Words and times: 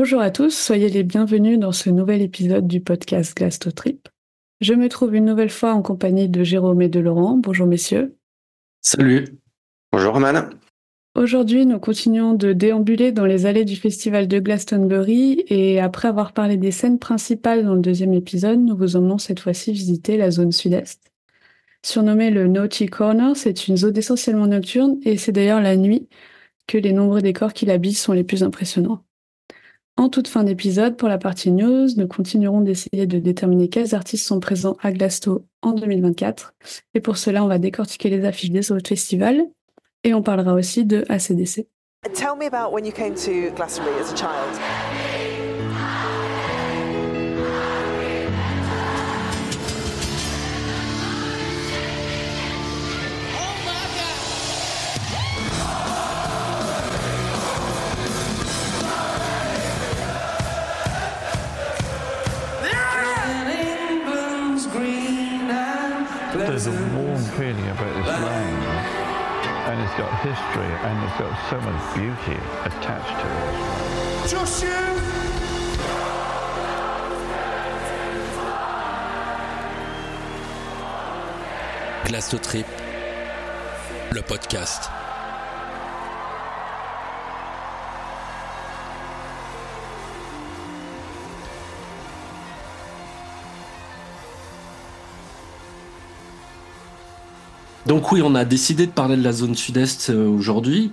Bonjour 0.00 0.20
à 0.20 0.30
tous, 0.30 0.56
soyez 0.56 0.88
les 0.90 1.02
bienvenus 1.02 1.58
dans 1.58 1.72
ce 1.72 1.90
nouvel 1.90 2.22
épisode 2.22 2.68
du 2.68 2.80
podcast 2.80 3.36
Glasto 3.36 3.72
Trip. 3.72 4.08
Je 4.60 4.72
me 4.72 4.88
trouve 4.88 5.16
une 5.16 5.24
nouvelle 5.24 5.50
fois 5.50 5.72
en 5.72 5.82
compagnie 5.82 6.28
de 6.28 6.44
Jérôme 6.44 6.82
et 6.82 6.88
de 6.88 7.00
Laurent. 7.00 7.36
Bonjour 7.36 7.66
messieurs. 7.66 8.16
Salut. 8.80 9.24
Bonjour 9.90 10.14
Roman. 10.14 10.50
Aujourd'hui, 11.16 11.66
nous 11.66 11.80
continuons 11.80 12.34
de 12.34 12.52
déambuler 12.52 13.10
dans 13.10 13.26
les 13.26 13.44
allées 13.44 13.64
du 13.64 13.74
festival 13.74 14.28
de 14.28 14.38
Glastonbury 14.38 15.44
et 15.48 15.80
après 15.80 16.06
avoir 16.06 16.32
parlé 16.32 16.56
des 16.56 16.70
scènes 16.70 17.00
principales 17.00 17.64
dans 17.64 17.74
le 17.74 17.80
deuxième 17.80 18.14
épisode, 18.14 18.60
nous 18.60 18.76
vous 18.76 18.94
emmenons 18.94 19.18
cette 19.18 19.40
fois-ci 19.40 19.72
visiter 19.72 20.16
la 20.16 20.30
zone 20.30 20.52
sud-est. 20.52 21.10
Surnommée 21.84 22.30
le 22.30 22.46
Naughty 22.46 22.86
Corner, 22.86 23.36
c'est 23.36 23.66
une 23.66 23.76
zone 23.76 23.96
essentiellement 23.96 24.46
nocturne 24.46 25.00
et 25.02 25.16
c'est 25.16 25.32
d'ailleurs 25.32 25.60
la 25.60 25.76
nuit 25.76 26.08
que 26.68 26.78
les 26.78 26.92
nombreux 26.92 27.20
décors 27.20 27.52
qui 27.52 27.66
l'habillent 27.66 27.94
sont 27.94 28.12
les 28.12 28.22
plus 28.22 28.44
impressionnants. 28.44 29.02
En 29.98 30.08
toute 30.08 30.28
fin 30.28 30.44
d'épisode, 30.44 30.96
pour 30.96 31.08
la 31.08 31.18
partie 31.18 31.50
news, 31.50 31.88
nous 31.96 32.06
continuerons 32.06 32.60
d'essayer 32.60 33.08
de 33.08 33.18
déterminer 33.18 33.68
quels 33.68 33.96
artistes 33.96 34.24
sont 34.24 34.38
présents 34.38 34.76
à 34.80 34.92
Glasto 34.92 35.44
en 35.60 35.72
2024. 35.72 36.54
Et 36.94 37.00
pour 37.00 37.16
cela, 37.16 37.42
on 37.42 37.48
va 37.48 37.58
décortiquer 37.58 38.08
les 38.08 38.24
affiches 38.24 38.52
des 38.52 38.70
autres 38.70 38.88
festivals 38.88 39.42
et 40.04 40.14
on 40.14 40.22
parlera 40.22 40.54
aussi 40.54 40.84
de 40.84 41.04
ACDC. 41.08 41.66
Tell 42.14 42.36
me 42.38 42.46
about 42.46 42.72
when 42.72 42.86
you 42.86 42.92
came 42.92 43.14
to 43.14 43.50
as 43.60 44.12
a 44.12 44.16
child. 44.16 44.97
Got 69.98 70.14
history, 70.20 70.72
and 70.86 71.02
it's 71.02 71.18
got 71.18 71.34
so 71.50 71.60
much 71.60 71.94
beauty 71.96 72.40
attached 72.64 73.20
to 73.20 73.26
it. 73.26 74.30
Just 74.30 74.62
you! 74.62 74.68
Glasto 82.04 82.38
Trip, 82.38 82.66
le 84.12 84.22
podcast. 84.22 85.07
Donc 97.88 98.12
oui, 98.12 98.20
on 98.22 98.34
a 98.34 98.44
décidé 98.44 98.84
de 98.84 98.92
parler 98.92 99.16
de 99.16 99.24
la 99.24 99.32
zone 99.32 99.54
sud-est 99.54 100.10
euh, 100.10 100.28
aujourd'hui. 100.28 100.92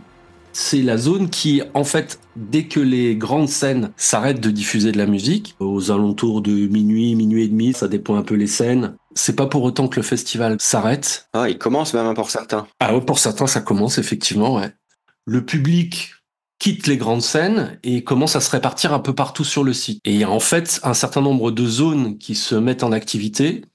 C'est 0.54 0.82
la 0.82 0.96
zone 0.96 1.30
qui, 1.30 1.62
en 1.74 1.84
fait, 1.84 2.22
dès 2.38 2.68
que 2.68 2.80
les 2.80 3.18
grandes 3.18 3.50
scènes 3.50 3.92
s'arrêtent 3.98 4.40
de 4.40 4.50
diffuser 4.50 4.94
de 4.94 4.98
la 4.98 5.06
musique, 5.06 5.58
aux 5.60 5.92
alentours 5.92 6.42
de 6.42 6.54
minuit, 6.54 7.14
minuit 7.16 7.44
et 7.44 7.48
demi, 7.50 7.74
ça 7.74 7.90
dépend 7.90 8.16
un 8.16 8.22
peu 8.22 8.36
les 8.36 8.48
scènes, 8.48 8.96
c'est 9.14 9.36
pas 9.36 9.48
pour 9.48 9.64
autant 9.64 9.90
que 9.90 9.98
le 9.98 10.04
festival 10.04 10.56
s'arrête. 10.62 11.28
Ah, 11.34 11.50
il 11.50 11.58
commence 11.58 11.94
même 11.94 12.06
hein, 12.06 12.14
pour 12.14 12.30
certains. 12.30 12.66
Ah 12.80 12.96
ouais, 12.96 13.02
pour 13.02 13.20
certains, 13.20 13.48
ça 13.48 13.60
commence 13.60 13.98
effectivement, 13.98 14.56
ouais. 14.56 14.72
Le 15.26 15.44
public 15.44 16.14
quitte 16.60 16.88
les 16.88 16.96
grandes 16.96 17.22
scènes 17.22 17.78
et 17.84 18.06
commence 18.06 18.38
à 18.38 18.40
se 18.40 18.50
répartir 18.50 18.94
un 18.94 19.00
peu 19.00 19.14
partout 19.14 19.44
sur 19.44 19.66
le 19.66 19.74
site. 19.74 20.00
Et 20.06 20.14
il 20.14 20.20
y 20.20 20.24
a 20.24 20.30
en 20.30 20.40
fait 20.40 20.80
un 20.84 20.94
certain 20.94 21.22
nombre 21.22 21.52
de 21.52 21.66
zones 21.66 22.18
qui 22.18 22.36
se 22.36 22.56
mettent 22.56 22.84
en 22.84 22.94
activité. 22.94 23.66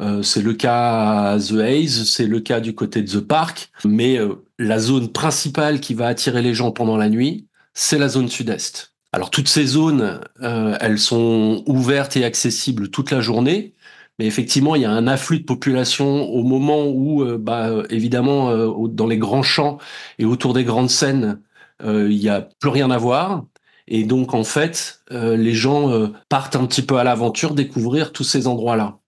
Euh, 0.00 0.22
c'est 0.22 0.42
le 0.42 0.54
cas 0.54 1.32
à 1.32 1.38
The 1.38 1.52
Haze, 1.52 2.04
c'est 2.08 2.26
le 2.26 2.40
cas 2.40 2.60
du 2.60 2.74
côté 2.74 3.02
de 3.02 3.10
The 3.10 3.20
Park, 3.20 3.70
mais 3.84 4.18
euh, 4.18 4.34
la 4.58 4.78
zone 4.78 5.08
principale 5.08 5.80
qui 5.80 5.94
va 5.94 6.06
attirer 6.06 6.42
les 6.42 6.54
gens 6.54 6.70
pendant 6.70 6.96
la 6.96 7.08
nuit, 7.08 7.46
c'est 7.74 7.98
la 7.98 8.08
zone 8.08 8.28
sud-est. 8.28 8.92
Alors 9.16 9.30
toutes 9.30 9.48
ces 9.48 9.64
zones, 9.64 10.20
euh, 10.42 10.76
elles 10.80 10.98
sont 10.98 11.62
ouvertes 11.66 12.18
et 12.18 12.24
accessibles 12.24 12.90
toute 12.90 13.10
la 13.10 13.22
journée, 13.22 13.74
mais 14.18 14.26
effectivement, 14.26 14.74
il 14.74 14.82
y 14.82 14.84
a 14.84 14.90
un 14.90 15.06
afflux 15.06 15.40
de 15.40 15.44
population 15.44 16.24
au 16.24 16.42
moment 16.42 16.86
où, 16.86 17.22
euh, 17.22 17.38
bah, 17.38 17.70
évidemment, 17.88 18.50
euh, 18.50 18.88
dans 18.88 19.06
les 19.06 19.18
grands 19.18 19.42
champs 19.42 19.78
et 20.18 20.26
autour 20.26 20.52
des 20.52 20.64
grandes 20.64 20.90
scènes, 20.90 21.40
il 21.84 22.12
y 22.12 22.30
a 22.30 22.48
plus 22.58 22.70
rien 22.70 22.90
à 22.90 22.98
voir. 22.98 23.44
Et 23.88 24.04
donc, 24.04 24.34
en 24.34 24.44
fait, 24.44 25.00
les 25.10 25.52
gens 25.54 26.10
partent 26.30 26.56
un 26.56 26.66
petit 26.66 26.80
peu 26.82 26.96
à 26.96 27.04
l'aventure, 27.04 27.54
découvrir 27.54 28.12
tous 28.12 28.24
ces 28.24 28.46
endroits-là. 28.46 28.98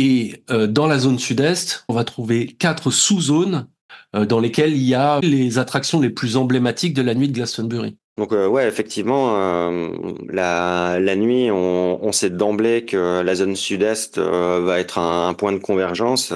Et 0.00 0.44
euh, 0.50 0.68
dans 0.68 0.86
la 0.86 1.00
zone 1.00 1.18
sud-est, 1.18 1.84
on 1.88 1.94
va 1.94 2.04
trouver 2.04 2.46
quatre 2.46 2.92
sous-zones 2.92 3.66
euh, 4.14 4.26
dans 4.26 4.38
lesquelles 4.38 4.72
il 4.72 4.84
y 4.84 4.94
a 4.94 5.18
les 5.24 5.58
attractions 5.58 6.00
les 6.00 6.08
plus 6.08 6.36
emblématiques 6.36 6.94
de 6.94 7.02
la 7.02 7.16
nuit 7.16 7.26
de 7.26 7.32
Glastonbury. 7.32 7.96
Donc 8.16 8.32
euh, 8.32 8.46
ouais, 8.46 8.68
effectivement, 8.68 9.34
euh, 9.34 9.90
la, 10.30 11.16
nuit, 11.16 11.50
on, 11.50 12.12
sait 12.12 12.30
d'emblée 12.30 12.84
que 12.84 13.22
la 13.22 13.34
zone 13.34 13.56
sud-est 13.56 14.18
va 14.20 14.78
être 14.78 14.98
un, 14.98 15.34
point 15.34 15.52
de 15.52 15.58
convergence 15.58 16.32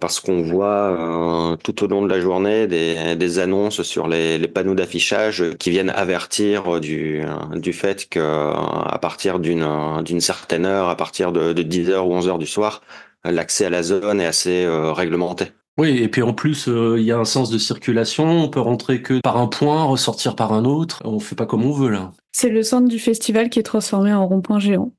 parce 0.00 0.20
qu'on 0.20 0.42
voit 0.42 1.52
euh, 1.52 1.56
tout 1.56 1.84
au 1.84 1.86
long 1.86 2.02
de 2.02 2.08
la 2.08 2.20
journée 2.20 2.66
des, 2.66 3.16
des 3.16 3.38
annonces 3.38 3.82
sur 3.82 4.08
les, 4.08 4.38
les 4.38 4.48
panneaux 4.48 4.74
d'affichage 4.74 5.44
qui 5.58 5.70
viennent 5.70 5.90
avertir 5.90 6.80
du, 6.80 7.22
du 7.54 7.72
fait 7.72 8.08
que 8.08 8.18
euh, 8.18 8.52
à 8.52 8.98
partir 9.00 9.38
d'une 9.38 9.66
d'une 10.04 10.20
certaine 10.20 10.66
heure, 10.66 10.88
à 10.88 10.96
partir 10.96 11.32
de, 11.32 11.52
de 11.52 11.62
10h 11.62 11.98
ou 11.98 12.18
11h 12.18 12.38
du 12.38 12.46
soir, 12.46 12.82
l'accès 13.24 13.66
à 13.66 13.70
la 13.70 13.82
zone 13.82 14.20
est 14.20 14.26
assez 14.26 14.64
euh, 14.64 14.92
réglementé. 14.92 15.46
Oui, 15.78 15.98
et 15.98 16.08
puis 16.08 16.22
en 16.22 16.32
plus, 16.32 16.68
euh, 16.68 16.96
il 16.98 17.04
y 17.04 17.12
a 17.12 17.18
un 17.18 17.24
sens 17.24 17.50
de 17.50 17.58
circulation. 17.58 18.28
On 18.28 18.48
peut 18.48 18.60
rentrer 18.60 19.00
que 19.00 19.20
par 19.20 19.36
un 19.36 19.46
point, 19.46 19.84
ressortir 19.84 20.34
par 20.34 20.52
un 20.52 20.64
autre. 20.64 21.00
On 21.04 21.20
fait 21.20 21.36
pas 21.36 21.46
comme 21.46 21.64
on 21.64 21.72
veut 21.72 21.90
là. 21.90 22.12
C'est 22.32 22.48
le 22.48 22.62
centre 22.62 22.88
du 22.88 22.98
festival 22.98 23.48
qui 23.48 23.60
est 23.60 23.64
transformé 23.64 24.12
en 24.12 24.26
rond-point 24.26 24.58
géant. 24.58 24.92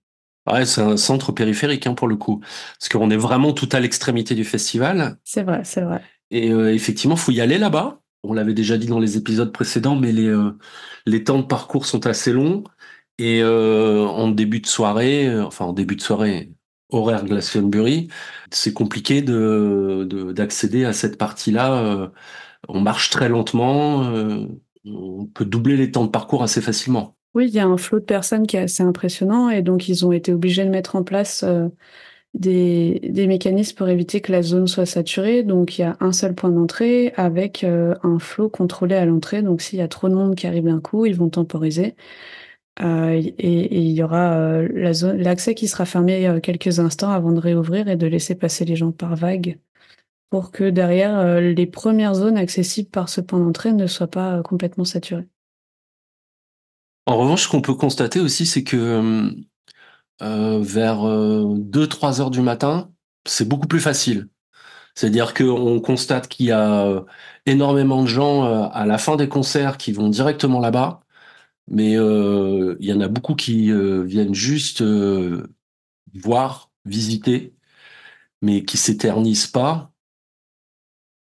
Ouais, 0.52 0.66
c'est 0.66 0.82
un 0.82 0.98
centre 0.98 1.32
périphérique 1.32 1.86
hein, 1.88 1.94
pour 1.94 2.08
le 2.08 2.16
coup, 2.16 2.40
parce 2.80 2.90
qu'on 2.90 3.10
est 3.12 3.18
vraiment 3.18 3.54
tout 3.54 3.70
à 3.72 3.80
l'extrémité 3.80 4.36
du 4.36 4.44
festival. 4.44 5.18
C'est 5.24 5.44
vrai, 5.44 5.64
c'est 5.64 5.82
vrai. 5.82 6.02
Et 6.32 6.52
euh, 6.52 6.74
effectivement, 6.74 7.16
faut 7.16 7.32
y 7.32 7.42
aller 7.42 7.58
là-bas. 7.58 8.02
On 8.24 8.34
l'avait 8.34 8.54
déjà 8.54 8.78
dit 8.78 8.88
dans 8.88 9.00
les 9.00 9.18
épisodes 9.18 9.52
précédents, 9.54 9.96
mais 9.96 10.12
les 10.12 10.28
euh, 10.28 10.52
les 11.06 11.24
temps 11.24 11.40
de 11.40 11.46
parcours 11.46 11.86
sont 11.86 12.06
assez 12.08 12.34
longs. 12.34 12.64
Et 13.18 13.42
euh, 13.44 14.06
en 14.08 14.30
début 14.30 14.60
de 14.62 14.68
soirée, 14.68 15.28
euh, 15.28 15.46
enfin 15.46 15.66
en 15.66 15.74
début 15.74 15.96
de 15.96 16.02
soirée, 16.02 16.52
horaire 16.90 17.26
Glastonbury, 17.26 18.10
c'est 18.52 18.74
compliqué 18.74 19.22
de 19.22 20.06
de- 20.10 20.31
d'accéder 20.34 20.86
à 20.86 20.94
cette 20.94 21.18
partie-là. 21.18 22.12
on 22.70 22.81
marche 22.81 23.10
très 23.12 23.30
lentement. 23.30 24.12
on 24.86 25.26
peut 25.28 25.46
doubler 25.46 25.78
les 25.78 25.92
temps 25.92 26.06
de 26.06 26.12
parcours 26.12 26.44
assez 26.44 26.62
facilement. 26.62 27.18
Oui, 27.36 27.48
il 27.48 27.54
y 27.54 27.60
a 27.60 27.68
un 27.68 27.78
flot 27.78 28.00
de 28.00 28.06
personnes 28.06 28.48
qui 28.48 28.58
est 28.58 28.62
assez 28.62 28.82
impressionnant 28.82 29.50
et 29.50 29.62
donc 29.62 29.88
ils 29.88 30.06
ont 30.06 30.12
été 30.12 30.34
obligés 30.34 30.66
de 30.66 30.70
mettre 30.70 30.96
en 30.96 31.04
place 31.04 31.44
euh, 31.44 31.70
des, 32.34 33.28
mécanismes 33.28 33.76
pour 33.78 33.90
éviter 33.90 34.22
que 34.22 34.32
la 34.32 34.42
zone 34.42 34.68
soit 34.68 34.86
saturée. 34.88 35.44
Donc 35.44 35.78
il 35.78 35.82
y 35.82 35.84
a 35.86 35.98
un 36.00 36.12
seul 36.12 36.36
point 36.36 36.52
d'entrée 36.52 37.14
avec 37.18 37.64
euh, 37.64 37.96
un 38.04 38.20
flot 38.20 38.50
contrôlé 38.50 38.96
à 38.96 39.06
l'entrée. 39.06 39.44
Donc 39.44 39.62
s'il 39.62 39.80
y 39.80 39.82
a 39.82 39.88
trop 39.88 40.10
de 40.10 40.16
monde 40.16 40.36
qui 40.36 40.48
arrive 40.48 40.66
d'un 40.66 40.82
coup, 40.82 41.06
ils 41.06 41.16
vont 41.16 41.30
temporiser. 41.30 41.96
Euh, 42.82 43.22
et, 43.40 43.80
il 43.80 43.92
y 43.92 44.04
aura 44.04 44.62
l'accès 44.64 45.56
qui 45.56 45.68
sera 45.68 45.86
fermé 45.86 46.40
quelques 46.44 46.80
instants 46.80 47.12
avant 47.12 47.32
de 47.34 47.40
réouvrir 47.40 47.88
et 47.90 47.98
de 47.98 48.08
laisser 48.08 48.36
passer 48.36 48.66
les 48.66 48.76
gens 48.76 48.92
par 48.92 49.16
vague 49.16 49.60
pour 50.30 50.52
que 50.52 50.70
derrière 50.70 51.42
les 51.42 51.68
premières 51.68 52.16
zones 52.16 52.38
accessibles 52.38 52.90
par 52.90 53.10
ce 53.10 53.22
point 53.22 53.40
d'entrée 53.40 53.74
ne 53.74 53.88
soient 53.88 54.08
pas 54.08 54.42
complètement 54.44 54.86
saturées. 54.86 55.28
En 57.09 57.18
revanche, 57.18 57.46
ce 57.46 57.50
qu'on 57.50 57.62
peut 57.62 57.74
constater 57.74 58.20
aussi, 58.20 58.46
c'est 58.46 58.63
que 58.63 59.34
euh, 60.22 60.60
vers 60.62 61.00
2-3 61.00 62.22
heures 62.22 62.30
du 62.30 62.42
matin, 62.42 62.92
c'est 63.25 63.48
beaucoup 63.48 63.68
plus 63.68 63.80
facile. 63.80 64.30
C'est-à-dire 64.95 65.34
qu'on 65.34 65.80
constate 65.81 66.28
qu'il 66.28 66.48
y 66.48 66.51
a 66.51 66.86
euh, 66.86 67.01
énormément 67.48 68.04
de 68.04 68.07
gens 68.07 68.45
euh, 68.45 68.68
à 68.74 68.86
la 68.86 69.00
fin 69.00 69.16
des 69.16 69.30
concerts 69.30 69.78
qui 69.78 69.92
vont 69.92 70.10
directement 70.10 70.60
là-bas, 70.60 71.01
mais 71.68 71.98
euh, 71.98 72.78
il 72.81 72.88
y 72.89 72.94
en 72.94 73.01
a 73.01 73.07
beaucoup 73.10 73.36
qui 73.36 73.72
euh, 73.72 74.04
viennent 74.04 74.36
juste 74.36 74.81
euh, 74.81 75.48
voir, 76.16 76.72
visiter, 76.86 77.56
mais 78.42 78.66
qui 78.66 78.78
s'éternisent 78.78 79.48
pas. 79.48 79.92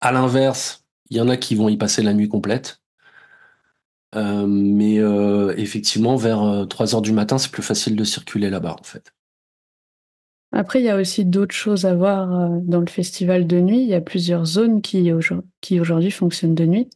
À 0.02 0.12
l'inverse, 0.12 0.86
il 1.10 1.16
y 1.18 1.22
en 1.22 1.30
a 1.30 1.38
qui 1.38 1.56
vont 1.56 1.70
y 1.70 1.78
passer 1.78 2.04
la 2.04 2.14
nuit 2.14 2.28
complète. 2.28 2.79
Euh, 4.16 4.46
mais 4.48 5.00
euh, 5.00 5.54
effectivement, 5.58 6.16
vers 6.16 6.42
euh, 6.42 6.66
3 6.66 6.96
heures 6.96 7.02
du 7.02 7.12
matin, 7.12 7.38
c'est 7.38 7.52
plus 7.52 7.64
facile 7.64 7.96
de 7.96 8.04
circuler 8.04 8.50
là-bas, 8.50 8.76
en 8.80 8.84
fait. 8.84 9.14
Après, 10.52 10.80
il 10.80 10.86
y 10.86 10.90
a 10.90 10.98
aussi 10.98 11.26
d'autres 11.26 11.56
choses 11.56 11.86
à 11.86 11.96
voir 11.96 12.32
euh, 12.34 12.60
dans 12.64 12.80
le 12.82 12.88
festival 12.88 13.48
de 13.48 13.60
nuit. 13.60 13.82
Il 13.82 13.88
y 13.88 13.94
a 13.96 14.02
plusieurs 14.02 14.46
zones 14.46 14.82
qui, 14.82 15.12
aujourd- 15.12 15.44
qui 15.62 15.80
aujourd'hui 15.80 16.12
fonctionnent 16.12 16.56
de 16.56 16.66
nuit 16.66 16.90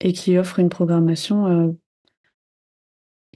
et 0.00 0.12
qui 0.12 0.38
offrent 0.38 0.58
une 0.60 0.68
programmation 0.70 1.46
euh, 1.46 1.72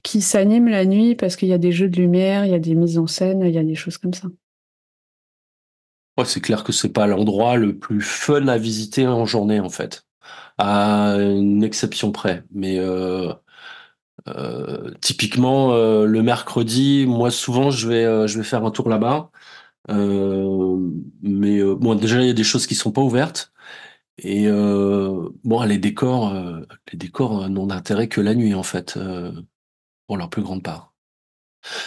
qui 0.03 0.21
s'anime 0.21 0.67
la 0.67 0.85
nuit 0.85 1.15
parce 1.15 1.35
qu'il 1.35 1.47
y 1.49 1.53
a 1.53 1.57
des 1.57 1.71
jeux 1.71 1.89
de 1.89 1.99
lumière, 2.01 2.45
il 2.45 2.51
y 2.51 2.55
a 2.55 2.59
des 2.59 2.75
mises 2.75 2.97
en 2.97 3.07
scène, 3.07 3.41
il 3.41 3.53
y 3.53 3.57
a 3.57 3.63
des 3.63 3.75
choses 3.75 3.97
comme 3.97 4.13
ça. 4.13 4.27
Ouais, 6.17 6.23
c'est 6.25 6.39
clair 6.41 6.63
que 6.63 6.71
c'est 6.71 6.93
pas 6.93 7.05
l'endroit 7.07 7.57
le 7.57 7.77
plus 7.77 7.99
fun 8.01 8.47
à 8.47 8.57
visiter 8.57 9.07
en 9.07 9.25
journée 9.25 9.59
en 9.59 9.69
fait, 9.69 10.05
à 10.57 11.15
une 11.17 11.63
exception 11.63 12.11
près. 12.11 12.43
Mais 12.51 12.79
euh, 12.79 13.33
euh, 14.27 14.91
typiquement 15.01 15.73
euh, 15.73 16.05
le 16.05 16.23
mercredi, 16.23 17.05
moi 17.07 17.31
souvent 17.31 17.71
je 17.71 17.87
vais 17.87 18.43
faire 18.43 18.65
un 18.65 18.71
tour 18.71 18.89
là-bas. 18.89 19.31
Mais 19.89 21.63
bon, 21.63 21.95
déjà 21.95 22.21
il 22.21 22.27
y 22.27 22.29
a 22.29 22.33
des 22.33 22.43
choses 22.43 22.67
qui 22.67 22.75
sont 22.75 22.91
pas 22.91 23.01
ouvertes. 23.01 23.51
Et 24.17 24.47
bon, 24.49 25.63
les 25.63 25.77
décors, 25.79 26.33
les 26.91 26.97
décors 26.97 27.49
n'ont 27.49 27.67
d'intérêt 27.67 28.07
que 28.07 28.21
la 28.21 28.35
nuit 28.35 28.53
en 28.53 28.63
fait, 28.63 28.99
pour 30.07 30.17
leur 30.17 30.29
plus 30.29 30.43
grande 30.43 30.63
part. 30.63 30.93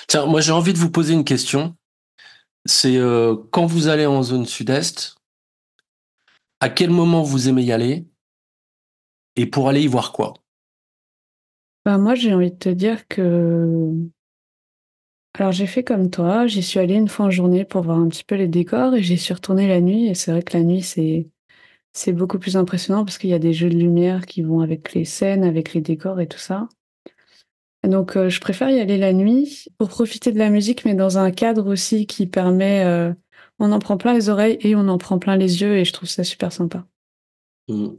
Tiens, 0.08 0.26
moi 0.26 0.40
j'ai 0.40 0.52
envie 0.52 0.72
de 0.72 0.78
vous 0.78 0.90
poser 0.90 1.14
une 1.14 1.24
question. 1.24 1.76
C'est 2.66 2.98
quand 3.52 3.66
vous 3.66 3.88
allez 3.88 4.06
en 4.06 4.22
zone 4.22 4.46
sud-est, 4.46 5.16
à 6.60 6.68
quel 6.70 6.90
moment 6.90 7.22
vous 7.22 7.48
aimez 7.48 7.62
y 7.62 7.72
aller? 7.72 8.06
Et 9.36 9.46
pour 9.46 9.68
aller 9.68 9.82
y 9.82 9.86
voir 9.86 10.12
quoi? 10.12 10.34
Bah, 11.84 11.98
moi, 11.98 12.14
j'ai 12.14 12.32
envie 12.34 12.50
de 12.50 12.56
te 12.56 12.68
dire 12.68 13.06
que. 13.08 13.92
Alors, 15.34 15.52
j'ai 15.52 15.66
fait 15.66 15.82
comme 15.84 16.10
toi, 16.10 16.46
j'y 16.46 16.62
suis 16.62 16.78
allée 16.80 16.94
une 16.94 17.08
fois 17.08 17.26
en 17.26 17.30
journée 17.30 17.64
pour 17.64 17.82
voir 17.82 17.98
un 17.98 18.08
petit 18.08 18.24
peu 18.24 18.36
les 18.36 18.46
décors 18.48 18.94
et 18.94 19.02
j'y 19.02 19.18
suis 19.18 19.34
retournée 19.34 19.66
la 19.68 19.80
nuit. 19.80 20.06
Et 20.06 20.14
c'est 20.14 20.30
vrai 20.32 20.42
que 20.42 20.56
la 20.56 20.62
nuit, 20.64 20.82
c'est 20.82 21.28
c'est 21.94 22.12
beaucoup 22.12 22.38
plus 22.38 22.56
impressionnant 22.56 23.04
parce 23.04 23.18
qu'il 23.18 23.30
y 23.30 23.34
a 23.34 23.40
des 23.40 23.52
jeux 23.54 23.70
de 23.70 23.76
lumière 23.76 24.26
qui 24.26 24.42
vont 24.42 24.60
avec 24.60 24.94
les 24.94 25.04
scènes, 25.06 25.44
avec 25.44 25.74
les 25.74 25.80
décors 25.82 26.20
et 26.20 26.28
tout 26.28 26.38
ça. 26.38 26.68
Donc, 27.84 28.16
euh, 28.16 28.30
je 28.30 28.40
préfère 28.40 28.70
y 28.70 28.80
aller 28.80 28.96
la 28.96 29.12
nuit 29.12 29.66
pour 29.78 29.88
profiter 29.88 30.32
de 30.32 30.38
la 30.38 30.48
musique, 30.50 30.84
mais 30.84 30.94
dans 30.94 31.18
un 31.18 31.30
cadre 31.30 31.66
aussi 31.70 32.06
qui 32.06 32.26
permet. 32.26 32.84
euh, 32.84 33.12
on 33.58 33.72
en 33.72 33.78
prend 33.78 33.96
plein 33.98 34.14
les 34.14 34.28
oreilles 34.30 34.58
et 34.62 34.74
on 34.74 34.88
en 34.88 34.98
prend 34.98 35.18
plein 35.18 35.36
les 35.36 35.60
yeux 35.62 35.76
et 35.76 35.84
je 35.84 35.92
trouve 35.92 36.08
ça 36.08 36.24
super 36.24 36.50
sympa. 36.52 36.86
Mm. 37.68 37.96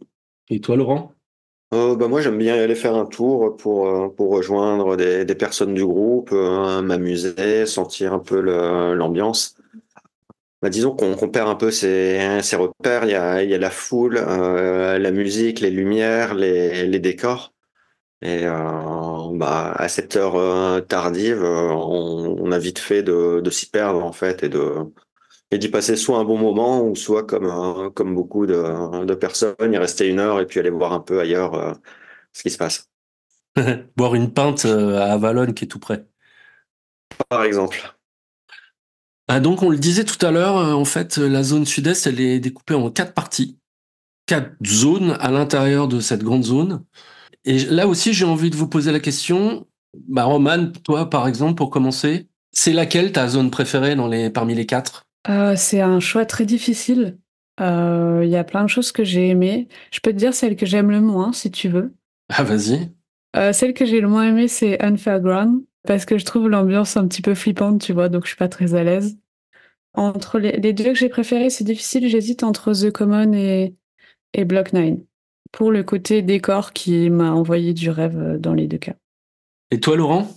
Et 0.49 0.61
toi, 0.61 0.75
Laurent? 0.77 1.14
Euh, 1.75 1.95
bah 1.95 2.07
moi, 2.07 2.22
j'aime 2.22 2.38
bien 2.38 2.56
aller 2.56 2.75
faire 2.75 2.95
un 2.95 3.06
tour 3.06 3.57
pour, 3.57 3.88
euh, 3.88 4.07
pour 4.10 4.31
rejoindre 4.31 4.95
des, 4.95 5.25
personnes 5.36 5.74
du 5.74 5.86
groupe, 5.86 6.30
euh, 6.31 6.81
m'amuser, 6.81 7.66
sentir 7.66 8.13
un 8.13 8.19
peu 8.19 8.39
l'ambiance. 8.95 9.57
Bah, 10.62 10.69
disons 10.69 10.95
qu'on 10.95 11.30
perd 11.30 11.50
un 11.50 11.56
peu 11.56 11.72
ses, 11.72 12.19
repères. 12.54 13.04
Il 13.06 13.12
y 13.12 13.16
a, 13.16 13.44
il 13.44 13.50
y 13.50 13.54
a 13.54 13.57
la 13.57 13.69
foule, 13.69 14.16
la 14.16 15.12
musique, 15.12 15.60
les 15.60 15.69
lumières, 15.69 16.33
les, 16.33 16.88
les 16.88 17.00
décors. 17.00 17.54
Et 18.22 18.44
bah, 18.45 19.74
à 19.75 19.88
cette 19.89 20.16
heure 20.16 20.86
tardive, 20.88 21.44
on, 21.44 22.38
on 22.39 22.51
a 22.51 22.60
vite 22.60 22.80
fait 22.80 23.04
de, 23.04 23.42
de 23.42 23.50
s'y 23.50 23.69
perdre 23.69 24.04
en 24.04 24.13
fait 24.13 24.44
et 24.44 24.50
de 24.50 24.72
et 25.51 25.57
d'y 25.57 25.69
passer 25.69 25.95
soit 25.95 26.18
un 26.18 26.24
bon 26.24 26.38
moment 26.38 26.83
ou 26.83 26.95
soit 26.95 27.25
comme 27.25 27.45
euh, 27.45 27.89
comme 27.92 28.15
beaucoup 28.15 28.45
de, 28.45 29.06
de 29.06 29.15
personnes, 29.15 29.56
y 29.62 29.77
rester 29.77 30.07
une 30.07 30.19
heure 30.19 30.39
et 30.39 30.45
puis 30.45 30.59
aller 30.59 30.69
voir 30.69 30.94
un 30.94 31.00
peu 31.00 31.19
ailleurs 31.19 31.53
euh, 31.53 31.74
ce 32.33 32.44
qui 32.44 32.50
se 32.50 32.57
passe. 32.57 32.89
Boire 33.95 34.15
une 34.15 34.33
pinte 34.33 34.65
euh, 34.65 34.97
à 34.97 35.13
Avalon 35.13 35.53
qui 35.53 35.65
est 35.65 35.68
tout 35.68 35.80
près. 35.80 36.06
Par 37.30 37.44
exemple. 37.44 37.95
Ah, 39.27 39.39
donc 39.39 39.63
on 39.63 39.69
le 39.69 39.77
disait 39.77 40.03
tout 40.03 40.24
à 40.24 40.30
l'heure, 40.30 40.56
en 40.56 40.86
fait, 40.86 41.18
la 41.18 41.42
zone 41.42 41.65
sud-est, 41.65 42.06
elle 42.06 42.19
est 42.19 42.39
découpée 42.39 42.75
en 42.75 42.91
quatre 42.91 43.13
parties, 43.13 43.57
quatre 44.27 44.51
zones 44.63 45.18
à 45.19 45.31
l'intérieur 45.31 45.88
de 45.88 46.00
cette 46.00 46.21
grande 46.21 46.44
zone. 46.44 46.83
Et 47.44 47.59
là 47.59 47.88
aussi, 47.88 48.13
j'ai 48.13 48.25
envie 48.25 48.51
de 48.51 48.56
vous 48.56 48.68
poser 48.68 48.91
la 48.91 49.00
question, 49.00 49.65
bah 50.07 50.25
Roman, 50.25 50.71
toi 50.83 51.09
par 51.09 51.27
exemple, 51.27 51.56
pour 51.56 51.71
commencer, 51.71 52.27
c'est 52.51 52.74
laquelle 52.74 53.12
ta 53.12 53.27
zone 53.27 53.50
préférée 53.50 53.95
dans 53.95 54.07
les 54.07 54.30
parmi 54.30 54.53
les 54.53 54.68
quatre? 54.68 55.04
Euh, 55.30 55.56
c'est 55.56 55.81
un 55.81 56.00
choix 56.00 56.25
très 56.25 56.45
difficile. 56.45 57.18
Euh, 57.60 58.22
Il 58.24 58.30
y 58.30 58.36
a 58.36 58.44
plein 58.44 58.63
de 58.63 58.69
choses 58.69 58.92
que 58.92 59.04
j'ai 59.04 59.30
aimées. 59.30 59.68
Je 59.92 60.00
peux 60.00 60.12
te 60.12 60.18
dire 60.18 60.33
celle 60.33 60.56
que 60.56 60.66
j'aime 60.66 60.92
le 60.92 61.01
moins, 61.01 61.33
si 61.33 61.51
tu 61.51 61.69
veux. 61.69 61.94
Ah 62.30 62.44
vas-y. 62.44 62.95
Euh, 63.36 63.51
celle 63.54 63.74
que 63.74 63.86
j'ai 63.86 64.00
le 64.01 64.07
moins 64.07 64.27
aimée, 64.30 64.48
c'est 64.48 64.81
Unfairground, 64.83 65.63
parce 65.86 66.06
que 66.06 66.18
je 66.18 66.25
trouve 66.25 66.48
l'ambiance 66.50 66.95
un 66.95 67.07
petit 67.07 67.22
peu 67.22 67.36
flippante, 67.36 67.81
tu 67.81 67.92
vois, 67.94 68.07
donc 68.10 68.24
je 68.24 68.30
suis 68.30 68.38
pas 68.38 68.48
très 68.48 68.75
à 68.75 68.83
l'aise. 68.83 69.18
Entre 69.94 70.39
les, 70.39 70.54
les 70.54 70.74
deux 70.74 70.86
que 70.86 70.95
j'ai 70.95 71.10
préférés, 71.10 71.50
c'est 71.50 71.63
difficile, 71.63 72.07
j'hésite 72.10 72.44
entre 72.44 72.74
The 72.74 72.92
Common 72.92 73.33
et, 73.33 73.75
et 74.33 74.45
Block 74.45 74.74
9, 74.74 75.00
pour 75.51 75.72
le 75.72 75.83
côté 75.83 76.22
décor 76.22 76.74
qui 76.74 77.10
m'a 77.10 77.31
envoyé 77.31 77.74
du 77.74 77.89
rêve 77.89 78.38
dans 78.39 78.54
les 78.54 78.68
deux 78.68 78.80
cas. 78.80 78.95
Et 79.72 79.80
toi 79.80 79.95
Laurent? 79.95 80.27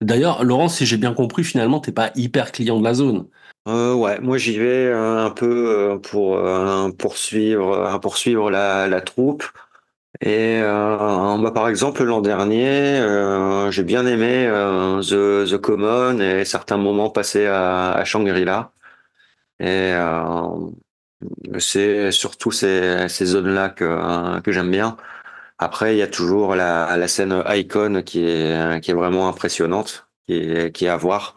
D'ailleurs, 0.00 0.44
Laurent, 0.44 0.68
si 0.68 0.86
j'ai 0.86 0.96
bien 0.96 1.14
compris, 1.14 1.44
finalement, 1.44 1.80
t'es 1.80 1.92
pas 1.92 2.12
hyper 2.16 2.52
client 2.52 2.78
de 2.78 2.84
la 2.84 2.94
zone. 2.94 3.28
Euh, 3.68 3.92
ouais, 3.94 4.18
moi 4.20 4.38
j'y 4.38 4.58
vais 4.58 4.86
euh, 4.86 5.26
un 5.26 5.30
peu 5.30 5.92
euh, 5.94 5.98
pour 5.98 6.40
poursuivre 6.96 7.98
poursuivre 8.00 8.50
la, 8.50 8.86
la 8.88 9.00
troupe. 9.00 9.44
Et 10.20 10.60
bah, 10.62 11.52
par 11.54 11.68
exemple 11.68 12.02
l'an 12.04 12.20
dernier, 12.22 13.00
j'ai 13.70 13.84
bien 13.84 14.06
aimé 14.06 14.46
The, 15.02 15.46
The 15.50 15.58
Common 15.58 16.20
et 16.20 16.44
certains 16.44 16.78
moments 16.78 17.10
passés 17.10 17.46
à, 17.46 17.92
à 17.92 18.04
Shangri-La. 18.04 18.72
Et 19.60 19.92
c'est 21.58 22.12
surtout 22.12 22.52
ces, 22.52 23.08
ces 23.08 23.26
zones-là 23.26 23.70
que, 23.70 24.40
que 24.40 24.52
j'aime 24.52 24.70
bien. 24.70 24.96
Après, 25.58 25.94
il 25.96 25.98
y 25.98 26.02
a 26.02 26.08
toujours 26.08 26.54
la, 26.56 26.96
la 26.96 27.08
scène 27.08 27.42
Icon 27.48 28.02
qui 28.04 28.24
est, 28.24 28.80
qui 28.82 28.92
est 28.92 28.94
vraiment 28.94 29.28
impressionnante, 29.28 30.08
qui 30.28 30.72
qui 30.72 30.86
est 30.86 30.88
à 30.88 30.96
voir. 30.96 31.34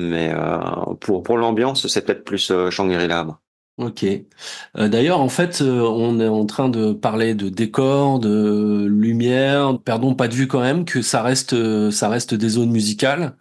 Mais 0.00 0.32
euh, 0.34 0.94
pour, 1.00 1.22
pour 1.22 1.36
l'ambiance, 1.36 1.86
c'est 1.86 2.04
peut-être 2.04 2.24
plus 2.24 2.50
euh, 2.50 2.70
Shangri-La. 2.70 3.38
Ok. 3.78 4.04
Euh, 4.04 4.88
D'ailleurs, 4.88 5.20
en 5.20 5.28
fait, 5.28 5.60
euh, 5.62 5.80
on 5.82 6.20
est 6.20 6.28
en 6.28 6.46
train 6.46 6.68
de 6.68 6.92
parler 6.92 7.34
de 7.34 7.48
décor, 7.48 8.18
de 8.18 8.86
lumière. 8.86 9.78
Perdons 9.84 10.14
pas 10.14 10.28
de 10.28 10.34
vue 10.34 10.48
quand 10.48 10.60
même 10.60 10.84
que 10.84 11.02
ça 11.02 11.22
reste, 11.22 11.90
ça 11.90 12.08
reste 12.08 12.34
des 12.34 12.48
zones 12.50 12.70
musicales 12.70 13.36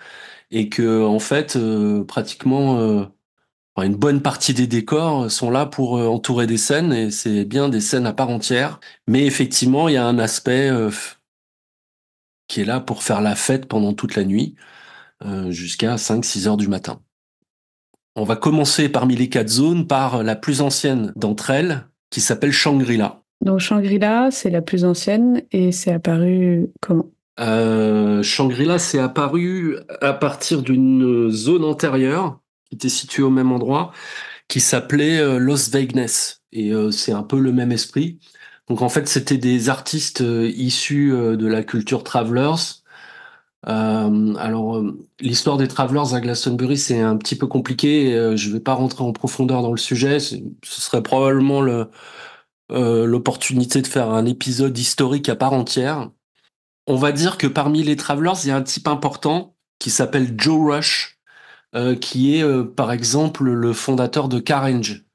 et 0.51 0.69
que 0.69 1.05
en 1.05 1.19
fait, 1.19 1.57
pratiquement 2.07 3.09
une 3.77 3.95
bonne 3.95 4.21
partie 4.21 4.53
des 4.53 4.67
décors 4.67 5.31
sont 5.31 5.51
là 5.51 5.65
pour 5.65 5.93
entourer 5.93 6.47
des 6.47 6.57
scènes 6.57 6.93
et 6.93 7.11
c'est 7.11 7.45
bien 7.45 7.69
des 7.69 7.81
scènes 7.81 8.05
à 8.07 8.13
part 8.13 8.29
entière. 8.29 8.79
Mais 9.07 9.25
effectivement, 9.25 9.87
il 9.89 9.93
y 9.95 9.97
a 9.97 10.05
un 10.05 10.19
aspect 10.19 10.71
qui 12.47 12.61
est 12.61 12.65
là 12.65 12.79
pour 12.79 13.03
faire 13.03 13.21
la 13.21 13.35
fête 13.35 13.67
pendant 13.67 13.93
toute 13.93 14.15
la 14.15 14.23
nuit 14.25 14.55
jusqu'à 15.49 15.95
5-6 15.95 16.47
heures 16.47 16.57
du 16.57 16.67
matin. 16.67 16.99
On 18.15 18.23
va 18.23 18.35
commencer 18.35 18.89
parmi 18.89 19.15
les 19.15 19.29
quatre 19.29 19.49
zones 19.49 19.87
par 19.87 20.23
la 20.23 20.35
plus 20.35 20.61
ancienne 20.61 21.13
d'entre 21.15 21.49
elles, 21.49 21.87
qui 22.09 22.21
s'appelle 22.21 22.51
Shangri-La. 22.51 23.21
Donc 23.45 23.59
Shangri-La, 23.59 24.31
c'est 24.31 24.49
la 24.49 24.61
plus 24.61 24.83
ancienne 24.83 25.43
et 25.51 25.71
c'est 25.71 25.91
apparu 25.91 26.69
comment? 26.81 27.09
Euh, 27.39 28.21
Shangri-La 28.21 28.79
s'est 28.79 28.99
apparu 28.99 29.77
à 30.01 30.13
partir 30.13 30.61
d'une 30.61 31.29
zone 31.29 31.63
antérieure, 31.63 32.39
qui 32.69 32.75
était 32.75 32.89
située 32.89 33.23
au 33.23 33.29
même 33.29 33.51
endroit, 33.51 33.91
qui 34.47 34.59
s'appelait 34.59 35.19
euh, 35.19 35.37
Los 35.37 35.69
Vegas. 35.71 36.41
Et 36.51 36.73
euh, 36.73 36.91
c'est 36.91 37.11
un 37.11 37.23
peu 37.23 37.39
le 37.39 37.51
même 37.51 37.71
esprit. 37.71 38.19
Donc 38.67 38.81
en 38.81 38.89
fait, 38.89 39.07
c'était 39.07 39.37
des 39.37 39.69
artistes 39.69 40.21
euh, 40.21 40.51
issus 40.55 41.13
euh, 41.13 41.37
de 41.37 41.47
la 41.47 41.63
culture 41.63 42.03
Travelers. 42.03 42.78
Euh, 43.67 44.35
alors, 44.35 44.77
euh, 44.77 44.97
l'histoire 45.19 45.57
des 45.57 45.67
Travelers 45.67 46.13
à 46.13 46.21
Glastonbury, 46.21 46.77
c'est 46.77 47.01
un 47.01 47.17
petit 47.17 47.35
peu 47.35 47.47
compliqué. 47.47 48.15
euh, 48.15 48.35
je 48.37 48.51
vais 48.51 48.59
pas 48.61 48.73
rentrer 48.73 49.03
en 49.03 49.11
profondeur 49.13 49.61
dans 49.61 49.71
le 49.71 49.77
sujet. 49.77 50.19
Ce 50.19 50.37
serait 50.63 51.03
probablement 51.03 51.61
le, 51.61 51.89
euh, 52.71 53.05
l'opportunité 53.05 53.81
de 53.81 53.87
faire 53.87 54.09
un 54.11 54.25
épisode 54.25 54.77
historique 54.77 55.29
à 55.29 55.35
part 55.35 55.53
entière. 55.53 56.11
On 56.87 56.97
va 56.97 57.11
dire 57.13 57.37
que 57.37 57.47
parmi 57.47 57.83
les 57.83 57.97
Travelers, 57.97 58.33
il 58.43 58.49
y 58.49 58.51
a 58.51 58.57
un 58.57 58.63
type 58.63 58.87
important 58.87 59.55
qui 59.79 59.91
s'appelle 59.91 60.35
Joe 60.37 60.75
Rush, 60.75 61.19
qui 62.01 62.35
est 62.35 62.63
par 62.75 62.91
exemple 62.91 63.45
le 63.45 63.73
fondateur 63.73 64.29
de 64.29 64.39
Carrange, 64.39 65.05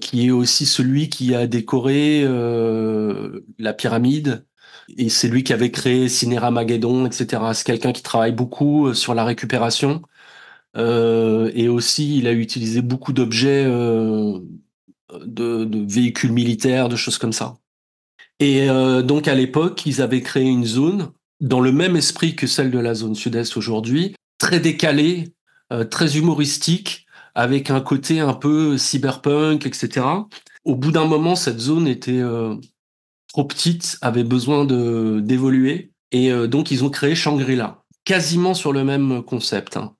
qui 0.00 0.26
est 0.26 0.30
aussi 0.30 0.66
celui 0.66 1.08
qui 1.10 1.34
a 1.34 1.46
décoré 1.46 2.24
la 3.58 3.72
pyramide. 3.74 4.45
Et 4.96 5.08
c'est 5.08 5.28
lui 5.28 5.44
qui 5.44 5.52
avait 5.52 5.70
créé 5.70 6.08
Cinéra-Mageddon, 6.08 7.06
etc. 7.06 7.42
C'est 7.54 7.64
quelqu'un 7.66 7.92
qui 7.92 8.02
travaille 8.02 8.32
beaucoup 8.32 8.88
euh, 8.88 8.94
sur 8.94 9.14
la 9.14 9.24
récupération. 9.24 10.02
Euh, 10.76 11.50
et 11.54 11.68
aussi, 11.68 12.18
il 12.18 12.26
a 12.26 12.32
utilisé 12.32 12.82
beaucoup 12.82 13.12
d'objets, 13.12 13.64
euh, 13.66 14.38
de, 15.24 15.64
de 15.64 15.92
véhicules 15.92 16.32
militaires, 16.32 16.88
de 16.88 16.96
choses 16.96 17.18
comme 17.18 17.32
ça. 17.32 17.56
Et 18.40 18.68
euh, 18.68 19.02
donc 19.02 19.28
à 19.28 19.34
l'époque, 19.34 19.86
ils 19.86 20.02
avaient 20.02 20.22
créé 20.22 20.44
une 20.44 20.64
zone 20.64 21.10
dans 21.40 21.60
le 21.60 21.72
même 21.72 21.96
esprit 21.96 22.36
que 22.36 22.46
celle 22.46 22.70
de 22.70 22.78
la 22.78 22.94
zone 22.94 23.14
sud-est 23.14 23.56
aujourd'hui, 23.56 24.14
très 24.38 24.60
décalée, 24.60 25.32
euh, 25.72 25.84
très 25.84 26.16
humoristique, 26.18 27.06
avec 27.34 27.70
un 27.70 27.80
côté 27.80 28.20
un 28.20 28.34
peu 28.34 28.78
cyberpunk, 28.78 29.66
etc. 29.66 30.06
Au 30.64 30.74
bout 30.74 30.92
d'un 30.92 31.06
moment, 31.06 31.36
cette 31.36 31.58
zone 31.60 31.86
était 31.86 32.20
euh, 32.20 32.56
trop 33.36 33.44
petite, 33.44 33.98
avait 34.00 34.24
besoin 34.24 34.64
de 34.64 35.20
d'évoluer. 35.22 35.92
Et 36.10 36.32
euh, 36.32 36.46
donc, 36.46 36.70
ils 36.70 36.84
ont 36.84 36.88
créé 36.88 37.14
Shangri-La, 37.14 37.82
quasiment 38.06 38.54
sur 38.54 38.72
le 38.72 38.82
même 38.82 39.22
concept. 39.22 39.76
hein. 39.76 39.92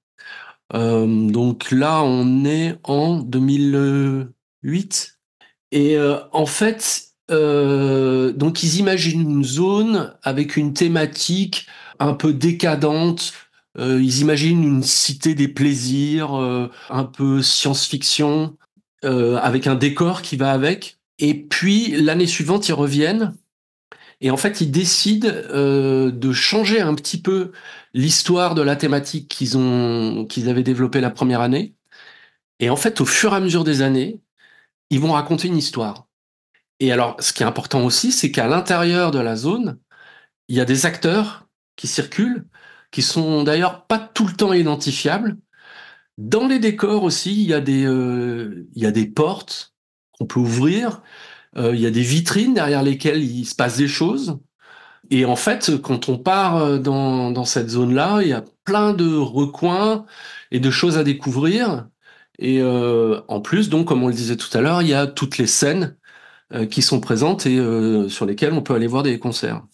Euh, 0.72 1.28
donc 1.28 1.70
là, 1.70 2.02
on 2.02 2.46
est 2.46 2.78
en 2.82 3.18
2008. 3.18 5.18
Et 5.70 5.98
euh, 5.98 6.16
en 6.32 6.46
fait, 6.46 7.08
donc 7.28 8.62
ils 8.62 8.78
imaginent 8.78 9.30
une 9.30 9.44
zone 9.44 10.14
avec 10.22 10.56
une 10.56 10.72
thématique 10.72 11.66
un 11.98 12.14
peu 12.14 12.32
décadente. 12.32 13.34
Ils 13.78 14.20
imaginent 14.20 14.64
une 14.64 14.82
cité 14.82 15.34
des 15.34 15.48
plaisirs, 15.48 16.32
un 16.32 17.04
peu 17.04 17.42
science-fiction, 17.42 18.56
avec 19.02 19.66
un 19.66 19.74
décor 19.74 20.22
qui 20.22 20.36
va 20.36 20.52
avec. 20.52 20.96
Et 21.18 21.34
puis 21.34 21.90
l'année 22.02 22.26
suivante, 22.26 22.68
ils 22.68 22.74
reviennent. 22.74 23.34
Et 24.20 24.30
en 24.30 24.36
fait, 24.36 24.60
ils 24.60 24.70
décident 24.70 25.28
euh, 25.28 26.10
de 26.10 26.32
changer 26.32 26.80
un 26.80 26.94
petit 26.94 27.20
peu 27.20 27.52
l'histoire 27.94 28.54
de 28.54 28.62
la 28.62 28.76
thématique 28.76 29.28
qu'ils 29.28 29.58
ont, 29.58 30.26
qu'ils 30.26 30.48
avaient 30.48 30.62
développée 30.62 31.00
la 31.00 31.10
première 31.10 31.40
année. 31.40 31.74
Et 32.60 32.70
en 32.70 32.76
fait, 32.76 33.00
au 33.00 33.06
fur 33.06 33.32
et 33.32 33.36
à 33.36 33.40
mesure 33.40 33.64
des 33.64 33.82
années, 33.82 34.20
ils 34.90 35.00
vont 35.00 35.12
raconter 35.12 35.48
une 35.48 35.58
histoire. 35.58 36.06
Et 36.80 36.92
alors, 36.92 37.16
ce 37.20 37.32
qui 37.32 37.42
est 37.42 37.46
important 37.46 37.84
aussi, 37.84 38.12
c'est 38.12 38.30
qu'à 38.30 38.46
l'intérieur 38.48 39.10
de 39.10 39.18
la 39.18 39.36
zone, 39.36 39.78
il 40.48 40.56
y 40.56 40.60
a 40.60 40.64
des 40.64 40.86
acteurs 40.86 41.48
qui 41.76 41.86
circulent, 41.86 42.46
qui 42.90 43.02
sont 43.02 43.42
d'ailleurs 43.44 43.86
pas 43.86 43.98
tout 43.98 44.26
le 44.26 44.34
temps 44.34 44.52
identifiables. 44.52 45.38
Dans 46.18 46.46
les 46.48 46.58
décors 46.58 47.02
aussi, 47.02 47.32
il 47.34 47.48
y 47.48 47.54
a 47.54 47.60
des, 47.60 47.84
euh, 47.86 48.66
il 48.74 48.82
y 48.82 48.86
a 48.86 48.90
des 48.92 49.06
portes 49.06 49.75
qu'on 50.18 50.26
peut 50.26 50.40
ouvrir. 50.40 51.02
Euh, 51.56 51.74
il 51.74 51.80
y 51.80 51.86
a 51.86 51.90
des 51.90 52.02
vitrines 52.02 52.54
derrière 52.54 52.82
lesquelles 52.82 53.22
il 53.22 53.44
se 53.44 53.54
passe 53.54 53.76
des 53.76 53.88
choses. 53.88 54.38
Et 55.10 55.24
en 55.24 55.36
fait, 55.36 55.80
quand 55.82 56.08
on 56.08 56.18
part 56.18 56.56
euh, 56.56 56.78
dans, 56.78 57.44
cette 57.44 57.70
zone-là, 57.70 58.20
il 58.22 58.28
y 58.28 58.32
a 58.32 58.44
plein 58.64 58.92
de 58.92 59.16
recoins 59.16 60.04
et 60.50 60.60
de 60.60 60.70
choses 60.70 60.98
à 60.98 61.04
découvrir. 61.04 61.88
Et 62.38 62.60
euh, 62.60 63.20
en 63.28 63.40
plus, 63.40 63.70
donc, 63.70 63.88
comme 63.88 64.02
on 64.02 64.08
le 64.08 64.14
disait 64.14 64.36
tout 64.36 64.56
à 64.56 64.60
l'heure, 64.60 64.82
il 64.82 64.88
y 64.88 64.94
a 64.94 65.06
toutes 65.06 65.38
les 65.38 65.46
scènes 65.46 65.96
qui 66.70 66.80
sont 66.80 67.00
présentes 67.00 67.44
et 67.44 67.56
sur 68.08 68.24
lesquelles 68.24 68.52
on 68.52 68.62
peut 68.62 68.74
aller 68.74 68.86
voir 68.86 69.02
des 69.02 69.18
concerts. 69.18 69.64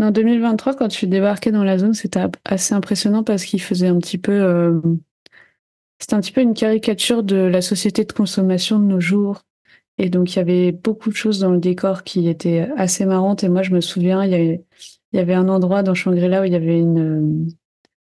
En 0.00 0.10
2023, 0.10 0.74
quand 0.74 0.90
je 0.90 0.96
suis 0.96 1.06
débarqué 1.06 1.52
dans 1.52 1.62
la 1.62 1.78
zone, 1.78 1.94
c'était 1.94 2.24
assez 2.44 2.74
impressionnant 2.74 3.22
parce 3.22 3.44
qu'il 3.44 3.62
faisait 3.62 3.86
un 3.86 3.98
petit 3.98 4.18
peu, 4.18 4.82
c'était 6.00 6.14
un 6.14 6.20
petit 6.20 6.32
peu 6.32 6.40
une 6.40 6.54
caricature 6.54 7.22
de 7.22 7.36
la 7.36 7.62
société 7.62 8.04
de 8.04 8.12
consommation 8.12 8.80
de 8.80 8.86
nos 8.86 8.98
jours. 8.98 9.44
Et 9.98 10.10
donc, 10.10 10.32
il 10.32 10.36
y 10.36 10.38
avait 10.40 10.72
beaucoup 10.72 11.10
de 11.10 11.16
choses 11.16 11.40
dans 11.40 11.50
le 11.50 11.58
décor 11.58 12.04
qui 12.04 12.28
étaient 12.28 12.68
assez 12.76 13.04
marrantes. 13.04 13.42
Et 13.42 13.48
moi, 13.48 13.62
je 13.62 13.72
me 13.72 13.80
souviens, 13.80 14.24
il 14.24 14.60
y 15.12 15.18
avait, 15.18 15.34
un 15.34 15.48
endroit 15.48 15.82
dans 15.82 15.94
Shangri-La 15.94 16.42
où 16.42 16.44
il 16.44 16.52
y 16.52 16.56
avait 16.56 16.78
une, 16.78 17.50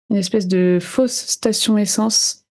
une 0.09 0.15
espèce 0.15 0.47
de 0.47 0.79
fausse 0.81 1.13
station 1.13 1.77
essence. 1.77 2.45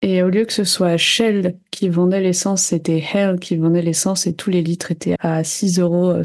Et 0.00 0.22
au 0.22 0.28
lieu 0.28 0.44
que 0.44 0.52
ce 0.52 0.64
soit 0.64 0.96
Shell 0.96 1.58
qui 1.70 1.88
vendait 1.88 2.20
l'essence, 2.20 2.62
c'était 2.62 3.02
Hell 3.12 3.38
qui 3.40 3.56
vendait 3.56 3.82
l'essence 3.82 4.26
et 4.26 4.34
tous 4.34 4.50
les 4.50 4.62
litres 4.62 4.92
étaient 4.92 5.16
à 5.18 5.42
6,66 5.42 5.80
euros. 5.80 6.22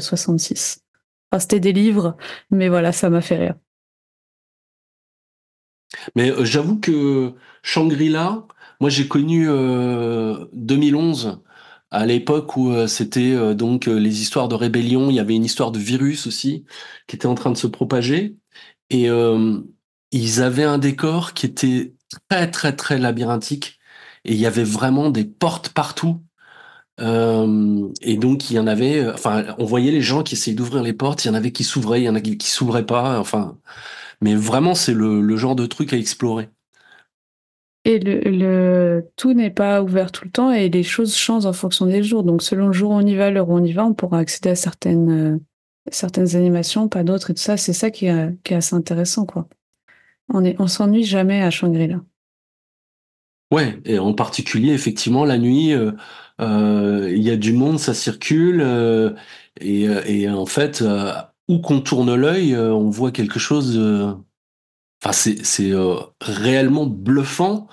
Enfin, 1.30 1.40
c'était 1.40 1.60
des 1.60 1.72
livres, 1.72 2.16
mais 2.50 2.68
voilà, 2.68 2.92
ça 2.92 3.10
m'a 3.10 3.20
fait 3.20 3.36
rire. 3.36 3.54
Mais 6.14 6.30
euh, 6.30 6.44
j'avoue 6.44 6.78
que 6.78 7.32
Shangri-La, 7.62 8.46
moi 8.80 8.90
j'ai 8.90 9.08
connu 9.08 9.48
euh, 9.48 10.46
2011 10.52 11.40
à 11.94 12.06
l'époque 12.06 12.56
où 12.56 12.72
euh, 12.72 12.88
c'était 12.88 13.32
euh, 13.32 13.54
donc 13.54 13.86
euh, 13.88 13.94
les 13.98 14.20
histoires 14.20 14.48
de 14.48 14.56
rébellion. 14.56 15.10
Il 15.10 15.14
y 15.14 15.20
avait 15.20 15.36
une 15.36 15.44
histoire 15.44 15.70
de 15.72 15.78
virus 15.78 16.26
aussi 16.26 16.64
qui 17.06 17.16
était 17.16 17.26
en 17.26 17.36
train 17.36 17.52
de 17.52 17.56
se 17.56 17.68
propager 17.68 18.36
et 18.90 19.08
ils 20.12 20.42
avaient 20.42 20.64
un 20.64 20.78
décor 20.78 21.34
qui 21.34 21.46
était 21.46 21.94
très 22.28 22.50
très 22.50 22.76
très 22.76 22.98
labyrinthique 22.98 23.78
et 24.24 24.32
il 24.34 24.38
y 24.38 24.46
avait 24.46 24.64
vraiment 24.64 25.10
des 25.10 25.24
portes 25.24 25.70
partout. 25.70 26.22
Et 27.00 28.16
donc 28.18 28.50
il 28.50 28.54
y 28.54 28.58
en 28.58 28.66
avait, 28.66 29.06
on 29.58 29.64
voyait 29.64 29.90
les 29.90 30.02
gens 30.02 30.22
qui 30.22 30.34
essayaient 30.34 30.56
d'ouvrir 30.56 30.82
les 30.82 30.92
portes. 30.92 31.24
Il 31.24 31.28
y 31.28 31.30
en 31.30 31.34
avait 31.34 31.52
qui 31.52 31.64
s'ouvraient, 31.64 32.02
il 32.02 32.04
y 32.04 32.08
en 32.08 32.14
a 32.14 32.20
qui, 32.20 32.38
qui 32.38 32.50
s'ouvraient 32.50 32.86
pas. 32.86 33.18
Enfin, 33.18 33.58
mais 34.20 34.34
vraiment 34.36 34.74
c'est 34.74 34.94
le 34.94 35.36
genre 35.36 35.56
de 35.56 35.66
truc 35.66 35.92
à 35.92 35.96
explorer. 35.98 36.50
Et 37.86 37.98
le, 37.98 38.20
le 38.20 39.10
tout 39.16 39.34
n'est 39.34 39.50
pas 39.50 39.82
ouvert 39.82 40.10
tout 40.10 40.24
le 40.24 40.30
temps 40.30 40.50
et 40.50 40.70
les 40.70 40.82
choses 40.82 41.14
changent 41.14 41.44
en 41.44 41.52
fonction 41.52 41.84
des 41.84 42.02
jours. 42.02 42.22
Donc, 42.22 42.42
selon 42.42 42.68
le 42.68 42.72
jour 42.72 42.92
où 42.92 42.94
on 42.94 43.06
y 43.06 43.14
va, 43.14 43.30
l'heure 43.30 43.50
où 43.50 43.58
on 43.58 43.62
y 43.62 43.72
va, 43.72 43.84
on 43.84 43.92
pourra 43.92 44.20
accéder 44.20 44.48
à 44.48 44.54
certaines, 44.54 45.10
euh, 45.10 45.38
certaines 45.90 46.34
animations, 46.34 46.88
pas 46.88 47.04
d'autres 47.04 47.30
et 47.30 47.34
tout 47.34 47.42
ça. 47.42 47.58
C'est 47.58 47.74
ça 47.74 47.90
qui 47.90 48.06
est, 48.06 48.34
qui 48.42 48.54
est 48.54 48.56
assez 48.56 48.74
intéressant, 48.74 49.26
quoi. 49.26 49.48
On 50.32 50.42
est, 50.44 50.56
on 50.58 50.66
s'ennuie 50.66 51.04
jamais 51.04 51.42
à 51.42 51.50
Shangri-La. 51.50 52.00
Ouais, 53.52 53.78
et 53.84 53.98
en 53.98 54.14
particulier, 54.14 54.72
effectivement, 54.72 55.26
la 55.26 55.36
nuit, 55.36 55.74
euh, 55.74 55.92
euh, 56.40 57.12
il 57.14 57.22
y 57.22 57.30
a 57.30 57.36
du 57.36 57.52
monde, 57.52 57.78
ça 57.78 57.92
circule, 57.92 58.64
et, 59.60 59.82
et 60.06 60.30
en 60.30 60.46
fait, 60.46 60.82
où 61.48 61.58
qu'on 61.58 61.80
tourne 61.82 62.14
l'œil, 62.14 62.56
on 62.56 62.88
voit 62.88 63.12
quelque 63.12 63.38
chose. 63.38 63.78
Enfin, 65.04 65.12
c'est 65.12 65.70
euh, 65.72 65.96
réellement 66.20 66.86
bluffant. 66.86 67.68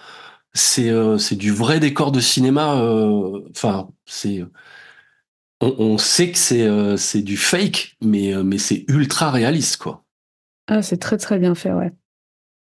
C'est 0.53 0.89
euh, 0.89 1.17
c'est 1.17 1.37
du 1.37 1.51
vrai 1.51 1.79
décor 1.79 2.11
de 2.11 2.19
cinéma. 2.19 2.81
euh, 2.81 3.41
Enfin, 3.51 3.89
c'est 4.05 4.43
on, 5.61 5.75
on 5.77 5.97
sait 5.97 6.31
que 6.31 6.97
c'est 6.97 7.21
du 7.21 7.37
fake, 7.37 7.95
mais 8.01 8.33
mais 8.43 8.57
c'est 8.57 8.83
ultra 8.89 9.31
réaliste, 9.31 9.77
quoi. 9.77 10.03
Ah, 10.67 10.81
c'est 10.81 10.97
très, 10.97 11.17
très 11.17 11.39
bien 11.39 11.55
fait, 11.55 11.73
ouais. 11.73 11.91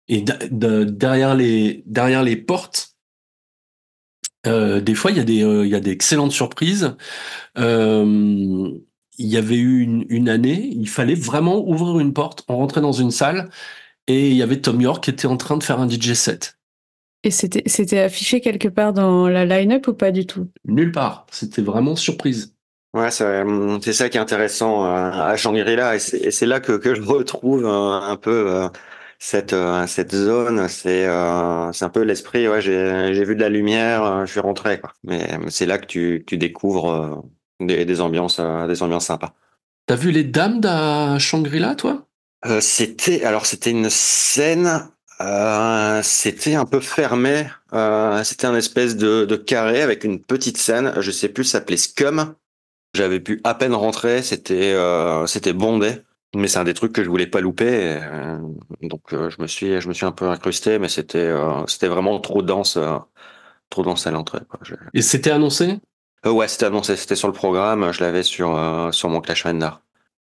Et 0.09 0.25
derrière 0.51 1.35
les 1.35 1.83
derrière 1.87 2.23
les 2.23 2.37
portes, 2.37 2.97
euh, 4.47 4.81
des 4.81 4.95
fois 4.95 5.11
il 5.13 5.17
y 5.17 5.21
a 5.21 5.25
des 5.25 5.43
euh, 5.45 5.65
il 5.65 5.71
y 5.71 5.75
a 5.75 5.81
des 5.81 5.91
excellentes 5.93 6.33
surprises. 6.33 6.97
Euh, 7.59 8.71
il 9.19 9.27
y 9.27 9.37
avait 9.37 9.57
eu 9.57 9.81
une, 9.83 10.05
une 10.09 10.29
année, 10.29 10.69
il 10.73 10.89
fallait 10.89 11.15
vraiment 11.15 11.69
ouvrir 11.69 12.01
une 12.01 12.13
porte, 12.15 12.45
on 12.49 12.57
rentrait 12.57 12.81
dans 12.81 12.93
une 12.93 13.11
salle 13.11 13.51
et 14.07 14.31
il 14.31 14.37
y 14.37 14.43
avait 14.43 14.61
Tom 14.61 14.81
York 14.81 15.05
qui 15.05 15.11
était 15.11 15.27
en 15.27 15.37
train 15.37 15.57
de 15.57 15.63
faire 15.63 15.81
un 15.81 15.87
DJ 15.87 16.15
set. 16.15 16.59
Et 17.25 17.31
c'était, 17.31 17.63
c'était 17.67 18.01
affiché 18.01 18.41
quelque 18.41 18.69
part 18.69 18.93
dans 18.93 19.29
la 19.29 19.45
line-up 19.45 19.87
ou 19.87 19.95
pas 19.95 20.11
du 20.11 20.27
tout? 20.27 20.49
Nulle 20.65 20.91
part, 20.91 21.27
c'était 21.31 21.63
vraiment 21.63 21.95
surprise. 21.95 22.55
Ouais, 22.95 23.11
c'est 23.11 23.43
c'est 23.83 23.93
ça 23.95 24.09
qui 24.11 24.19
est 24.19 24.21
intéressant 24.21 24.85
euh, 24.85 25.11
à 25.11 25.35
Shangri-La 25.37 25.95
et 25.97 25.99
c'est 25.99 26.19
et 26.19 26.31
c'est 26.31 26.45
là 26.45 26.61
que, 26.61 26.73
que 26.73 26.95
je 26.95 27.01
retrouve 27.01 27.65
euh, 27.65 27.69
un 28.01 28.17
peu 28.17 28.51
euh, 28.51 28.69
cette 29.19 29.55
cette 29.87 30.15
zone. 30.15 30.69
C'est 30.69 31.07
c'est 31.73 31.85
un 31.85 31.89
peu 31.89 32.03
l'esprit. 32.03 32.49
Ouais, 32.49 32.61
j'ai 32.61 33.15
j'ai 33.15 33.25
vu 33.25 33.35
de 33.35 33.41
la 33.41 33.49
lumière, 33.49 34.27
je 34.27 34.31
suis 34.33 34.41
rentré 34.41 34.79
quoi. 34.79 34.93
Mais 35.05 35.39
c'est 35.49 35.65
là 35.65 35.79
que 35.79 35.87
tu 35.87 36.25
tu 36.27 36.37
découvres 36.37 37.25
des 37.61 37.87
des 37.87 38.01
ambiances 38.03 38.41
des 38.41 38.83
ambiances 38.83 39.07
sympas. 39.07 39.33
T'as 39.87 39.97
vu 39.97 40.11
les 40.11 40.25
dames 40.25 40.61
d'à 40.61 41.19
Shangri-La, 41.19 41.75
toi? 41.75 42.07
Euh, 42.47 42.61
c'était 42.61 43.25
alors 43.25 43.47
c'était 43.47 43.71
une 43.71 43.91
scène. 43.91 44.89
Euh, 45.21 46.03
c'était 46.03 46.55
un 46.55 46.65
peu 46.65 46.81
fermé. 46.81 47.47
Euh, 47.73 48.25
c'était 48.25 48.47
un 48.47 48.57
espèce 48.57 48.97
de, 48.97 49.25
de 49.25 49.37
carré 49.37 49.83
avec 49.83 50.05
une 50.05 50.21
petite 50.21 50.59
scène. 50.59 50.93
Je 50.99 51.11
sais 51.11 51.29
plus, 51.29 51.45
ça 51.45 51.59
s'appelait 51.59 51.77
Scum. 51.77 52.35
J'avais 52.95 53.21
pu 53.21 53.41
à 53.45 53.55
peine 53.55 53.75
rentrer. 53.75 54.23
C'était 54.23 54.75
c'était 55.27 55.53
bondé. 55.53 56.03
Mais 56.35 56.49
c'est 56.49 56.59
un 56.59 56.65
des 56.65 56.75
trucs 56.75 56.93
que 56.93 57.05
je 57.05 57.11
voulais 57.11 57.27
pas 57.27 57.41
louper. 57.41 58.01
donc 58.83 59.03
je 59.11 59.41
me 59.41 59.47
suis 59.47 59.81
je 59.81 59.89
me 59.89 59.93
suis 59.95 60.07
un 60.07 60.13
peu 60.13 60.29
incrusté, 60.29 60.79
mais 60.79 60.89
c'était 60.89 61.33
c'était 61.69 61.89
vraiment 61.89 62.19
trop 62.21 62.43
dense, 62.43 62.79
trop 63.71 63.83
dense 63.83 64.07
à 64.07 64.11
l'entrée. 64.11 64.41
Et 64.93 65.03
c'était 65.03 65.31
annoncé? 65.31 65.79
Ouais, 66.25 66.49
c'était 66.49 66.67
annoncé, 66.67 66.97
c'était 66.97 67.17
sur 67.17 67.29
le 67.29 67.35
programme. 67.35 67.93
Je 67.93 68.01
l'avais 68.03 68.23
sur 68.23 68.59
sur 68.93 69.09
mon 69.09 69.21
Clash 69.21 69.45
Render. 69.45 69.71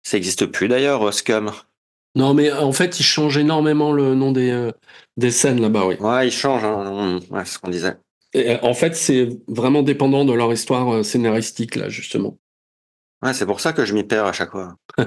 Ça 0.04 0.18
existe 0.18 0.46
plus 0.48 0.68
d'ailleurs, 0.68 1.14
Scum. 1.14 1.52
Non, 2.16 2.34
mais 2.34 2.52
en 2.52 2.72
fait, 2.72 3.00
ils 3.00 3.04
changent 3.04 3.38
énormément 3.38 3.92
le 3.92 4.16
nom 4.16 4.32
des, 4.32 4.50
euh, 4.50 4.72
des 5.18 5.32
scènes 5.32 5.62
là-bas, 5.62 5.86
oui. 5.86 5.96
Ouais, 6.00 6.28
il 6.28 6.32
change. 6.32 6.64
Hein. 6.64 7.20
Ouais, 7.30 7.46
c'est 7.46 7.54
ce 7.54 7.60
qu'on 7.60 7.70
disait. 7.70 7.96
Et, 8.34 8.52
euh, 8.52 8.58
en 8.64 8.74
fait, 8.74 8.96
c'est 8.96 9.30
vraiment 9.48 9.84
dépendant 9.84 10.26
de 10.26 10.34
leur 10.34 10.52
histoire 10.52 10.94
euh, 10.94 11.04
scénaristique, 11.04 11.76
là, 11.76 11.90
justement. 11.90 12.38
Ouais, 13.24 13.34
c'est 13.34 13.46
pour 13.48 13.60
ça 13.60 13.74
que 13.74 13.84
je 13.86 13.94
m'y 13.94 14.04
perds 14.04 14.26
à 14.26 14.34
chaque 14.34 14.52
fois. 14.52 14.76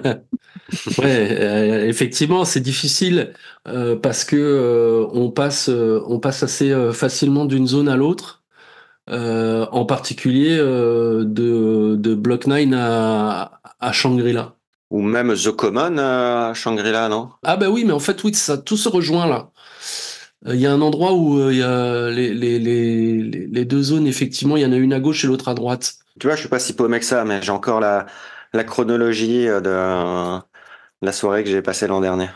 Ouais, 0.99 1.37
euh, 1.41 1.87
effectivement, 1.89 2.45
c'est 2.45 2.61
difficile 2.61 3.33
euh, 3.67 3.97
parce 3.97 4.25
que 4.25 4.37
euh, 4.37 5.07
on 5.13 5.31
passe, 5.31 5.69
euh, 5.69 6.01
on 6.07 6.21
passe 6.21 6.43
assez 6.45 6.71
euh, 6.71 6.93
facilement 6.93 7.45
d'une 7.45 7.67
zone 7.67 7.89
à 7.89 7.97
l'autre, 7.97 8.45
euh, 9.11 9.67
en 9.73 9.85
particulier 9.85 10.57
euh, 10.59 11.25
de, 11.25 11.97
de 11.97 12.15
Block 12.15 12.47
9 12.47 12.73
à, 12.75 13.61
à 13.81 13.93
Shangri-La. 13.93 14.57
Ou 14.91 15.03
même 15.03 15.35
The 15.35 15.53
Common 15.53 15.99
euh, 15.99 16.51
à 16.51 16.55
Shangri-La, 16.55 17.09
non? 17.09 17.31
Ah 17.45 17.57
bah 17.57 17.71
oui, 17.71 17.85
mais 17.85 17.93
en 17.93 18.01
fait, 18.01 18.23
oui, 18.25 18.35
ça 18.35 18.59
tout 18.59 18.77
se 18.77 18.89
rejoint 18.89 19.27
là. 19.27 19.51
Euh, 20.47 20.55
Il 20.55 20.61
y 20.61 20.67
a 20.67 20.73
un 20.73 20.81
endroit 20.81 21.13
où 21.13 21.39
euh, 21.39 21.53
il 21.53 21.59
y 21.59 21.63
a 21.63 22.11
les, 22.11 22.35
les, 22.35 22.59
les, 22.59 23.65
deux 23.65 23.83
zones, 23.83 24.07
effectivement, 24.07 24.57
il 24.57 24.63
y 24.63 24.67
en 24.67 24.73
a 24.73 24.77
une 24.77 24.93
à 24.93 25.01
gauche 25.01 25.25
et 25.25 25.27
l'autre 25.29 25.49
à 25.49 25.55
droite. 25.55 25.95
Tu 26.19 26.27
vois, 26.27 26.35
je 26.35 26.41
suis 26.41 26.49
pas 26.49 26.59
si 26.59 26.73
paumé 26.73 26.99
que 26.99 27.05
ça, 27.05 27.25
mais 27.25 27.41
j'ai 27.43 27.53
encore 27.53 27.81
la, 27.81 28.07
la 28.53 28.65
chronologie 28.65 29.49
euh, 29.49 29.61
de, 29.61 30.43
la 31.03 31.13
soirée 31.13 31.45
que 31.45 31.51
j'ai 31.51 31.63
passée 31.63 31.87
l'an 31.87 32.01
dernier. 32.01 32.29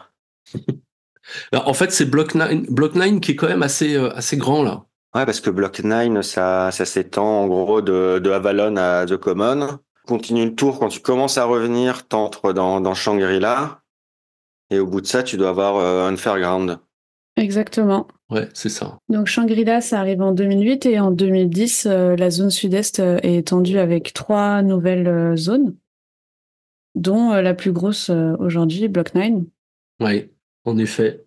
Alors, 1.53 1.69
en 1.69 1.75
fait, 1.75 1.93
c'est 1.93 2.07
Block 2.07 2.35
9, 2.35 2.71
Block 2.71 2.95
9 2.95 3.21
qui 3.21 3.33
est 3.33 3.37
quand 3.37 3.49
même 3.49 3.63
assez, 3.63 3.97
assez 3.97 4.37
grand 4.37 4.63
là. 4.63 4.85
Ouais, 5.15 5.25
parce 5.27 5.41
que 5.41 5.51
Block 5.51 5.81
9, 5.81 6.23
ça, 6.23 6.71
ça 6.73 6.85
s'étend 6.85 7.43
en 7.43 7.47
gros 7.47 7.83
de, 7.83 8.19
de 8.19 8.31
Avalon 8.31 8.77
à 8.77 9.07
The 9.07 9.17
Common. 9.17 9.79
Continue 10.07 10.45
le 10.45 10.55
tour, 10.55 10.79
quand 10.79 10.89
tu 10.89 11.01
commences 11.01 11.39
à 11.39 11.45
revenir, 11.45 12.07
t'entres 12.07 12.53
dans, 12.53 12.81
dans 12.81 12.95
Shangri-La. 12.95 13.83
Et 14.71 14.79
au 14.79 14.87
bout 14.87 15.01
de 15.01 15.07
ça, 15.07 15.23
tu 15.23 15.37
dois 15.37 15.51
avoir 15.51 15.77
euh, 15.77 16.09
un 16.09 16.17
Fairground. 16.17 16.79
Exactement. 17.37 18.07
Ouais, 18.31 18.49
c'est 18.55 18.69
ça. 18.69 18.99
Donc 19.09 19.27
Shangri-La, 19.27 19.81
ça 19.81 20.01
arrive 20.01 20.23
en 20.23 20.33
2008 20.33 20.87
et 20.87 21.01
en 21.01 21.11
2010, 21.11 21.87
euh, 21.87 22.17
la 22.17 22.31
zone 22.31 22.51
sud-est 22.51 23.01
euh, 23.01 23.19
est 23.23 23.37
étendue 23.37 23.79
avec 23.79 24.13
trois 24.13 24.63
nouvelles 24.63 25.09
euh, 25.09 25.37
zones, 25.37 25.75
dont 26.95 27.33
euh, 27.33 27.43
la 27.43 27.55
plus 27.55 27.73
grosse 27.73 28.11
euh, 28.11 28.35
aujourd'hui, 28.39 28.89
Block 28.89 29.15
9. 29.15 29.43
Oui, 30.01 30.31
en 30.65 30.79
effet. 30.79 31.25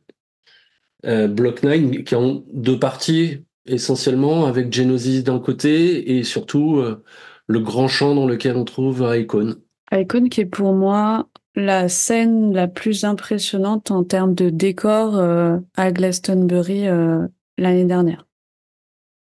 Euh, 1.06 1.28
Block 1.28 1.64
9 1.64 2.04
qui 2.04 2.14
est 2.14 2.18
en 2.18 2.44
deux 2.54 2.80
parties 2.80 3.44
essentiellement 3.66 4.46
avec 4.46 4.74
Genesis 4.74 5.24
d'un 5.24 5.40
côté 5.40 6.18
et 6.18 6.24
surtout 6.24 6.78
euh, 6.78 7.04
le 7.48 7.60
grand 7.60 7.88
champ 7.88 8.14
dans 8.14 8.28
lequel 8.28 8.56
on 8.56 8.66
trouve 8.66 9.08
Icon. 9.16 9.56
Icon 9.92 10.30
qui 10.30 10.42
est 10.42 10.46
pour 10.46 10.74
moi 10.74 11.30
la 11.56 11.90
scène 11.90 12.54
la 12.54 12.68
plus 12.68 13.04
impressionnante 13.04 13.90
en 13.90 14.04
termes 14.04 14.36
de 14.36 14.50
décor 14.50 15.18
euh, 15.18 15.58
à 15.76 15.92
Glastonbury 15.92 16.88
euh, 16.88 17.28
l'année 17.58 17.86
dernière. 17.86 18.28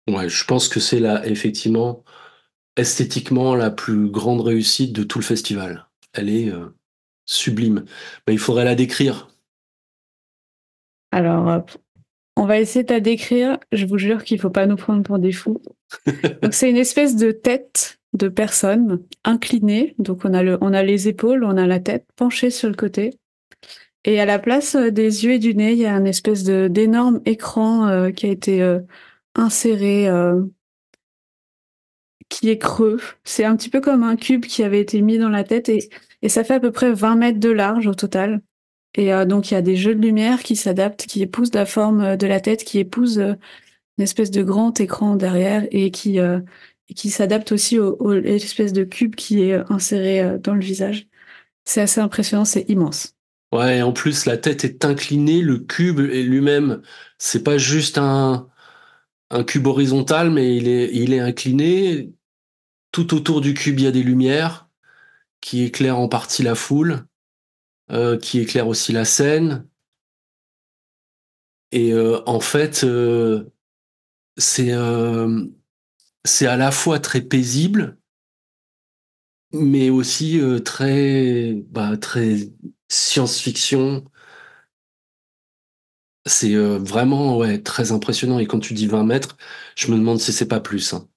Ouais, 0.09 0.27
je 0.27 0.43
pense 0.43 0.67
que 0.67 0.79
c'est 0.79 0.99
là 0.99 1.25
effectivement 1.25 2.03
esthétiquement 2.75 3.55
la 3.55 3.71
plus 3.71 4.09
grande 4.09 4.41
réussite 4.41 4.91
de 4.91 5.03
tout 5.03 5.17
le 5.17 5.23
festival. 5.23 5.87
Elle 6.13 6.29
est 6.29 6.51
euh, 6.51 6.75
sublime. 7.25 7.85
Mais 8.27 8.33
il 8.33 8.39
faudrait 8.39 8.65
la 8.65 8.75
décrire. 8.75 9.29
Alors, 11.11 11.63
on 12.35 12.45
va 12.45 12.59
essayer 12.59 12.83
de 12.83 12.93
la 12.93 12.99
décrire. 12.99 13.57
Je 13.71 13.85
vous 13.85 13.97
jure 13.97 14.25
qu'il 14.25 14.39
faut 14.39 14.49
pas 14.49 14.65
nous 14.65 14.75
prendre 14.75 15.03
pour 15.03 15.19
des 15.19 15.31
fous. 15.31 15.61
Donc, 16.41 16.53
c'est 16.53 16.69
une 16.69 16.75
espèce 16.75 17.15
de 17.15 17.31
tête 17.31 17.99
de 18.15 18.29
personne 18.29 19.03
inclinée. 19.23 19.95
Donc, 19.99 20.25
on 20.25 20.33
a, 20.33 20.83
les 20.83 21.07
épaules, 21.07 21.43
on 21.43 21.57
a 21.57 21.67
la 21.67 21.79
tête 21.79 22.05
penchée 22.15 22.49
sur 22.49 22.69
le 22.69 22.75
côté. 22.75 23.19
Et 24.05 24.19
à 24.19 24.25
la 24.25 24.39
place 24.39 24.75
euh, 24.75 24.91
des 24.91 25.25
yeux 25.25 25.33
et 25.33 25.39
du 25.39 25.55
nez, 25.55 25.73
il 25.73 25.79
y 25.79 25.85
a 25.85 25.93
un 25.93 26.05
espèce 26.05 26.43
d'énorme 26.43 27.21
écran 27.25 27.87
euh, 27.87 28.11
qui 28.11 28.27
a 28.27 28.29
été 28.29 28.61
euh, 28.61 28.79
inséré, 29.35 30.07
qui 32.29 32.49
est 32.49 32.57
creux. 32.57 32.99
C'est 33.23 33.43
un 33.43 33.55
petit 33.55 33.69
peu 33.69 33.81
comme 33.81 34.03
un 34.03 34.15
cube 34.15 34.45
qui 34.45 34.63
avait 34.63 34.79
été 34.79 35.01
mis 35.01 35.17
dans 35.17 35.29
la 35.29 35.43
tête 35.43 35.69
et, 35.69 35.89
et 36.21 36.29
ça 36.29 36.43
fait 36.43 36.55
à 36.55 36.59
peu 36.59 36.71
près 36.71 36.93
20 36.93 37.15
mètres 37.15 37.39
de 37.39 37.49
large 37.49 37.87
au 37.87 37.93
total. 37.93 38.41
Et 38.97 39.11
donc, 39.25 39.51
il 39.51 39.55
y 39.55 39.57
a 39.57 39.61
des 39.61 39.75
jeux 39.75 39.93
de 39.93 40.01
lumière 40.01 40.41
qui 40.41 40.55
s'adaptent, 40.55 41.05
qui 41.05 41.21
épousent 41.21 41.53
la 41.53 41.65
forme 41.65 42.15
de 42.15 42.27
la 42.27 42.39
tête, 42.39 42.63
qui 42.63 42.79
épousent 42.79 43.19
une 43.19 44.03
espèce 44.03 44.31
de 44.31 44.41
grand 44.41 44.79
écran 44.79 45.17
derrière 45.17 45.67
et 45.71 45.91
qui, 45.91 46.17
qui 46.93 47.09
s'adaptent 47.09 47.51
aussi 47.51 47.79
au, 47.79 47.95
au- 47.99 48.13
l'espèce 48.13 48.73
de 48.73 48.83
cube 48.83 49.15
qui 49.15 49.41
est 49.43 49.53
euh, 49.53 49.63
inséré 49.69 50.21
euh, 50.21 50.37
dans 50.37 50.53
le 50.53 50.61
visage. 50.61 51.07
C'est 51.65 51.81
assez 51.81 52.01
impressionnant, 52.01 52.45
c'est 52.45 52.65
immense. 52.69 53.15
Ouais, 53.51 53.81
en 53.81 53.93
plus 53.93 54.25
la 54.25 54.37
tête 54.37 54.65
est 54.65 54.83
inclinée, 54.85 55.41
le 55.41 55.59
cube 55.59 55.99
est 55.99 56.23
lui-même, 56.23 56.81
c'est 57.17 57.43
pas 57.43 57.57
juste 57.57 57.97
un 57.97 58.49
un 59.31 59.43
cube 59.43 59.67
horizontal, 59.67 60.31
mais 60.31 60.57
il 60.57 60.67
est 60.69 60.91
il 60.93 61.13
est 61.13 61.19
incliné. 61.21 62.13
Tout 62.91 63.13
autour 63.15 63.41
du 63.41 63.53
cube, 63.55 63.79
il 63.79 63.85
y 63.85 63.87
a 63.87 63.91
des 63.91 64.03
lumières 64.03 64.69
qui 65.41 65.63
éclairent 65.63 65.99
en 65.99 66.09
partie 66.09 66.43
la 66.43 66.55
foule, 66.55 67.05
euh, 67.91 68.17
qui 68.19 68.39
éclairent 68.39 68.67
aussi 68.69 68.93
la 68.93 69.05
scène. 69.05 69.67
Et 71.71 71.93
en 72.25 72.39
fait, 72.39 72.83
c'est 74.37 74.71
c'est 76.25 76.47
à 76.47 76.57
la 76.57 76.71
fois 76.71 76.99
très 76.99 77.21
paisible, 77.21 77.97
mais 79.53 79.89
aussi 79.89 80.39
euh, 80.39 80.59
très 80.59 81.53
bah, 81.69 81.97
très 81.97 82.51
science-fiction. 82.89 84.03
C'est 86.27 86.55
euh, 86.55 86.79
vraiment 86.79 87.37
ouais 87.37 87.61
très 87.61 87.91
impressionnant. 87.91 88.39
Et 88.39 88.47
quand 88.47 88.59
tu 88.59 88.73
dis 88.73 88.87
20 88.87 89.03
mètres, 89.03 89.37
je 89.75 89.91
me 89.91 89.97
demande 89.97 90.19
si 90.19 90.33
c'est 90.33 90.47
pas 90.47 90.59
plus. 90.59 90.93
hein. 90.93 91.07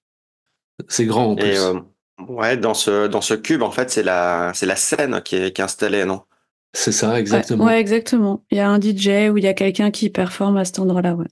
C'est 0.88 1.06
grand 1.06 1.32
en 1.32 1.34
plus. 1.36 1.46
Et 1.46 1.58
euh, 1.58 1.80
ouais, 2.28 2.56
dans 2.56 2.74
ce, 2.74 3.06
dans 3.08 3.20
ce 3.22 3.34
cube, 3.34 3.62
en 3.62 3.70
fait, 3.70 3.90
c'est 3.90 4.02
la, 4.02 4.52
c'est 4.54 4.66
la 4.66 4.76
scène 4.76 5.22
qui 5.22 5.36
est, 5.36 5.52
qui 5.52 5.60
est 5.60 5.64
installée, 5.64 6.04
non? 6.04 6.22
C'est 6.74 6.92
ça, 6.92 7.18
exactement. 7.18 7.64
Ouais, 7.64 7.72
ouais, 7.72 7.80
exactement. 7.80 8.44
Il 8.50 8.58
y 8.58 8.60
a 8.60 8.68
un 8.68 8.78
DJ 8.78 9.30
ou 9.32 9.38
il 9.38 9.44
y 9.44 9.48
a 9.48 9.54
quelqu'un 9.54 9.90
qui 9.90 10.10
performe 10.10 10.58
à 10.58 10.64
cet 10.64 10.78
endroit-là, 10.78 11.14
ouais. 11.14 11.26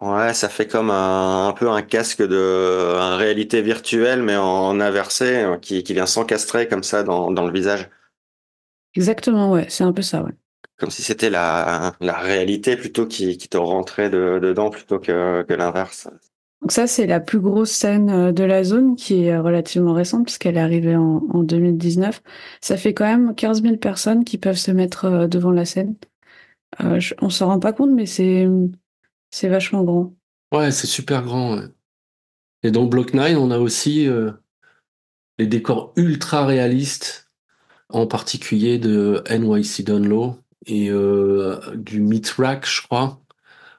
Ouais, 0.00 0.32
ça 0.34 0.48
fait 0.48 0.66
comme 0.66 0.90
un, 0.90 1.48
un 1.48 1.52
peu 1.52 1.68
un 1.70 1.82
casque 1.82 2.22
de 2.22 2.94
un 2.96 3.16
réalité 3.16 3.60
virtuelle, 3.62 4.22
mais 4.22 4.36
en, 4.36 4.80
inversé, 4.80 5.42
euh, 5.44 5.58
qui, 5.58 5.82
qui 5.84 5.92
vient 5.92 6.06
s'encastrer 6.06 6.66
comme 6.68 6.82
ça 6.82 7.02
dans, 7.02 7.30
dans 7.30 7.46
le 7.46 7.52
visage. 7.52 7.88
Exactement, 8.94 9.50
ouais, 9.52 9.68
c'est 9.68 9.82
un 9.84 9.92
peu 9.92 10.02
ça, 10.02 10.22
ouais. 10.22 10.32
Comme 10.78 10.90
si 10.90 11.02
c'était 11.02 11.30
la, 11.30 11.94
la 12.00 12.18
réalité 12.18 12.76
plutôt 12.76 13.06
qui, 13.06 13.36
qui 13.38 13.48
te 13.48 13.56
rentrait 13.56 14.10
de, 14.10 14.40
dedans 14.42 14.70
plutôt 14.70 14.98
que, 14.98 15.42
que 15.46 15.54
l'inverse. 15.54 16.08
Donc 16.62 16.72
ça, 16.72 16.86
c'est 16.86 17.06
la 17.06 17.20
plus 17.20 17.40
grosse 17.40 17.70
scène 17.70 18.10
euh, 18.10 18.32
de 18.32 18.44
la 18.44 18.64
zone 18.64 18.94
qui 18.96 19.24
est 19.24 19.32
euh, 19.32 19.42
relativement 19.42 19.94
récente 19.94 20.24
puisqu'elle 20.24 20.56
est 20.56 20.60
arrivée 20.60 20.96
en, 20.96 21.22
en 21.32 21.42
2019. 21.42 22.22
Ça 22.60 22.76
fait 22.76 22.92
quand 22.94 23.06
même 23.06 23.34
15 23.34 23.62
000 23.62 23.78
personnes 23.78 24.24
qui 24.24 24.36
peuvent 24.38 24.56
se 24.58 24.70
mettre 24.70 25.26
devant 25.26 25.50
la 25.52 25.64
scène. 25.64 25.96
Euh, 26.82 27.00
je- 27.00 27.14
on 27.22 27.30
s'en 27.30 27.48
rend 27.48 27.60
pas 27.60 27.72
compte, 27.74 27.90
mais 27.92 28.06
c'est 28.06 28.46
c'est 29.30 29.48
vachement 29.48 29.82
grand. 29.84 30.14
Ouais, 30.52 30.70
c'est 30.70 30.86
super 30.86 31.22
grand. 31.22 31.56
ouais. 31.56 31.66
Et 32.62 32.70
dans 32.70 32.84
Block 32.84 33.14
9, 33.14 33.36
on 33.38 33.50
a 33.50 33.58
aussi 33.58 34.06
euh, 34.06 34.32
les 35.38 35.46
décors 35.46 35.92
ultra 35.96 36.44
réalistes, 36.44 37.30
en 37.88 38.06
particulier 38.06 38.78
de 38.78 39.22
NYC 39.30 39.84
Dunlow 39.84 40.36
et 40.66 40.90
euh, 40.90 41.58
du 41.76 42.00
Meat 42.00 42.28
Rack, 42.30 42.66
je 42.68 42.82
crois. 42.82 43.20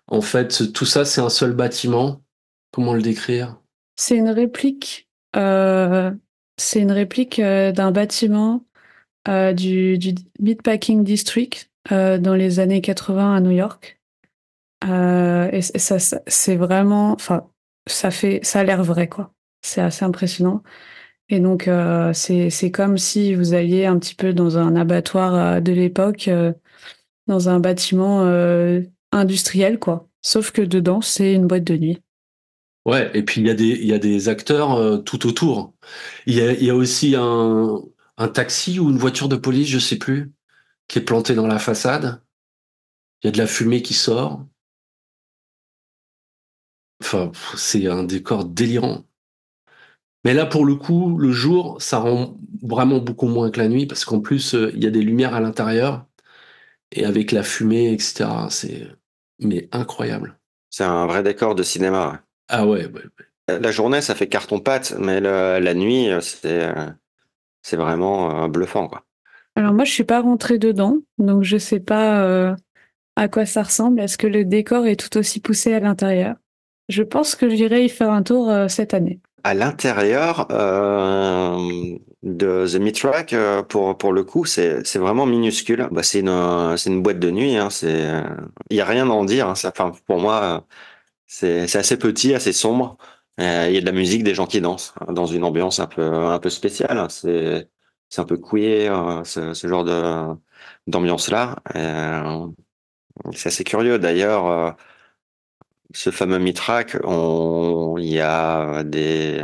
En 0.07 0.21
fait, 0.21 0.73
tout 0.73 0.85
ça, 0.85 1.05
c'est 1.05 1.21
un 1.21 1.29
seul 1.29 1.53
bâtiment. 1.53 2.21
Comment 2.71 2.93
le 2.93 3.01
décrire? 3.01 3.57
C'est 3.95 4.17
une 4.17 4.29
réplique. 4.29 5.07
euh, 5.35 6.11
c'est 6.57 6.79
une 6.81 6.91
réplique 6.91 7.39
d'un 7.39 7.91
bâtiment 7.91 8.65
du, 9.27 9.97
du 9.97 10.15
Meatpacking 10.39 11.03
District 11.03 11.69
dans 11.89 12.35
les 12.35 12.59
années 12.59 12.81
80 12.81 13.35
à 13.35 13.39
New 13.39 13.51
York. 13.51 14.00
Euh, 14.83 15.49
et 15.51 15.61
ça, 15.61 15.97
c'est 15.99 16.55
vraiment, 16.55 17.11
enfin, 17.13 17.47
ça 17.87 18.11
fait, 18.11 18.39
ça 18.43 18.61
a 18.61 18.63
l'air 18.63 18.83
vrai, 18.83 19.07
quoi. 19.07 19.33
C'est 19.61 19.81
assez 19.81 20.05
impressionnant. 20.05 20.63
Et 21.29 21.39
donc, 21.39 21.67
euh, 21.67 22.11
c'est, 22.13 22.71
comme 22.71 22.97
si 22.97 23.35
vous 23.35 23.53
alliez 23.53 23.85
un 23.85 23.99
petit 23.99 24.15
peu 24.15 24.33
dans 24.33 24.57
un 24.57 24.75
abattoir 24.75 25.35
euh, 25.35 25.59
de 25.59 25.71
l'époque, 25.71 26.29
dans 27.27 27.49
un 27.49 27.59
bâtiment 27.59 28.21
industriel, 29.11 29.79
quoi. 29.79 30.07
Sauf 30.21 30.51
que 30.51 30.61
dedans, 30.61 31.01
c'est 31.01 31.33
une 31.33 31.47
boîte 31.47 31.63
de 31.63 31.77
nuit. 31.77 32.01
Ouais, 32.85 33.11
et 33.13 33.23
puis 33.23 33.41
il 33.41 33.47
y 33.47 33.49
a 33.51 33.53
des, 33.53 33.69
il 33.69 33.85
y 33.85 33.93
a 33.93 33.99
des 33.99 34.27
acteurs 34.27 35.03
tout 35.03 35.27
autour. 35.27 35.73
Il 36.25 36.35
y 36.35 36.41
a, 36.41 36.53
y 36.53 36.69
a 36.69 36.75
aussi 36.75 37.15
un, 37.15 37.79
un 38.17 38.27
taxi 38.27 38.79
ou 38.79 38.89
une 38.89 38.97
voiture 38.97 39.29
de 39.29 39.35
police, 39.35 39.67
je 39.67 39.79
sais 39.79 39.97
plus, 39.97 40.31
qui 40.87 40.99
est 40.99 41.03
planté 41.03 41.35
dans 41.35 41.47
la 41.47 41.59
façade. 41.59 42.21
Il 43.21 43.27
y 43.27 43.29
a 43.29 43.31
de 43.31 43.37
la 43.37 43.47
fumée 43.47 43.81
qui 43.81 43.93
sort. 43.93 44.45
Enfin, 47.01 47.31
c'est 47.57 47.87
un 47.87 48.03
décor 48.03 48.45
délirant. 48.45 49.03
Mais 50.23 50.33
là, 50.33 50.45
pour 50.45 50.65
le 50.65 50.75
coup, 50.75 51.17
le 51.17 51.31
jour, 51.31 51.81
ça 51.81 51.97
rend 51.99 52.37
vraiment 52.61 52.99
beaucoup 52.99 53.27
moins 53.27 53.49
que 53.49 53.59
la 53.59 53.67
nuit, 53.67 53.87
parce 53.87 54.05
qu'en 54.05 54.19
plus, 54.21 54.53
euh, 54.53 54.71
il 54.75 54.83
y 54.83 54.87
a 54.87 54.91
des 54.91 55.01
lumières 55.01 55.33
à 55.33 55.39
l'intérieur, 55.39 56.05
et 56.91 57.05
avec 57.05 57.31
la 57.31 57.43
fumée, 57.43 57.93
etc., 57.93 58.49
c'est 58.49 58.87
mais 59.39 59.69
incroyable. 59.71 60.39
C'est 60.69 60.83
un 60.85 61.07
vrai 61.07 61.23
décor 61.23 61.55
de 61.55 61.63
cinéma. 61.63 62.11
ouais. 62.13 62.19
Ah 62.49 62.67
ouais, 62.67 62.85
ouais, 62.87 63.03
ouais. 63.49 63.59
La 63.59 63.71
journée, 63.71 64.01
ça 64.01 64.15
fait 64.15 64.27
carton-pâte, 64.29 64.95
mais 64.99 65.19
le- 65.19 65.59
la 65.59 65.73
nuit, 65.73 66.09
c'est 66.21 66.63
euh, 66.77 66.89
c'est 67.63 67.77
vraiment 67.77 68.45
euh, 68.45 68.47
bluffant, 68.47 68.87
quoi. 68.87 69.05
Alors 69.55 69.73
moi, 69.73 69.85
je 69.85 69.91
suis 69.91 70.03
pas 70.03 70.21
rentrée 70.21 70.57
dedans, 70.57 70.97
donc 71.17 71.43
je 71.43 71.57
sais 71.57 71.79
pas 71.79 72.23
euh, 72.25 72.55
à 73.17 73.29
quoi 73.29 73.45
ça 73.45 73.63
ressemble. 73.63 73.99
Est-ce 74.01 74.17
que 74.19 74.27
le 74.27 74.45
décor 74.45 74.87
est 74.87 74.97
tout 74.97 75.17
aussi 75.17 75.41
poussé 75.41 75.73
à 75.73 75.79
l'intérieur? 75.81 76.35
Je 76.91 77.03
pense 77.03 77.35
que 77.35 77.49
j'irai 77.49 77.85
y 77.85 77.89
faire 77.89 78.11
un 78.11 78.21
tour 78.21 78.49
euh, 78.49 78.67
cette 78.67 78.93
année. 78.93 79.21
À 79.43 79.53
l'intérieur 79.53 80.45
euh, 80.51 81.57
de 82.21 82.67
The 82.67 82.75
Mitrack, 82.75 83.33
euh, 83.33 83.63
pour 83.63 83.97
pour 83.97 84.11
le 84.11 84.23
coup, 84.23 84.45
c'est 84.45 84.97
vraiment 84.97 85.25
minuscule. 85.25 85.87
Bah, 85.91 86.03
c'est 86.03 86.19
une 86.19 86.29
une 86.29 87.01
boîte 87.01 87.19
de 87.19 87.31
nuit. 87.31 87.55
Hein, 87.55 87.69
il 88.69 88.77
y 88.77 88.81
a 88.81 88.85
rien 88.85 89.09
à 89.09 89.13
en 89.13 89.23
dire. 89.23 89.47
Hein, 89.47 89.91
pour 90.05 90.19
moi, 90.19 90.65
c'est 91.27 91.75
assez 91.75 91.97
petit, 91.97 92.33
assez 92.35 92.53
sombre. 92.53 92.97
Il 93.37 93.71
y 93.73 93.77
a 93.77 93.81
de 93.81 93.85
la 93.85 93.93
musique, 93.93 94.23
des 94.23 94.35
gens 94.35 94.45
qui 94.47 94.59
dansent 94.61 94.93
hein, 95.01 95.13
dans 95.13 95.25
une 95.25 95.43
ambiance 95.45 95.79
un 95.79 95.87
peu 95.87 96.03
un 96.03 96.39
peu 96.39 96.49
spéciale. 96.49 96.97
hein. 96.97 97.07
C'est 97.09 98.21
un 98.21 98.25
peu 98.25 98.37
queer, 98.37 99.21
ce, 99.25 99.53
ce 99.53 99.67
genre 99.67 99.85
d'ambiance-là. 100.87 101.55
C'est 103.33 103.47
assez 103.49 103.63
curieux. 103.63 103.99
D'ailleurs, 103.99 104.75
ce 105.93 106.09
fameux 106.09 106.39
Mitrak, 106.39 106.97
on, 107.03 107.95
il 107.97 108.09
y 108.09 108.19
a 108.19 108.83
des, 108.83 109.43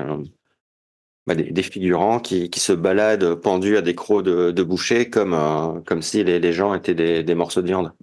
bah, 1.27 1.35
figurants 1.61 2.19
qui, 2.21 2.49
se 2.55 2.71
baladent 2.71 3.35
pendus 3.35 3.75
à 3.75 3.81
des 3.81 3.95
crocs 3.95 4.23
de, 4.23 4.51
de 4.51 4.63
boucher 4.63 5.09
comme, 5.09 5.33
euh, 5.33 6.01
si 6.01 6.23
les, 6.23 6.53
gens 6.53 6.73
étaient 6.73 6.95
des, 6.95 7.35
morceaux 7.35 7.61
de 7.61 7.67
viande, 7.67 7.93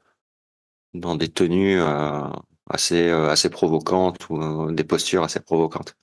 dans 0.92 1.16
des 1.16 1.28
tenues 1.28 1.80
euh, 1.80 2.28
assez, 2.68 3.08
euh, 3.08 3.34
provocantes 3.50 4.28
ou 4.28 4.70
des 4.72 4.84
postures 4.84 5.22
assez 5.24 5.40
provocantes. 5.40 5.96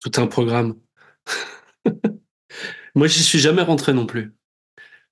Tout 0.00 0.20
un 0.20 0.26
programme. 0.26 0.74
Moi, 2.96 3.06
j'y 3.06 3.22
suis 3.22 3.38
jamais 3.38 3.62
rentré 3.62 3.92
non 3.92 4.06
plus. 4.06 4.34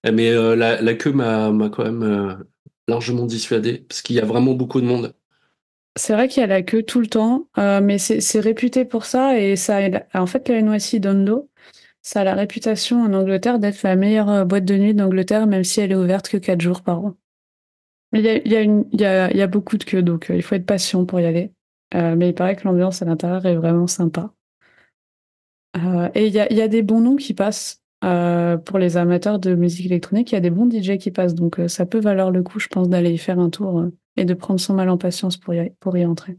Mais 0.04 0.32
la, 0.32 0.82
la, 0.82 0.94
queue 0.94 1.12
m'a 1.12 1.52
quand 1.70 1.84
même 1.84 2.44
largement 2.88 3.26
dissuadé, 3.26 3.84
parce 3.88 4.02
qu'il 4.02 4.16
y 4.16 4.20
a 4.20 4.24
vraiment 4.24 4.54
beaucoup 4.54 4.80
de 4.80 4.86
monde. 4.86 5.14
C'est 5.96 6.14
vrai 6.14 6.28
qu'il 6.28 6.40
y 6.40 6.44
a 6.44 6.46
la 6.46 6.62
queue 6.62 6.82
tout 6.82 7.00
le 7.00 7.08
temps, 7.08 7.48
euh, 7.58 7.80
mais 7.82 7.98
c'est 7.98 8.40
réputé 8.40 8.84
pour 8.84 9.04
ça 9.04 9.38
et 9.38 9.56
ça, 9.56 9.80
en 10.14 10.26
fait, 10.26 10.48
la 10.48 10.62
NYC 10.62 11.00
Dondo, 11.00 11.50
ça 12.02 12.20
a 12.20 12.24
la 12.24 12.34
réputation 12.34 13.02
en 13.02 13.12
Angleterre 13.12 13.58
d'être 13.58 13.82
la 13.82 13.96
meilleure 13.96 14.30
euh, 14.30 14.44
boîte 14.44 14.64
de 14.64 14.76
nuit 14.76 14.94
d'Angleterre, 14.94 15.46
même 15.46 15.64
si 15.64 15.80
elle 15.80 15.92
est 15.92 15.96
ouverte 15.96 16.28
que 16.28 16.36
4 16.36 16.60
jours 16.60 16.82
par 16.82 17.04
an. 17.04 17.16
A, 18.14 18.18
il 18.18 18.24
y 18.24 18.28
a, 18.56 18.62
y 18.62 19.04
a, 19.04 19.32
y 19.32 19.42
a 19.42 19.46
beaucoup 19.46 19.78
de 19.78 19.84
queues, 19.84 20.02
donc 20.02 20.30
euh, 20.30 20.36
il 20.36 20.42
faut 20.42 20.54
être 20.54 20.66
patient 20.66 21.04
pour 21.04 21.20
y 21.20 21.26
aller. 21.26 21.52
Mais 21.92 22.28
il 22.28 22.34
paraît 22.34 22.54
que 22.54 22.68
l'ambiance 22.68 23.02
à 23.02 23.04
l'intérieur 23.04 23.44
est 23.46 23.56
vraiment 23.56 23.88
sympa. 23.88 24.32
Et 26.14 26.28
il 26.28 26.32
y 26.32 26.62
a 26.62 26.68
des 26.68 26.82
bons 26.82 27.00
noms 27.00 27.16
qui 27.16 27.34
passent. 27.34 27.82
Euh, 28.02 28.56
pour 28.56 28.78
les 28.78 28.96
amateurs 28.96 29.38
de 29.38 29.54
musique 29.54 29.86
électronique, 29.86 30.32
il 30.32 30.34
y 30.34 30.38
a 30.38 30.40
des 30.40 30.50
bons 30.50 30.68
DJ 30.70 30.96
qui 30.98 31.10
passent, 31.10 31.34
donc 31.34 31.60
ça 31.68 31.84
peut 31.84 32.00
valoir 32.00 32.30
le 32.30 32.42
coup, 32.42 32.58
je 32.58 32.68
pense, 32.68 32.88
d'aller 32.88 33.12
y 33.12 33.18
faire 33.18 33.38
un 33.38 33.50
tour 33.50 33.84
et 34.16 34.24
de 34.24 34.34
prendre 34.34 34.60
son 34.60 34.74
mal 34.74 34.88
en 34.88 34.98
patience 34.98 35.36
pour 35.36 35.54
y, 35.54 36.06
entrer. 36.06 36.38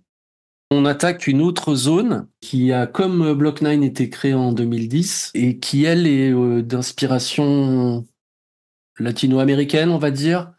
On 0.72 0.86
attaque 0.86 1.28
une 1.28 1.42
autre 1.42 1.76
zone 1.76 2.28
qui 2.40 2.72
a, 2.72 2.88
comme 2.88 3.34
Block 3.34 3.62
9, 3.62 3.84
été 3.84 4.10
créée 4.10 4.34
en 4.34 4.54
2010 4.54 5.32
et 5.34 5.60
qui, 5.60 5.84
elle, 5.84 6.08
est 6.08 6.32
euh, 6.32 6.62
d'inspiration 6.62 8.06
latino-américaine, 8.98 9.90
on 9.90 9.98
va 9.98 10.12
dire. 10.12 10.54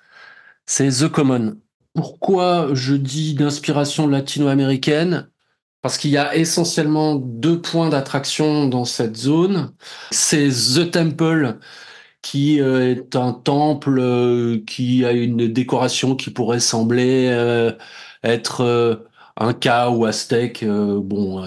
C'est 0.66 0.88
The 0.88 1.08
Common. 1.08 1.56
Pourquoi 1.94 2.70
je 2.72 2.94
dis 2.94 3.34
d'inspiration 3.34 4.06
latino-américaine? 4.06 5.28
Parce 5.82 5.98
qu'il 5.98 6.10
y 6.12 6.16
a 6.16 6.36
essentiellement 6.36 7.16
deux 7.16 7.60
points 7.60 7.88
d'attraction 7.88 8.68
dans 8.68 8.84
cette 8.84 9.16
zone. 9.16 9.72
C'est 10.12 10.48
The 10.48 10.90
Temple, 10.92 11.58
qui 12.22 12.60
euh, 12.60 12.92
est 12.92 13.16
un 13.16 13.32
temple 13.32 13.98
euh, 14.00 14.62
qui 14.66 15.04
a 15.04 15.12
une 15.12 15.48
décoration 15.52 16.16
qui 16.16 16.30
pourrait 16.30 16.60
sembler 16.60 17.28
euh, 17.30 17.72
être 18.24 19.04
un 19.36 19.52
cas 19.54 19.90
ou 19.90 20.04
aztèque, 20.06 20.64
bon, 20.64 21.44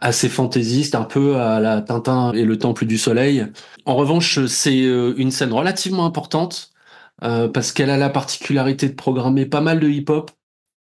assez 0.00 0.28
fantaisiste, 0.28 0.94
un 0.94 1.04
peu 1.04 1.36
à 1.36 1.60
la 1.60 1.82
Tintin 1.82 2.32
et 2.32 2.44
le 2.44 2.58
Temple 2.58 2.86
du 2.86 2.98
Soleil. 2.98 3.46
En 3.86 3.94
revanche, 3.96 4.44
c'est 4.46 4.78
une 4.80 5.30
scène 5.30 5.52
relativement 5.52 6.06
importante 6.06 6.72
parce 7.20 7.72
qu'elle 7.72 7.90
a 7.90 7.98
la 7.98 8.10
particularité 8.10 8.88
de 8.88 8.94
programmer 8.94 9.46
pas 9.46 9.60
mal 9.60 9.80
de 9.80 9.88
hip-hop 9.88 10.30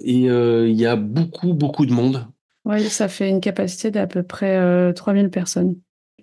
et 0.01 0.25
il 0.25 0.73
y 0.73 0.87
a 0.87 0.97
beaucoup, 0.97 1.55
beaucoup 1.55 1.87
de 1.87 1.93
monde. 1.93 2.27
Oui, 2.65 2.83
ça 2.85 3.09
fait 3.09 3.29
une 3.29 3.41
capacité 3.41 3.91
d'à 3.91 4.07
peu 4.07 4.23
près 4.23 4.93
3000 4.95 5.31
personnes 5.31 5.77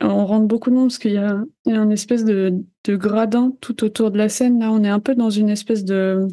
on 0.03 0.25
rentre 0.25 0.47
beaucoup 0.47 0.69
de 0.69 0.75
monde 0.75 0.87
parce 0.87 0.97
qu'il 0.97 1.13
y 1.13 1.17
a, 1.17 1.43
une 1.65 1.91
espèce 1.91 2.25
de, 2.25 2.63
gradin 2.87 3.53
tout 3.61 3.83
autour 3.83 4.11
de 4.11 4.17
la 4.17 4.29
scène. 4.29 4.59
Là, 4.59 4.71
on 4.71 4.83
est 4.83 4.89
un 4.89 4.99
peu 4.99 5.15
dans 5.15 5.29
une 5.29 5.49
espèce 5.49 5.83
de 5.85 6.27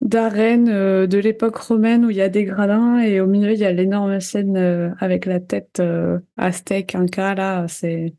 d'arène 0.00 0.68
euh, 0.68 1.06
de 1.06 1.18
l'époque 1.18 1.54
romaine 1.54 2.04
où 2.04 2.10
il 2.10 2.16
y 2.16 2.22
a 2.22 2.28
des 2.28 2.42
gradins 2.42 2.98
et 2.98 3.20
au 3.20 3.28
milieu 3.28 3.52
il 3.52 3.60
y 3.60 3.64
a 3.64 3.70
l'énorme 3.70 4.18
scène 4.18 4.56
euh, 4.56 4.90
avec 4.98 5.26
la 5.26 5.38
tête 5.38 5.78
euh, 5.78 6.18
aztèque, 6.36 6.96
inca. 6.96 7.36
Là, 7.36 7.66
c'est 7.68 8.12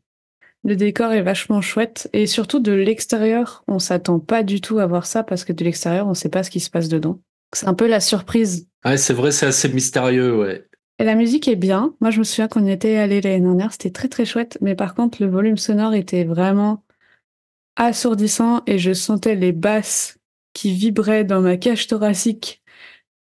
le 0.64 0.76
décor 0.76 1.12
est 1.12 1.20
vachement 1.20 1.60
chouette 1.60 2.08
et 2.14 2.26
surtout 2.26 2.58
de 2.58 2.72
l'extérieur, 2.72 3.64
on 3.68 3.78
s'attend 3.78 4.18
pas 4.18 4.42
du 4.42 4.62
tout 4.62 4.78
à 4.78 4.86
voir 4.86 5.04
ça 5.04 5.24
parce 5.24 5.44
que 5.44 5.52
de 5.52 5.62
l'extérieur, 5.62 6.08
on 6.08 6.14
sait 6.14 6.30
pas 6.30 6.42
ce 6.42 6.48
qui 6.48 6.60
se 6.60 6.70
passe 6.70 6.88
dedans. 6.88 7.20
C'est 7.54 7.68
un 7.68 7.74
peu 7.74 7.86
la 7.86 8.00
surprise. 8.00 8.68
Ouais, 8.84 8.96
c'est 8.96 9.14
vrai, 9.14 9.32
c'est 9.32 9.46
assez 9.46 9.68
mystérieux, 9.68 10.36
ouais. 10.36 10.66
Et 10.98 11.04
la 11.04 11.14
musique 11.14 11.48
est 11.48 11.56
bien. 11.56 11.94
Moi, 12.00 12.10
je 12.10 12.18
me 12.18 12.24
souviens 12.24 12.48
qu'on 12.48 12.66
était 12.66 12.96
allé 12.96 13.20
l'année 13.20 13.40
dernière, 13.40 13.72
c'était 13.72 13.90
très 13.90 14.08
très 14.08 14.24
chouette. 14.24 14.58
Mais 14.60 14.74
par 14.74 14.94
contre, 14.94 15.22
le 15.22 15.28
volume 15.28 15.56
sonore 15.56 15.94
était 15.94 16.24
vraiment 16.24 16.84
assourdissant 17.76 18.62
et 18.66 18.78
je 18.78 18.92
sentais 18.92 19.34
les 19.34 19.52
basses 19.52 20.18
qui 20.52 20.72
vibraient 20.72 21.24
dans 21.24 21.40
ma 21.40 21.56
cage 21.56 21.88
thoracique. 21.88 22.62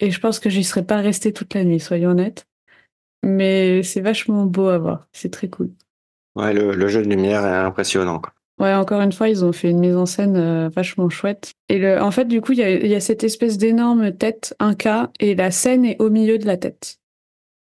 Et 0.00 0.10
je 0.10 0.18
pense 0.18 0.40
que 0.40 0.50
j'y 0.50 0.64
serais 0.64 0.84
pas 0.84 0.96
restée 0.96 1.32
toute 1.32 1.54
la 1.54 1.62
nuit, 1.62 1.78
soyons 1.78 2.10
honnêtes. 2.10 2.46
Mais 3.22 3.82
c'est 3.82 4.00
vachement 4.00 4.46
beau 4.46 4.68
à 4.68 4.78
voir. 4.78 5.06
C'est 5.12 5.30
très 5.30 5.48
cool. 5.48 5.70
Ouais, 6.34 6.52
le, 6.52 6.74
le, 6.74 6.88
jeu 6.88 7.02
de 7.02 7.08
lumière 7.08 7.44
est 7.44 7.56
impressionnant. 7.56 8.18
Quoi. 8.18 8.32
Ouais, 8.60 8.74
encore 8.74 9.00
une 9.00 9.10
fois, 9.10 9.30
ils 9.30 9.42
ont 9.42 9.52
fait 9.52 9.70
une 9.70 9.78
mise 9.78 9.96
en 9.96 10.04
scène 10.04 10.36
euh, 10.36 10.68
vachement 10.68 11.08
chouette. 11.08 11.54
Et 11.70 11.96
en 11.96 12.10
fait, 12.10 12.26
du 12.26 12.42
coup, 12.42 12.52
il 12.52 12.58
y 12.58 12.94
a, 12.94 13.00
cette 13.00 13.24
espèce 13.24 13.56
d'énorme 13.56 14.12
tête, 14.12 14.54
un 14.58 14.74
cas, 14.74 15.10
et 15.18 15.34
la 15.34 15.50
scène 15.50 15.86
est 15.86 15.98
au 15.98 16.10
milieu 16.10 16.36
de 16.36 16.44
la 16.44 16.58
tête. 16.58 16.98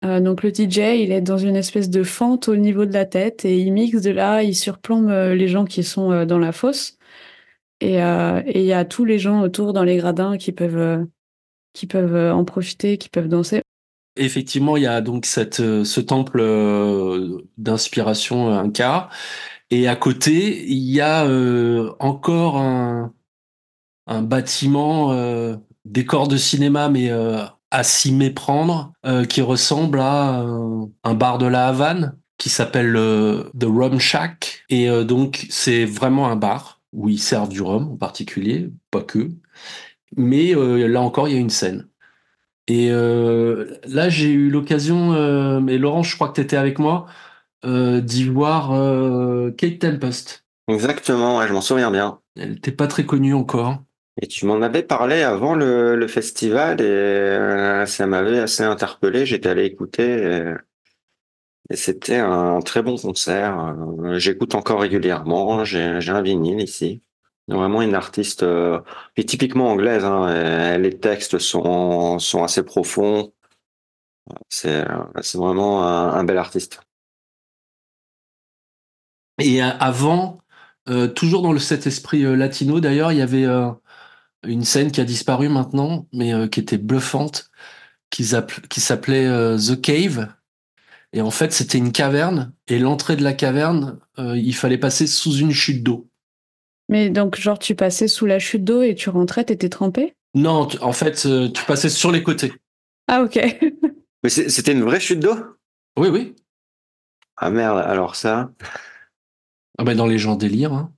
Euh, 0.05 0.21
donc 0.21 0.41
le 0.41 0.51
DJ, 0.51 0.77
il 1.01 1.11
est 1.11 1.19
dans 1.19 1.37
une 1.37 1.57
espèce 1.57 1.89
de 1.89 2.03
fente 2.03 2.47
au 2.47 2.55
niveau 2.55 2.85
de 2.85 2.93
la 2.93 3.03
tête 3.03 3.43
et 3.43 3.57
il 3.57 3.73
mixe 3.73 4.01
de 4.01 4.11
là, 4.11 4.41
il 4.41 4.55
surplombe 4.55 5.09
euh, 5.09 5.35
les 5.35 5.49
gens 5.49 5.65
qui 5.65 5.83
sont 5.83 6.25
dans 6.25 6.39
la 6.39 6.53
fosse. 6.53 6.97
Et 7.81 7.95
il 7.95 8.65
y 8.65 8.73
a 8.73 8.85
tous 8.85 9.03
les 9.03 9.19
gens 9.19 9.41
autour 9.41 9.73
dans 9.73 9.83
les 9.83 9.97
gradins 9.97 10.37
qui 10.37 10.53
peuvent, 10.53 11.05
qui 11.73 11.87
peuvent 11.87 12.33
en 12.33 12.45
profiter, 12.45 12.97
qui 12.97 13.09
peuvent 13.09 13.27
danser. 13.27 13.61
Effectivement, 14.15 14.77
il 14.77 14.83
y 14.83 14.87
a 14.87 15.01
donc 15.01 15.25
ce 15.25 15.99
temple 15.99 16.41
d'inspiration 17.57 18.49
Inca. 18.49 19.09
Et 19.71 19.87
à 19.87 19.95
côté, 19.95 20.65
il 20.67 20.91
y 20.91 21.01
a 21.01 21.25
encore 21.99 22.57
un, 22.57 23.11
bâtiment, 24.21 25.59
décor 25.85 26.27
de 26.27 26.37
cinéma, 26.37 26.89
mais 26.89 27.11
à 27.75 27.83
s'y 27.83 28.13
méprendre, 28.13 28.93
euh, 29.05 29.25
qui 29.25 29.41
ressemble 29.41 29.99
à 29.99 30.41
euh, 30.41 30.85
un 31.03 31.13
bar 31.13 31.37
de 31.37 31.45
la 31.45 31.67
Havane 31.67 32.17
qui 32.37 32.49
s'appelle 32.49 32.95
euh, 32.95 33.49
The 33.59 33.65
Rum 33.65 33.99
Shack. 33.99 34.63
Et 34.69 34.87
donc, 35.03 35.45
c'est 35.49 35.85
vraiment 35.85 36.29
un 36.29 36.37
bar 36.37 36.81
où 36.93 37.09
ils 37.09 37.19
servent 37.19 37.49
du 37.49 37.61
rhum 37.61 37.91
en 37.91 37.97
particulier, 37.97 38.69
pas 38.91 39.01
que. 39.01 39.29
Mais 40.15 40.53
là 40.53 41.01
encore, 41.01 41.27
il 41.27 41.33
y 41.33 41.37
a 41.37 41.41
une 41.41 41.49
scène. 41.49 41.87
Et 42.67 42.89
là, 42.89 44.09
j'ai 44.09 44.31
eu 44.31 44.49
l'occasion, 44.49 45.59
mais 45.59 45.77
Laurent, 45.77 46.03
je 46.03 46.15
crois 46.15 46.29
que 46.29 46.35
tu 46.35 46.41
étais 46.41 46.55
avec 46.55 46.79
moi, 46.79 47.07
d'y 47.65 48.23
voir 48.25 48.69
Kate 49.57 49.79
Tempest. 49.79 50.45
Exactement, 50.67 51.45
je 51.45 51.53
m'en 51.53 51.61
souviens 51.61 51.91
bien. 51.91 52.19
Elle 52.35 52.51
n'était 52.53 52.71
pas 52.71 52.87
très 52.87 53.05
connue 53.05 53.33
encore. 53.33 53.77
Et 54.21 54.27
tu 54.27 54.45
m'en 54.45 54.61
avais 54.61 54.83
parlé 54.83 55.23
avant 55.23 55.55
le, 55.55 55.95
le 55.95 56.07
festival 56.07 56.79
et 56.79 56.83
euh, 56.85 57.85
ça 57.85 58.07
m'avait 58.07 58.39
assez 58.39 58.63
interpellé. 58.63 59.25
J'étais 59.25 59.49
allé 59.49 59.65
écouter 59.65 60.03
et, 60.23 60.53
et 61.69 61.75
c'était 61.75 62.17
un 62.17 62.61
très 62.61 62.81
bon 62.81 62.97
concert. 62.97 63.59
Euh, 63.59 64.17
j'écoute 64.17 64.55
encore 64.55 64.79
régulièrement. 64.81 65.65
J'ai 65.65 65.81
un 65.81 66.21
vinyle 66.21 66.61
ici. 66.61 67.01
Vraiment 67.47 67.81
une 67.81 67.93
artiste 67.93 68.43
euh, 68.43 68.79
et 69.17 69.25
typiquement 69.25 69.69
anglaise. 69.71 70.05
Hein, 70.05 70.75
et 70.75 70.77
les 70.79 70.97
textes 70.97 71.37
sont 71.39 72.17
sont 72.19 72.43
assez 72.43 72.63
profonds. 72.63 73.33
C'est 74.49 74.85
c'est 75.21 75.37
vraiment 75.37 75.83
un, 75.83 76.13
un, 76.13 76.23
bel 76.23 76.37
artiste. 76.37 76.79
Et 79.39 79.61
avant, 79.61 80.39
euh, 80.89 81.07
toujours 81.07 81.41
dans 81.41 81.51
le 81.51 81.59
cet 81.59 81.87
esprit 81.87 82.23
latino 82.35 82.79
d'ailleurs, 82.79 83.11
il 83.11 83.17
y 83.17 83.21
avait 83.21 83.45
une 84.47 84.63
scène 84.63 84.91
qui 84.91 85.01
a 85.01 85.05
disparu 85.05 85.49
maintenant, 85.49 86.07
mais 86.13 86.33
euh, 86.33 86.47
qui 86.47 86.59
était 86.59 86.77
bluffante, 86.77 87.49
qui 88.09 88.23
s'appelait 88.23 89.25
euh, 89.25 89.57
The 89.57 89.81
Cave. 89.81 90.27
Et 91.13 91.21
en 91.21 91.31
fait, 91.31 91.53
c'était 91.53 91.77
une 91.77 91.91
caverne, 91.91 92.53
et 92.67 92.77
l'entrée 92.79 93.15
de 93.15 93.23
la 93.23 93.33
caverne, 93.33 93.99
euh, 94.19 94.37
il 94.37 94.55
fallait 94.55 94.77
passer 94.77 95.07
sous 95.07 95.37
une 95.37 95.51
chute 95.51 95.83
d'eau. 95.83 96.07
Mais 96.89 97.09
donc, 97.09 97.39
genre, 97.39 97.57
tu 97.57 97.73
passais 97.73 98.07
sous 98.07 98.25
la 98.25 98.37
chute 98.37 98.63
d'eau 98.63 98.81
et 98.81 98.95
tu 98.95 99.09
rentrais, 99.09 99.45
t'étais 99.45 99.69
trempé? 99.69 100.13
Non, 100.35 100.67
en 100.81 100.91
fait, 100.91 101.27
tu 101.53 101.65
passais 101.65 101.89
sur 101.89 102.11
les 102.11 102.21
côtés. 102.21 102.51
Ah, 103.07 103.23
ok. 103.23 103.39
Mais 104.23 104.29
c'était 104.29 104.73
une 104.73 104.83
vraie 104.83 104.99
chute 104.99 105.19
d'eau? 105.19 105.35
Oui, 105.97 106.09
oui. 106.09 106.35
Ah 107.37 107.49
merde, 107.49 107.77
alors 107.85 108.15
ça. 108.15 108.51
Ah 109.77 109.83
ben 109.83 109.95
dans 109.95 110.07
les 110.07 110.17
gens 110.17 110.35
délire. 110.35 110.73
Hein. 110.73 110.93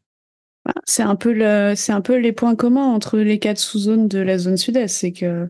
C'est 0.85 1.03
un 1.03 1.15
peu 1.15 1.33
le, 1.33 1.73
c'est 1.75 1.91
un 1.91 2.01
peu 2.01 2.17
les 2.17 2.33
points 2.33 2.55
communs 2.55 2.85
entre 2.85 3.19
les 3.19 3.39
quatre 3.39 3.59
sous-zones 3.59 4.07
de 4.07 4.19
la 4.19 4.37
zone 4.37 4.57
sud-est, 4.57 4.95
c'est 4.95 5.13
que 5.13 5.49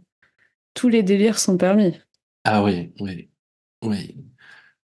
tous 0.74 0.90
les 0.90 1.04
délires 1.04 1.40
sont 1.40 1.58
permis. 1.58 1.94
Ah 2.44 2.64
oui, 2.64 2.94
oui, 3.00 3.30
oui. 3.84 4.16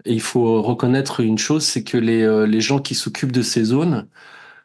Et 0.06 0.14
il 0.14 0.22
faut 0.22 0.62
reconnaître 0.62 1.20
une 1.20 1.38
chose, 1.38 1.66
c'est 1.66 1.84
que 1.84 1.98
les, 1.98 2.22
euh, 2.22 2.46
les 2.46 2.62
gens 2.62 2.80
qui 2.80 2.96
s'occupent 2.96 3.32
de 3.32 3.42
ces 3.42 3.66
zones 3.66 4.10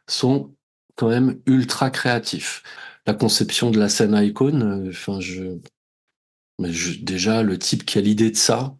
sont 0.08 0.54
quand 0.96 1.08
même 1.08 1.40
ultra 1.46 1.90
créatif. 1.90 2.62
La 3.06 3.14
conception 3.14 3.70
de 3.70 3.78
la 3.78 3.88
scène 3.88 4.14
icône, 4.14 4.88
enfin, 4.88 5.20
je, 5.20 5.58
mais 6.58 6.72
je, 6.72 7.00
déjà, 7.02 7.42
le 7.42 7.58
type 7.58 7.84
qui 7.84 7.98
a 7.98 8.00
l'idée 8.00 8.30
de 8.30 8.36
ça, 8.36 8.76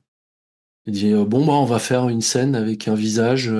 il 0.87 0.93
dit 0.93 1.13
bon, 1.13 1.45
bah, 1.47 1.53
on 1.53 1.65
va 1.65 1.79
faire 1.79 2.09
une 2.09 2.23
scène 2.23 2.55
avec 2.55 2.89
un 2.89 2.95
visage. 2.95 3.53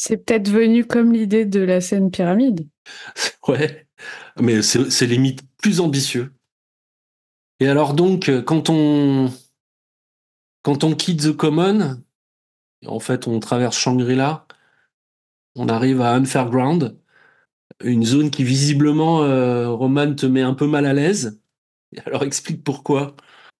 C'est 0.00 0.18
peut-être 0.18 0.48
venu 0.48 0.84
comme 0.84 1.12
l'idée 1.12 1.44
de 1.44 1.58
la 1.58 1.80
scène 1.80 2.12
pyramide. 2.12 2.68
ouais, 3.48 3.88
mais 4.40 4.62
c'est 4.62 5.06
limite 5.06 5.42
plus 5.56 5.80
ambitieux. 5.80 6.32
Et 7.58 7.66
alors 7.66 7.94
donc, 7.94 8.30
quand 8.44 8.70
on 8.70 9.28
quand 10.62 10.84
on 10.84 10.94
quitte 10.94 11.22
The 11.22 11.32
Common, 11.32 12.00
en 12.86 13.00
fait, 13.00 13.26
on 13.26 13.40
traverse 13.40 13.76
Shangri-La, 13.76 14.46
on 15.56 15.68
arrive 15.68 16.00
à 16.00 16.14
Unfairground, 16.14 16.96
une 17.82 18.04
zone 18.04 18.30
qui 18.30 18.44
visiblement, 18.44 19.24
euh, 19.24 19.68
Roman 19.68 20.14
te 20.14 20.26
met 20.26 20.42
un 20.42 20.54
peu 20.54 20.68
mal 20.68 20.86
à 20.86 20.92
l'aise. 20.92 21.40
Alors 22.06 22.22
explique 22.22 22.62
pourquoi. 22.62 23.16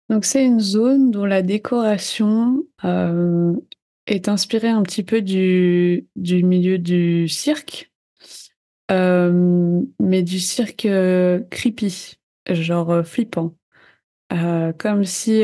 Donc 0.09 0.25
c'est 0.25 0.45
une 0.45 0.61
zone 0.61 1.11
dont 1.11 1.25
la 1.25 1.43
décoration 1.43 2.63
euh, 2.85 3.55
est 4.09 4.29
inspirée 4.29 4.69
un 4.69 4.83
petit 4.83 5.03
peu 5.03 5.23
du, 5.23 6.07
du 6.17 6.43
milieu 6.43 6.79
du 6.79 7.29
cirque, 7.29 7.93
euh, 8.91 9.83
mais 10.01 10.23
du 10.23 10.41
cirque 10.41 10.89
creepy, 11.51 12.19
genre 12.49 13.05
flippant. 13.07 13.55
comme 14.79 15.05
si, 15.05 15.43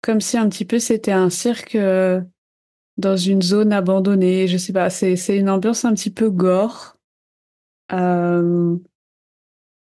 comme 0.00 0.20
si 0.20 0.38
un 0.38 0.48
petit 0.48 0.64
peu 0.64 0.78
c'était 0.78 1.12
un 1.12 1.30
cirque 1.30 1.76
dans 2.96 3.16
une 3.16 3.42
zone 3.42 3.72
abandonnée. 3.72 4.48
Je 4.48 4.56
sais 4.56 4.72
pas, 4.72 4.90
c'est, 4.90 5.16
c'est 5.16 5.36
une 5.36 5.50
ambiance 5.50 5.84
un 5.84 5.94
petit 5.94 6.10
peu 6.10 6.30
gore. 6.30 6.96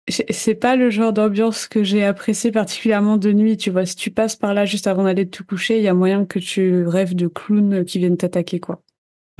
Euh, 0.08 0.24
c'est 0.30 0.54
pas 0.54 0.76
le 0.76 0.90
genre 0.90 1.12
d'ambiance 1.12 1.66
que 1.66 1.82
j'ai 1.84 2.04
apprécié 2.04 2.52
particulièrement 2.52 3.16
de 3.16 3.32
nuit. 3.32 3.56
Tu 3.56 3.70
vois, 3.70 3.86
si 3.86 3.96
tu 3.96 4.10
passes 4.10 4.36
par 4.36 4.54
là 4.54 4.64
juste 4.64 4.86
avant 4.86 5.04
d'aller 5.04 5.28
te 5.28 5.42
coucher, 5.42 5.78
il 5.78 5.82
y 5.82 5.88
a 5.88 5.94
moyen 5.94 6.24
que 6.24 6.38
tu 6.38 6.86
rêves 6.86 7.14
de 7.14 7.26
clowns 7.26 7.84
qui 7.84 7.98
viennent 7.98 8.16
t'attaquer, 8.16 8.60
quoi. 8.60 8.82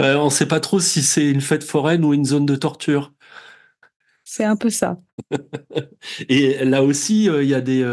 Euh, 0.01 0.16
on 0.16 0.31
sait 0.31 0.49
pas 0.49 0.61
trop 0.61 0.81
si 0.81 1.03
c'est 1.03 1.29
une 1.29 1.40
fête 1.42 1.64
foraine 1.64 2.05
ou 2.05 2.14
une 2.14 2.25
zone 2.25 2.46
de 2.46 2.57
torture. 2.57 3.12
C'est 4.25 4.44
un 4.44 4.57
peu 4.57 4.70
ça. 4.70 4.99
Et 6.29 6.64
là 6.64 6.83
aussi, 6.83 7.29
euh, 7.29 7.42
il 7.42 7.49
y 7.49 7.55
a 7.55 7.61
des, 7.61 7.85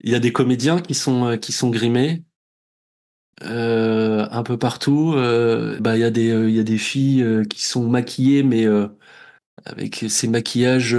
il 0.00 0.10
y 0.10 0.14
a 0.14 0.20
des 0.20 0.32
comédiens 0.32 0.80
qui 0.80 0.94
sont 0.94 1.38
qui 1.38 1.52
sont 1.52 1.70
grimés. 1.70 2.24
Euh, 3.42 4.26
un 4.30 4.42
peu 4.42 4.58
partout. 4.58 5.12
Euh, 5.16 5.78
bah, 5.80 5.96
il 5.96 6.00
y 6.00 6.04
a 6.04 6.10
des, 6.10 6.28
il 6.28 6.54
y 6.54 6.60
a 6.60 6.62
des 6.62 6.78
filles 6.78 7.42
qui 7.50 7.64
sont 7.64 7.88
maquillées, 7.88 8.42
mais 8.42 8.66
avec 9.64 10.04
ces 10.08 10.28
maquillages 10.28 10.94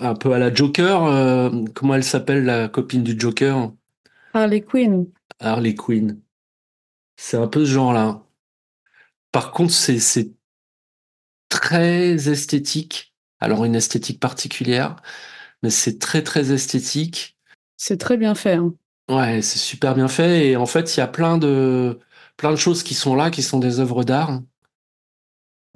un 0.00 0.14
peu 0.14 0.32
à 0.32 0.38
la 0.38 0.52
Joker. 0.52 1.50
comment 1.74 1.94
elle 1.94 2.04
s'appelle 2.04 2.44
la 2.44 2.68
copine 2.68 3.02
du 3.02 3.18
Joker? 3.18 3.72
Harley 4.34 4.62
Quinn. 4.62 5.06
Harley 5.40 5.74
Quinn. 5.74 6.20
C'est 7.16 7.36
un 7.36 7.46
peu 7.46 7.64
ce 7.64 7.70
genre-là. 7.70 8.22
Par 9.30 9.52
contre, 9.52 9.72
c'est 9.72 10.32
très 11.48 12.28
esthétique. 12.28 13.14
Alors 13.40 13.64
une 13.64 13.74
esthétique 13.74 14.20
particulière, 14.20 14.96
mais 15.62 15.70
c'est 15.70 15.98
très 15.98 16.22
très 16.22 16.52
esthétique. 16.52 17.36
C'est 17.76 17.98
très 17.98 18.16
bien 18.16 18.34
fait. 18.34 18.54
Hein. 18.54 18.74
Ouais, 19.10 19.42
c'est 19.42 19.58
super 19.58 19.94
bien 19.94 20.08
fait 20.08 20.48
et 20.48 20.56
en 20.56 20.66
fait, 20.66 20.96
il 20.96 21.00
y 21.00 21.02
a 21.02 21.08
plein 21.08 21.38
de 21.38 21.98
plein 22.36 22.52
de 22.52 22.56
choses 22.56 22.82
qui 22.82 22.94
sont 22.94 23.14
là, 23.14 23.30
qui 23.30 23.42
sont 23.42 23.58
des 23.58 23.80
œuvres 23.80 24.04
d'art. 24.04 24.40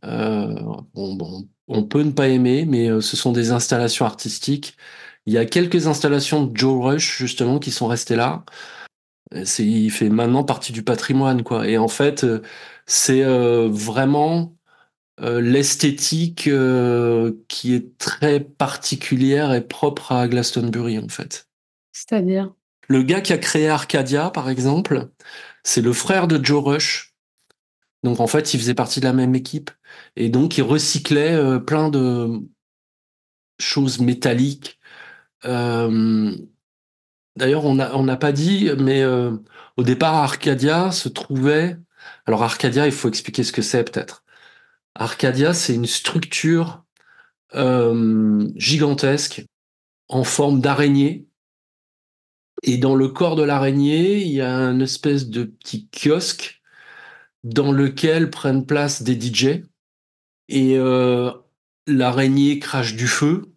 Euh, 0.04 0.54
bon, 0.94 1.48
on 1.68 1.82
peut 1.82 2.02
ne 2.02 2.12
pas 2.12 2.28
aimer, 2.28 2.64
mais 2.66 2.88
euh, 2.88 3.00
ce 3.00 3.16
sont 3.16 3.32
des 3.32 3.50
installations 3.50 4.04
artistiques. 4.06 4.76
Il 5.26 5.32
y 5.32 5.38
a 5.38 5.44
quelques 5.44 5.86
installations 5.86 6.44
de 6.44 6.56
Joe 6.56 6.84
Rush 6.84 7.18
justement 7.18 7.58
qui 7.58 7.70
sont 7.70 7.86
restées 7.86 8.16
là. 8.16 8.44
C'est, 9.44 9.66
il 9.66 9.90
fait 9.90 10.08
maintenant 10.08 10.44
partie 10.44 10.72
du 10.72 10.84
patrimoine, 10.84 11.42
quoi. 11.42 11.66
Et 11.66 11.78
en 11.78 11.88
fait, 11.88 12.22
euh, 12.24 12.42
c'est 12.86 13.24
vraiment 13.24 14.54
l'esthétique 15.18 16.50
qui 17.48 17.74
est 17.74 17.98
très 17.98 18.38
particulière 18.38 19.52
et 19.54 19.66
propre 19.66 20.12
à 20.12 20.28
Glastonbury, 20.28 20.98
en 20.98 21.08
fait. 21.08 21.48
C'est-à-dire? 21.92 22.52
Le 22.88 23.02
gars 23.02 23.20
qui 23.20 23.32
a 23.32 23.38
créé 23.38 23.68
Arcadia, 23.68 24.30
par 24.30 24.48
exemple, 24.48 25.08
c'est 25.64 25.80
le 25.80 25.92
frère 25.92 26.28
de 26.28 26.42
Joe 26.44 26.62
Rush. 26.62 27.05
Donc 28.06 28.20
en 28.20 28.28
fait, 28.28 28.54
il 28.54 28.60
faisait 28.60 28.74
partie 28.74 29.00
de 29.00 29.04
la 29.04 29.12
même 29.12 29.34
équipe. 29.34 29.72
Et 30.14 30.28
donc, 30.28 30.58
il 30.58 30.62
recyclait 30.62 31.34
euh, 31.34 31.58
plein 31.58 31.88
de 31.88 32.40
choses 33.58 33.98
métalliques. 33.98 34.78
Euh, 35.44 36.32
d'ailleurs, 37.34 37.64
on 37.64 37.74
n'a 37.74 38.16
pas 38.16 38.30
dit, 38.30 38.70
mais 38.78 39.02
euh, 39.02 39.32
au 39.76 39.82
départ, 39.82 40.14
Arcadia 40.14 40.92
se 40.92 41.08
trouvait... 41.08 41.78
Alors 42.26 42.44
Arcadia, 42.44 42.86
il 42.86 42.92
faut 42.92 43.08
expliquer 43.08 43.42
ce 43.42 43.50
que 43.50 43.60
c'est 43.60 43.82
peut-être. 43.82 44.22
Arcadia, 44.94 45.52
c'est 45.52 45.74
une 45.74 45.86
structure 45.86 46.84
gigantesque 48.56 49.44
en 50.08 50.22
forme 50.22 50.60
d'araignée 50.60 51.26
et 52.62 52.78
dans 52.78 52.94
le 52.94 53.08
corps 53.08 53.36
de 53.36 53.42
l'araignée, 53.42 54.22
il 54.22 54.32
y 54.32 54.40
a 54.40 54.54
une 54.70 54.82
espèce 54.82 55.28
de 55.28 55.44
petit 55.44 55.88
kiosque 55.90 56.55
dans 57.44 57.72
lequel 57.72 58.30
prennent 58.30 58.66
place 58.66 59.02
des 59.02 59.20
DJ. 59.20 59.62
Et 60.48 60.76
euh, 60.76 61.30
l'araignée 61.86 62.58
crache 62.58 62.94
du 62.94 63.08
feu. 63.08 63.52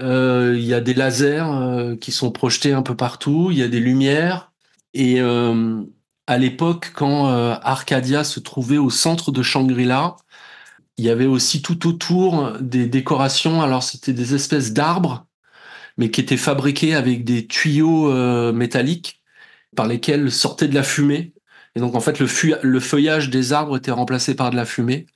Euh, 0.00 0.54
il 0.56 0.64
y 0.64 0.74
a 0.74 0.80
des 0.80 0.94
lasers 0.94 1.44
euh, 1.46 1.96
qui 1.96 2.12
sont 2.12 2.32
projetés 2.32 2.72
un 2.72 2.82
peu 2.82 2.96
partout. 2.96 3.48
Il 3.50 3.58
y 3.58 3.62
a 3.62 3.68
des 3.68 3.80
lumières. 3.80 4.52
Et 4.94 5.20
à 5.20 6.38
l'époque, 6.38 6.92
quand 6.94 7.26
Arcadia 7.26 8.24
se 8.24 8.40
trouvait 8.40 8.76
au 8.76 8.90
centre 8.90 9.32
de 9.32 9.42
Shangri-La, 9.42 10.16
il 10.98 11.04
y 11.06 11.10
avait 11.10 11.26
aussi 11.26 11.62
tout 11.62 11.88
autour 11.88 12.52
des 12.60 12.86
décorations. 12.86 13.62
Alors 13.62 13.82
c'était 13.82 14.12
des 14.12 14.34
espèces 14.34 14.72
d'arbres 14.72 15.26
mais 15.98 16.10
qui 16.10 16.20
était 16.20 16.36
fabriqué 16.36 16.94
avec 16.94 17.24
des 17.24 17.46
tuyaux 17.46 18.12
métalliques 18.52 19.22
par 19.76 19.86
lesquels 19.86 20.30
sortait 20.30 20.68
de 20.68 20.74
la 20.74 20.82
fumée. 20.82 21.32
Et 21.74 21.80
donc 21.80 21.94
en 21.94 22.00
fait, 22.00 22.18
le, 22.18 22.80
feuillage 22.80 23.30
des 23.30 23.52
arbres 23.52 23.76
était 23.76 23.90
remplacé 23.90 24.34
par 24.34 24.50
de 24.50 24.56
la 24.56 24.64
fumée. 24.64 25.06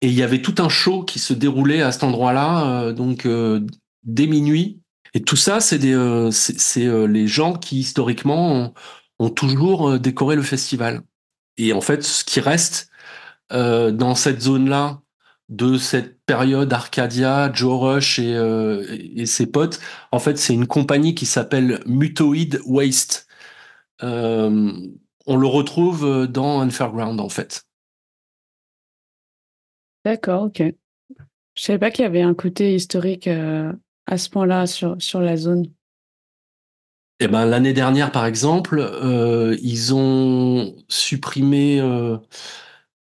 Et 0.00 0.08
il 0.08 0.14
y 0.14 0.22
avait 0.22 0.42
tout 0.42 0.54
un 0.58 0.68
show 0.68 1.04
qui 1.04 1.18
se 1.18 1.32
déroulait 1.32 1.82
à 1.82 1.92
cet 1.92 2.04
endroit-là, 2.04 2.66
euh, 2.66 2.92
donc 2.92 3.26
euh, 3.26 3.60
dès 4.04 4.26
minuit. 4.26 4.80
Et 5.14 5.22
tout 5.22 5.36
ça, 5.36 5.60
c'est 5.60 5.78
des, 5.78 6.28
c'est 6.30 7.06
les 7.08 7.26
gens 7.26 7.54
qui 7.54 7.78
historiquement 7.78 8.74
ont, 9.18 9.30
toujours 9.30 9.98
décoré 9.98 10.36
le 10.36 10.42
festival. 10.42 11.02
Et 11.56 11.72
en 11.72 11.80
fait, 11.80 12.02
ce 12.02 12.22
qui 12.22 12.40
reste 12.40 12.90
dans 13.50 14.14
cette 14.14 14.42
zone-là 14.42 15.00
de 15.48 15.78
cette 15.78 16.24
période 16.24 16.72
Arcadia, 16.72 17.52
Joe 17.52 17.80
Rush 17.80 18.20
euh, 18.22 18.84
et, 18.90 19.26
ses 19.26 19.46
potes. 19.46 19.80
En 20.12 20.18
fait, 20.18 20.38
c'est 20.38 20.54
une 20.54 20.66
compagnie 20.66 21.14
qui 21.14 21.26
s'appelle 21.26 21.80
Mutoid 21.86 22.58
Waste. 22.66 23.26
Euh, 24.02 24.72
on 25.26 25.36
le 25.36 25.46
retrouve 25.46 26.26
dans 26.26 26.60
Unfairground, 26.60 27.20
en 27.20 27.28
fait. 27.28 27.64
D'accord, 30.04 30.44
ok. 30.44 30.62
Je 31.54 31.62
savais 31.62 31.78
pas 31.78 31.90
qu'il 31.90 32.02
y 32.02 32.06
avait 32.06 32.22
un 32.22 32.34
côté 32.34 32.74
historique 32.74 33.26
euh, 33.26 33.72
à 34.06 34.18
ce 34.18 34.30
point-là 34.30 34.66
sur, 34.66 34.96
sur 35.00 35.20
la 35.20 35.36
zone. 35.36 35.66
Eh 37.18 37.28
ben, 37.28 37.46
l'année 37.46 37.72
dernière, 37.72 38.12
par 38.12 38.26
exemple, 38.26 38.78
ils 39.62 39.94
ont 39.94 40.76
supprimé 40.86 41.80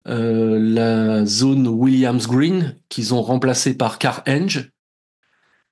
euh, 0.09 0.57
la 0.59 1.25
zone 1.25 1.67
Williams 1.67 2.27
Green 2.27 2.75
qu'ils 2.89 3.13
ont 3.13 3.21
remplacé 3.21 3.77
par 3.77 3.99
Carhenge. 3.99 4.71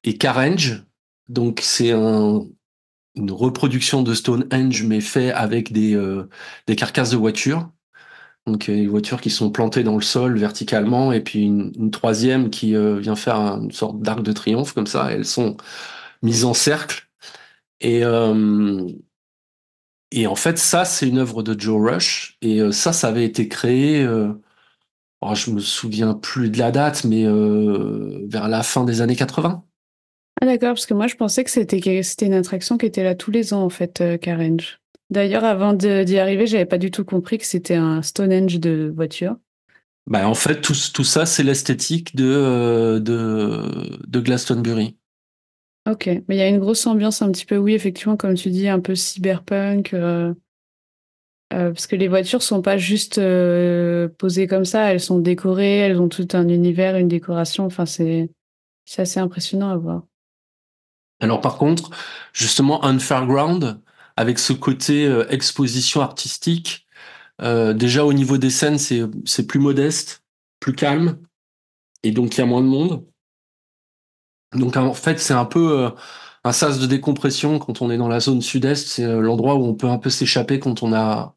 Et 0.04 0.18
Carhenge, 0.18 0.86
donc 1.28 1.60
c'est 1.64 1.92
un, 1.92 2.46
une 3.18 3.32
reproduction 3.32 4.04
de 4.04 4.14
Stonehenge 4.14 4.84
mais 4.84 5.02
fait 5.02 5.32
avec 5.32 5.72
des, 5.74 5.96
euh, 5.96 6.30
des 6.68 6.76
carcasses 6.76 7.12
de 7.12 7.18
voitures. 7.18 7.70
Donc 8.46 8.68
des 8.68 8.88
voitures 8.88 9.20
qui 9.20 9.30
sont 9.30 9.52
plantées 9.52 9.84
dans 9.84 9.96
le 9.96 10.02
sol 10.02 10.38
verticalement 10.38 11.12
et 11.12 11.22
puis 11.22 11.44
une, 11.44 11.92
troisième 11.92 12.50
qui 12.50 12.76
euh, 12.76 12.98
vient 13.00 13.18
faire 13.18 13.36
une 13.36 13.72
sorte 13.72 14.02
d'arc 14.02 14.24
de 14.24 14.32
triomphe 14.32 14.74
comme 14.74 14.88
ça. 14.88 15.12
Elles 15.12 15.26
sont 15.26 15.58
mises 16.24 16.46
en 16.46 16.54
cercle. 16.54 17.08
Et, 17.82 18.04
et 20.12 20.28
en 20.28 20.36
fait, 20.36 20.58
ça, 20.58 20.86
c'est 20.86 21.08
une 21.08 21.18
œuvre 21.20 21.44
de 21.44 21.60
Joe 21.60 21.82
Rush. 21.82 22.38
Et 22.42 22.62
euh, 22.62 22.72
ça, 22.72 22.94
ça 22.94 23.10
avait 23.10 23.26
été 23.26 23.48
créé, 23.48 24.04
euh, 24.04 24.34
oh, 25.22 25.36
je 25.36 25.52
me 25.52 25.60
souviens 25.60 26.14
plus 26.16 26.50
de 26.50 26.60
la 26.60 26.72
date, 26.72 27.04
mais 27.06 27.26
euh, 27.26 28.26
vers 28.30 28.50
la 28.50 28.64
fin 28.64 28.86
des 28.86 29.02
années 29.02 29.16
80. 29.16 29.67
Ah 30.40 30.46
d'accord, 30.46 30.70
parce 30.70 30.86
que 30.86 30.94
moi, 30.94 31.08
je 31.08 31.16
pensais 31.16 31.44
que 31.44 31.50
c'était 31.50 32.04
c'était 32.04 32.26
une 32.28 32.34
attraction 32.34 32.78
qui 32.78 32.86
était 32.86 33.04
là 33.04 33.16
tous 33.16 33.32
les 33.32 33.54
ans, 33.54 33.64
en 33.64 33.70
fait, 33.70 34.02
euh, 34.02 34.18
Carenge. 34.18 34.80
D'ailleurs, 35.10 35.44
avant 35.46 35.74
d'y 35.74 36.18
arriver, 36.20 36.48
j'avais 36.48 36.66
pas 36.66 36.78
du 36.78 36.92
tout 36.92 37.06
compris 37.06 37.38
que 37.38 37.46
c'était 37.46 37.76
un 37.76 38.02
Stonehenge 38.02 38.60
de 38.60 38.92
voiture. 38.94 39.38
Bah, 40.06 40.28
en 40.28 40.34
fait, 40.36 40.62
tout, 40.62 40.76
tout 40.94 41.04
ça, 41.04 41.26
c'est 41.26 41.44
l'esthétique 41.44 42.16
de, 42.16 42.26
euh, 42.26 43.00
de, 43.00 44.00
de 44.08 44.20
Glastonbury. 44.20 44.96
Ok, 45.90 46.08
mais 46.28 46.36
il 46.36 46.38
y 46.38 46.42
a 46.42 46.50
une 46.50 46.60
grosse 46.60 46.86
ambiance 46.86 47.22
un 47.22 47.32
petit 47.32 47.46
peu, 47.46 47.58
oui, 47.58 47.74
effectivement, 47.74 48.18
comme 48.18 48.36
tu 48.36 48.50
dis, 48.50 48.68
un 48.68 48.80
peu 48.82 48.96
cyberpunk. 48.96 49.94
euh, 49.94 50.34
euh, 51.54 51.72
parce 51.72 51.88
que 51.88 51.96
les 51.96 52.10
voitures 52.10 52.44
sont 52.44 52.62
pas 52.62 52.78
juste 52.78 53.20
euh, 53.20 54.10
posées 54.18 54.48
comme 54.48 54.66
ça, 54.66 54.92
elles 54.92 55.00
sont 55.00 55.20
décorées, 55.20 55.78
elles 55.78 56.02
ont 56.02 56.10
tout 56.10 56.28
un 56.34 56.50
univers, 56.50 56.98
une 56.98 57.08
décoration. 57.08 57.66
Enfin, 57.66 57.86
c'est 57.86 58.30
c'est 58.86 59.02
assez 59.02 59.20
impressionnant 59.20 59.70
à 59.70 59.78
voir. 59.78 60.04
Alors 61.20 61.42
par 61.42 61.58
contre, 61.58 61.90
justement, 62.34 62.84
Unfairground, 62.86 63.82
avec 64.16 64.40
ce 64.40 64.54
côté 64.54 65.06
euh, 65.06 65.28
exposition 65.30 66.02
artistique, 66.02 66.88
euh, 67.42 67.74
déjà 67.74 68.06
au 68.06 68.14
niveau 68.14 68.38
des 68.38 68.50
scènes, 68.50 68.78
c'est 68.80 69.48
plus 69.48 69.60
modeste, 69.60 70.24
plus 70.60 70.74
calme, 70.74 71.20
et 72.04 72.12
donc 72.12 72.36
il 72.36 72.40
y 72.40 72.44
a 72.44 72.46
moins 72.48 72.62
de 72.62 72.68
monde. 72.68 73.06
Donc 74.54 74.78
en 74.78 74.94
fait, 74.94 75.20
c'est 75.20 75.34
un 75.34 75.46
peu 75.46 75.86
euh, 75.86 75.90
un 76.44 76.52
sas 76.54 76.80
de 76.80 76.86
décompression 76.88 77.60
quand 77.60 77.82
on 77.82 77.92
est 77.92 77.98
dans 77.98 78.08
la 78.08 78.20
zone 78.20 78.42
sud-est. 78.42 78.88
C'est 78.88 79.06
l'endroit 79.06 79.56
où 79.56 79.66
on 79.66 79.76
peut 79.76 79.90
un 79.90 79.98
peu 80.00 80.10
s'échapper 80.10 80.60
quand 80.60 80.84
on 80.84 80.94
a 80.94 81.36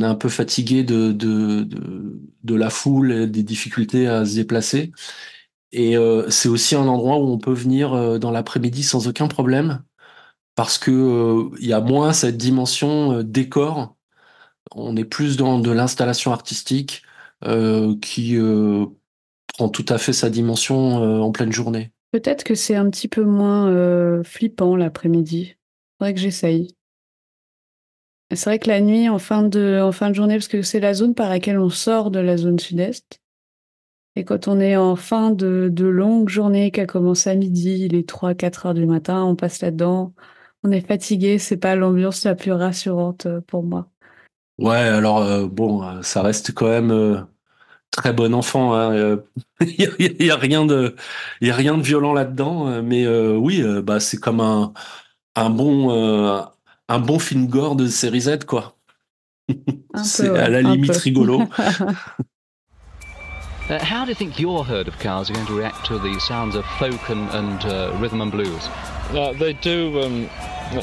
est 0.00 0.04
un 0.04 0.14
peu 0.14 0.28
fatigué 0.28 0.82
de, 0.84 1.12
de 1.12 2.54
la 2.54 2.70
foule, 2.70 3.12
et 3.12 3.26
des 3.26 3.42
difficultés 3.42 4.06
à 4.06 4.24
se 4.24 4.34
déplacer. 4.36 4.92
Et 5.76 5.96
euh, 5.96 6.30
c'est 6.30 6.48
aussi 6.48 6.76
un 6.76 6.86
endroit 6.86 7.18
où 7.18 7.28
on 7.28 7.36
peut 7.36 7.52
venir 7.52 7.94
euh, 7.94 8.18
dans 8.18 8.30
l'après-midi 8.30 8.84
sans 8.84 9.08
aucun 9.08 9.26
problème 9.26 9.82
parce 10.54 10.78
que 10.78 10.92
euh, 10.92 11.56
il 11.58 11.66
y 11.66 11.72
a 11.72 11.80
moins 11.80 12.12
cette 12.12 12.36
dimension 12.36 13.24
décor. 13.24 13.96
On 14.70 14.96
est 14.96 15.04
plus 15.04 15.36
dans 15.36 15.58
de 15.58 15.72
l'installation 15.72 16.32
artistique 16.32 17.02
qui 18.00 18.38
prend 19.48 19.68
tout 19.68 19.84
à 19.90 19.98
fait 19.98 20.14
sa 20.14 20.30
dimension 20.30 21.22
en 21.22 21.30
pleine 21.30 21.52
journée. 21.52 21.92
Peut-être 22.10 22.42
que 22.42 22.54
c'est 22.54 22.74
un 22.74 22.88
petit 22.88 23.06
peu 23.06 23.22
moins 23.22 24.22
flippant 24.24 24.74
l'après-midi. 24.74 25.56
Faudrait 25.98 26.14
que 26.14 26.20
j'essaye. 26.20 26.74
C'est 28.32 28.46
vrai 28.46 28.58
que 28.58 28.68
la 28.68 28.80
nuit, 28.80 29.10
en 29.10 29.18
fin 29.18 29.42
de 29.42 29.92
journée, 30.12 30.36
parce 30.36 30.48
que 30.48 30.62
c'est 30.62 30.80
la 30.80 30.94
zone 30.94 31.14
par 31.14 31.28
laquelle 31.28 31.58
on 31.58 31.68
sort 31.68 32.10
de 32.10 32.20
la 32.20 32.38
zone 32.38 32.58
sud-est. 32.58 33.20
Et 34.16 34.24
quand 34.24 34.48
on 34.48 34.60
est 34.60 34.76
en 34.76 34.96
fin 34.96 35.30
de, 35.30 35.68
de 35.72 35.86
longue 35.86 36.28
journée 36.28 36.70
qui 36.70 36.80
a 36.80 36.86
commencé 36.86 37.30
à 37.30 37.34
midi, 37.34 37.84
il 37.86 37.94
est 37.94 38.08
3-4 38.08 38.66
heures 38.66 38.74
du 38.74 38.86
matin, 38.86 39.24
on 39.24 39.36
passe 39.36 39.60
là-dedans, 39.62 40.14
on 40.62 40.70
est 40.72 40.86
fatigué, 40.86 41.38
c'est 41.38 41.56
pas 41.56 41.74
l'ambiance 41.76 42.24
la 42.24 42.34
plus 42.36 42.52
rassurante 42.52 43.26
euh, 43.26 43.40
pour 43.40 43.62
moi. 43.64 43.90
Ouais, 44.58 44.76
alors 44.76 45.18
euh, 45.22 45.46
bon, 45.48 45.82
euh, 45.82 46.02
ça 46.02 46.22
reste 46.22 46.52
quand 46.54 46.68
même 46.68 46.90
euh, 46.92 47.20
très 47.90 48.12
bon 48.12 48.34
enfant. 48.34 48.74
hein, 48.74 49.18
Il 49.60 49.68
y, 49.80 49.86
a, 49.86 49.90
il 49.98 50.26
y 50.26 50.30
a 50.30 50.36
rien 50.36 50.66
de, 50.66 50.96
il 51.40 51.48
y 51.48 51.50
a 51.50 51.56
rien 51.56 51.76
de 51.78 51.82
violent 51.82 52.14
là-dedans. 52.14 52.82
Mais 52.82 53.04
euh, 53.06 53.36
oui, 53.36 53.62
bah 53.82 54.00
c'est 54.00 54.18
comme 54.18 54.40
un, 54.40 54.72
un 55.36 55.50
bon, 55.50 55.90
un 56.88 56.98
bon 57.00 57.18
film 57.20 57.48
gore 57.48 57.76
de 57.76 57.88
série 57.88 58.22
Z, 58.22 58.44
quoi. 58.46 58.76
C'est 60.04 60.28
à 60.36 60.48
la 60.48 60.62
limite 60.62 60.92
peu. 60.92 60.98
rigolo. 60.98 61.48
Uh, 63.70 63.82
how 63.82 64.04
do 64.04 64.10
you 64.10 64.14
think 64.14 64.38
your 64.38 64.62
herd 64.62 64.86
of 64.88 64.98
cows 64.98 65.30
are 65.30 65.32
going 65.32 65.46
to 65.46 65.56
react 65.56 65.86
to 65.86 65.98
the 65.98 66.20
sounds 66.20 66.54
of 66.54 66.66
folk 66.78 67.08
and, 67.08 67.30
and 67.30 67.64
uh, 67.64 67.96
rhythm 67.98 68.20
and 68.20 68.30
blues? 68.30 68.68
Uh, 69.14 69.32
they 69.38 69.54
do 69.54 70.02
um, 70.02 70.28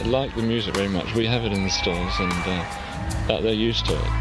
like 0.09 0.35
the 0.35 0.41
music 0.41 0.73
very 0.73 0.87
much. 0.87 1.13
We 1.13 1.27
have 1.27 1.45
it 1.45 1.53
in 1.53 1.63
the 1.63 1.69
stalls, 1.69 2.19
and 2.19 2.31
uh, 2.31 2.65
that 3.27 3.43
they're 3.43 3.53
used 3.53 3.85
to 3.85 3.93
it. 3.93 4.11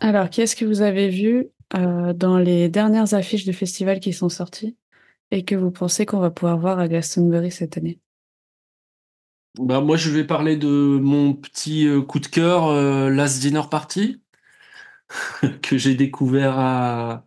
Alors, 0.00 0.28
qu'est-ce 0.28 0.54
que 0.54 0.66
vous 0.66 0.82
avez 0.82 1.08
vu 1.08 1.46
euh, 1.74 2.12
dans 2.12 2.36
les 2.36 2.68
dernières 2.68 3.14
affiches 3.14 3.46
de 3.46 3.52
festivals 3.52 4.00
qui 4.00 4.12
sont 4.12 4.28
sorties 4.28 4.76
et 5.30 5.46
que 5.46 5.54
vous 5.54 5.70
pensez 5.70 6.04
qu'on 6.04 6.20
va 6.20 6.30
pouvoir 6.30 6.58
voir 6.58 6.78
à 6.78 6.88
Glastonbury 6.88 7.50
cette 7.50 7.78
année? 7.78 7.98
Bah, 9.58 9.80
moi, 9.80 9.96
je 9.96 10.10
vais 10.10 10.24
parler 10.24 10.56
de 10.56 10.68
mon 10.68 11.32
petit 11.34 11.86
euh, 11.86 12.02
coup 12.02 12.18
de 12.20 12.26
cœur, 12.26 12.66
euh, 12.66 13.08
Last 13.10 13.40
Dinner 13.40 13.62
Party, 13.70 14.22
que 15.62 15.78
j'ai 15.78 15.94
découvert 15.94 16.58
à, 16.58 17.24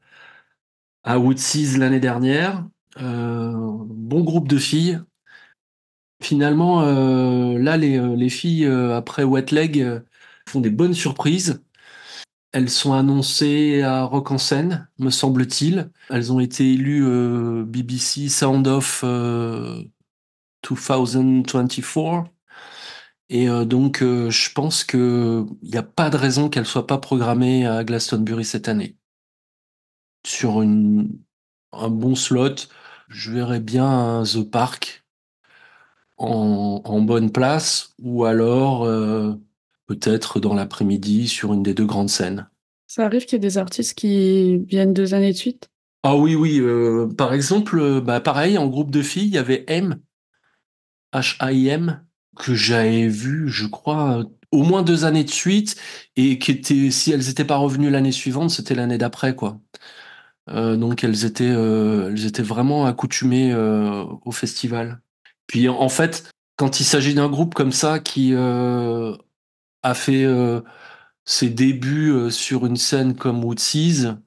à 1.03 1.19
Woodseas 1.19 1.77
l'année 1.77 1.99
dernière. 1.99 2.67
Euh, 3.01 3.53
bon 3.53 4.21
groupe 4.23 4.47
de 4.47 4.57
filles. 4.57 4.99
Finalement, 6.21 6.81
là, 6.81 7.77
les, 7.77 7.97
les 8.17 8.29
filles, 8.29 8.65
après 8.65 9.23
Wet 9.23 9.45
Leg, 9.51 10.01
font 10.49 10.59
des 10.59 10.69
bonnes 10.69 10.93
surprises. 10.93 11.63
Elles 12.51 12.69
sont 12.69 12.91
annoncées 12.91 13.83
à 13.83 14.03
Rock 14.03 14.31
en 14.31 14.37
scène, 14.37 14.89
me 14.97 15.11
semble-t-il. 15.11 15.91
Elles 16.09 16.33
ont 16.33 16.41
été 16.41 16.73
élues 16.73 17.63
BBC 17.63 18.27
Sound 18.27 18.67
of 18.67 19.01
euh, 19.05 19.81
2024. 20.61 22.31
Et 23.29 23.47
euh, 23.47 23.63
donc, 23.65 24.01
euh, 24.01 24.29
je 24.29 24.51
pense 24.53 24.83
que 24.83 25.45
il 25.61 25.69
n'y 25.69 25.77
a 25.77 25.83
pas 25.83 26.09
de 26.09 26.17
raison 26.17 26.49
qu'elles 26.49 26.65
soient 26.65 26.87
pas 26.87 26.97
programmées 26.97 27.67
à 27.67 27.83
Glastonbury 27.83 28.43
cette 28.43 28.67
année. 28.67 28.97
Sur 30.25 30.61
une, 30.61 31.19
un 31.71 31.89
bon 31.89 32.15
slot, 32.15 32.55
je 33.07 33.31
verrais 33.31 33.59
bien 33.59 34.23
The 34.25 34.43
Park 34.43 35.05
en, 36.17 36.81
en 36.83 37.01
bonne 37.01 37.31
place, 37.31 37.93
ou 37.99 38.25
alors 38.25 38.83
euh, 38.83 39.33
peut-être 39.87 40.39
dans 40.39 40.53
l'après-midi 40.53 41.27
sur 41.27 41.53
une 41.53 41.63
des 41.63 41.73
deux 41.73 41.85
grandes 41.85 42.09
scènes. 42.09 42.49
Ça 42.87 43.05
arrive 43.05 43.25
qu'il 43.25 43.33
y 43.33 43.35
ait 43.35 43.39
des 43.39 43.57
artistes 43.57 43.93
qui 43.93 44.57
viennent 44.65 44.93
deux 44.93 45.13
années 45.13 45.31
de 45.31 45.37
suite? 45.37 45.69
Ah 46.03 46.15
oui, 46.15 46.35
oui. 46.35 46.59
euh, 46.59 47.07
par 47.07 47.33
exemple, 47.33 48.01
bah, 48.01 48.19
pareil, 48.19 48.57
en 48.57 48.67
groupe 48.67 48.91
de 48.91 49.01
filles, 49.01 49.27
il 49.27 49.33
y 49.33 49.37
avait 49.37 49.65
M, 49.67 49.99
H-A-I-M, 51.13 52.03
que 52.37 52.53
j'avais 52.55 53.07
vu, 53.07 53.49
je 53.49 53.67
crois, 53.67 54.23
au 54.51 54.63
moins 54.63 54.83
deux 54.83 55.05
années 55.05 55.23
de 55.23 55.29
suite, 55.29 55.75
et 56.15 56.39
qui 56.39 56.51
étaient, 56.51 56.91
si 56.91 57.11
elles 57.11 57.27
n'étaient 57.27 57.45
pas 57.45 57.57
revenues 57.57 57.89
l'année 57.89 58.11
suivante, 58.11 58.51
c'était 58.51 58.75
l'année 58.75 58.97
d'après, 58.97 59.35
quoi. 59.35 59.59
Euh, 60.49 60.75
donc 60.75 61.03
elles 61.03 61.25
étaient, 61.25 61.49
euh, 61.49 62.09
elles 62.09 62.25
étaient 62.25 62.43
vraiment 62.43 62.85
accoutumées 62.85 63.51
euh, 63.53 64.05
au 64.25 64.31
festival. 64.31 65.01
Puis 65.47 65.69
en 65.69 65.89
fait, 65.89 66.31
quand 66.57 66.79
il 66.79 66.85
s'agit 66.85 67.13
d'un 67.13 67.29
groupe 67.29 67.53
comme 67.55 67.71
ça 67.71 67.99
qui 67.99 68.35
a 68.35 69.93
fait 69.93 70.25
ses 71.25 71.49
débuts 71.49 72.29
sur 72.31 72.65
une 72.65 72.75
scène 72.75 73.15
comme 73.15 73.43
Woodseas, 73.43 74.17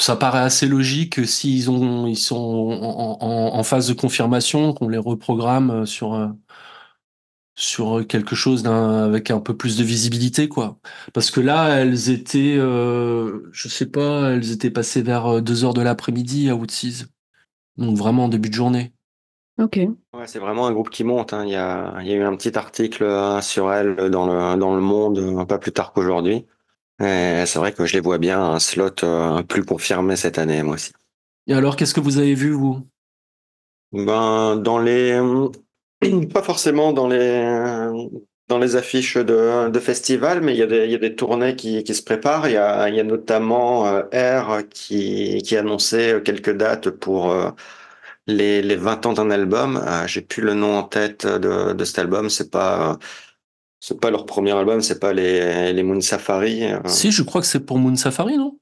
ça 0.00 0.16
paraît 0.16 0.40
assez 0.40 0.66
logique 0.66 1.14
que 1.14 1.24
s'ils 1.24 1.70
ont, 1.70 2.06
ils 2.06 2.16
sont 2.16 2.36
en, 2.36 3.18
en- 3.20 3.54
en 3.58 3.62
phase 3.64 3.88
de 3.88 3.94
confirmation, 3.94 4.72
qu'on 4.74 4.88
les 4.88 4.98
reprogramme 4.98 5.70
euh, 5.70 5.86
sur, 5.86 6.14
euh, 6.14 6.28
sur 7.56 8.06
quelque 8.06 8.34
chose 8.34 8.62
d'un, 8.62 9.04
avec 9.04 9.30
un 9.30 9.40
peu 9.40 9.56
plus 9.56 9.76
de 9.76 9.84
visibilité, 9.84 10.48
quoi. 10.48 10.78
Parce 11.12 11.30
que 11.30 11.40
là, 11.40 11.68
elles 11.80 12.08
étaient, 12.10 12.56
euh, 12.56 13.48
je 13.52 13.68
sais 13.68 13.86
pas, 13.86 14.30
elles 14.30 14.50
étaient 14.52 14.70
passées 14.70 15.02
vers 15.02 15.42
2 15.42 15.64
heures 15.64 15.74
de 15.74 15.82
l'après-midi 15.82 16.48
à 16.48 16.54
Woodseas. 16.56 17.06
Donc 17.78 17.96
vraiment 17.98 18.24
en 18.26 18.28
début 18.28 18.50
de 18.50 18.54
journée. 18.54 18.92
Ok. 19.58 19.78
Ouais, 20.12 20.26
c'est 20.26 20.40
vraiment 20.40 20.66
un 20.66 20.72
groupe 20.72 20.90
qui 20.90 21.04
monte. 21.04 21.32
hein. 21.32 21.44
Il 21.44 21.50
y 21.52 21.56
a, 21.56 21.94
il 22.00 22.06
y 22.08 22.12
a 22.12 22.16
eu 22.16 22.22
un 22.22 22.34
petit 22.36 22.56
article 22.58 23.04
euh, 23.04 23.40
sur 23.40 23.72
elle 23.72 23.94
dans 24.10 24.26
le, 24.26 24.58
dans 24.58 24.74
le 24.74 24.80
Monde, 24.80 25.18
euh, 25.18 25.44
pas 25.44 25.58
plus 25.58 25.72
tard 25.72 25.92
qu'aujourd'hui. 25.92 26.46
C'est 27.00 27.56
vrai 27.56 27.72
que 27.72 27.86
je 27.86 27.94
les 27.94 28.00
vois 28.00 28.18
bien 28.18 28.40
un 28.40 28.58
slot 28.58 29.02
euh, 29.04 29.42
plus 29.42 29.64
confirmé 29.64 30.16
cette 30.16 30.38
année, 30.38 30.62
moi 30.62 30.74
aussi. 30.74 30.92
Et 31.46 31.54
alors, 31.54 31.76
qu'est-ce 31.76 31.94
que 31.94 32.00
vous 32.00 32.18
avez 32.18 32.34
vu, 32.34 32.52
vous? 32.52 32.86
Ben, 33.92 34.56
dans 34.56 34.78
les, 34.78 35.18
pas 36.32 36.42
forcément 36.42 36.92
dans 36.92 37.08
les, 37.08 37.88
dans 38.48 38.58
les 38.58 38.76
affiches 38.76 39.16
de, 39.16 39.68
de 39.68 39.80
festivals, 39.80 40.40
mais 40.42 40.54
il 40.54 40.58
y 40.58 40.62
a 40.62 40.66
des, 40.66 40.84
il 40.84 40.90
y 40.90 40.94
a 40.94 40.98
des 40.98 41.14
tournées 41.16 41.56
qui, 41.56 41.82
qui 41.84 41.94
se 41.94 42.02
préparent. 42.02 42.46
Il 42.48 42.52
y 42.52 42.56
a, 42.56 42.88
il 42.88 42.94
y 42.94 43.00
a 43.00 43.04
notamment 43.04 43.86
euh, 43.86 44.02
R 44.12 44.62
qui, 44.68 45.42
qui 45.42 45.56
annonçait 45.56 46.22
quelques 46.24 46.56
dates 46.56 46.90
pour 46.90 47.30
euh, 47.32 47.50
les, 48.26 48.62
les 48.62 48.76
20 48.76 49.06
ans 49.06 49.12
d'un 49.14 49.30
album. 49.30 49.76
Euh, 49.86 50.06
J'ai 50.06 50.22
plus 50.22 50.42
le 50.42 50.54
nom 50.54 50.78
en 50.78 50.84
tête 50.84 51.26
de, 51.26 51.72
de 51.72 51.84
cet 51.84 51.98
album. 52.00 52.30
C'est 52.30 52.50
pas, 52.50 52.98
c'est 53.80 53.98
pas 53.98 54.10
leur 54.10 54.26
premier 54.26 54.52
album. 54.52 54.80
C'est 54.82 55.00
pas 55.00 55.12
les, 55.12 55.72
les 55.72 55.82
Moon 55.82 56.00
Safari. 56.00 56.64
Euh, 56.64 56.78
Si, 56.86 57.10
je 57.10 57.22
crois 57.22 57.40
que 57.40 57.46
c'est 57.46 57.64
pour 57.64 57.78
Moon 57.78 57.96
Safari, 57.96 58.36
non? 58.36 58.58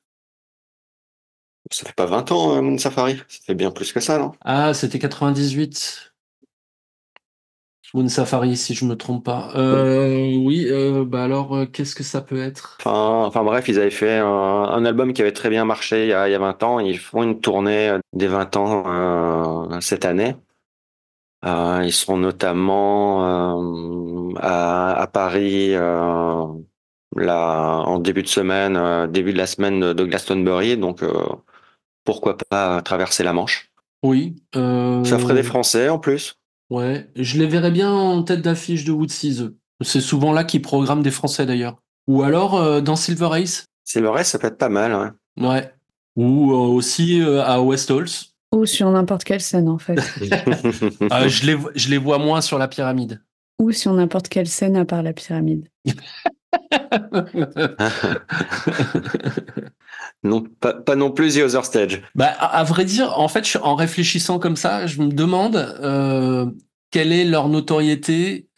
Ça 1.70 1.84
fait 1.84 1.94
pas 1.94 2.06
20 2.06 2.32
ans, 2.32 2.56
euh, 2.56 2.62
Moon 2.62 2.78
Safari. 2.78 3.16
Ça 3.28 3.40
fait 3.46 3.54
bien 3.54 3.70
plus 3.70 3.92
que 3.92 4.00
ça, 4.00 4.18
non? 4.18 4.32
Ah, 4.40 4.72
c'était 4.72 4.98
98. 4.98 6.12
Moon 7.94 8.08
Safari, 8.08 8.56
si 8.56 8.74
je 8.74 8.84
me 8.84 8.96
trompe 8.96 9.24
pas. 9.24 9.50
Euh, 9.54 10.34
oui, 10.36 10.66
euh, 10.68 11.04
bah 11.06 11.24
alors, 11.24 11.56
euh, 11.56 11.64
qu'est-ce 11.66 11.94
que 11.94 12.02
ça 12.02 12.20
peut 12.20 12.40
être? 12.40 12.76
Enfin, 12.80 13.24
enfin 13.26 13.42
bref, 13.44 13.66
ils 13.68 13.78
avaient 13.78 13.90
fait 13.90 14.18
un, 14.18 14.26
un 14.26 14.84
album 14.84 15.14
qui 15.14 15.22
avait 15.22 15.32
très 15.32 15.48
bien 15.48 15.64
marché 15.64 16.04
il 16.04 16.08
y 16.10 16.12
a, 16.12 16.28
il 16.28 16.32
y 16.32 16.34
a 16.34 16.38
20 16.38 16.62
ans. 16.62 16.80
Ils 16.80 16.98
font 16.98 17.22
une 17.22 17.40
tournée 17.40 17.98
des 18.12 18.26
20 18.26 18.56
ans 18.56 19.80
cette 19.80 20.04
année. 20.04 20.36
Euh, 21.44 21.82
ils 21.84 21.92
seront 21.92 22.16
notamment 22.16 23.24
euh, 23.24 24.32
à, 24.40 25.00
à, 25.00 25.06
Paris 25.06 25.72
euh, 25.72 26.46
là, 27.14 27.82
en 27.86 27.98
début 28.00 28.22
de 28.22 28.28
semaine, 28.28 29.06
début 29.10 29.32
de 29.32 29.38
la 29.38 29.46
semaine 29.46 29.78
de, 29.78 29.92
de 29.92 30.04
Glastonbury. 30.04 30.76
Donc 30.76 31.04
pourquoi 32.04 32.36
pas 32.36 32.82
traverser 32.82 33.22
la 33.22 33.32
Manche 33.32 33.70
Oui. 34.02 34.36
Ça 34.52 35.18
ferait 35.18 35.34
des 35.34 35.42
Français 35.42 35.88
en 35.88 35.98
plus. 35.98 36.34
Ouais, 36.70 37.08
je 37.16 37.38
les 37.38 37.46
verrais 37.46 37.70
bien 37.70 37.90
en 37.90 38.22
tête 38.22 38.42
d'affiche 38.42 38.84
de 38.84 38.92
Woodseas. 38.92 39.48
C'est 39.82 40.00
souvent 40.00 40.32
là 40.32 40.44
qu'ils 40.44 40.60
programment 40.60 41.02
des 41.02 41.10
Français 41.10 41.46
d'ailleurs. 41.46 41.78
Ou 42.08 42.22
alors 42.22 42.82
dans 42.82 42.96
Silver 42.96 43.30
Ace. 43.40 43.64
Silver 43.84 44.12
Ace, 44.18 44.30
ça 44.30 44.38
peut 44.38 44.48
être 44.48 44.58
pas 44.58 44.68
mal. 44.68 45.14
Ouais. 45.38 45.48
ouais. 45.48 45.72
Ou 46.16 46.50
aussi 46.50 47.22
à 47.22 47.62
West 47.62 47.90
Halls. 47.92 48.08
Ou 48.52 48.66
sur 48.66 48.90
n'importe 48.90 49.24
quelle 49.24 49.40
scène, 49.40 49.68
en 49.68 49.78
fait. 49.78 49.98
euh, 50.22 51.28
je, 51.28 51.46
les, 51.46 51.56
je 51.74 51.90
les 51.90 51.98
vois 51.98 52.18
moins 52.18 52.40
sur 52.40 52.58
la 52.58 52.68
pyramide. 52.68 53.22
Ou 53.58 53.72
sur 53.72 53.92
n'importe 53.92 54.28
quelle 54.28 54.48
scène 54.48 54.76
à 54.76 54.84
part 54.84 55.02
la 55.02 55.12
pyramide. 55.12 55.68
non, 60.22 60.44
pas, 60.60 60.74
pas, 60.74 60.96
non 60.96 61.10
plus 61.10 61.34
The 61.34 61.42
Other 61.42 61.64
Stage. 61.64 62.02
Bah, 62.14 62.32
à, 62.38 62.58
à, 62.58 62.64
vrai 62.64 62.84
dire, 62.84 63.18
en 63.18 63.28
fait, 63.28 63.46
je, 63.46 63.58
en 63.58 63.74
réfléchissant 63.74 64.38
comme 64.38 64.56
ça, 64.56 64.86
je 64.86 65.02
me 65.02 65.12
demande 65.12 65.56
euh, 65.56 66.46
quelle 66.90 67.12
est 67.12 67.24
leur 67.24 67.48
notoriété 67.48 68.48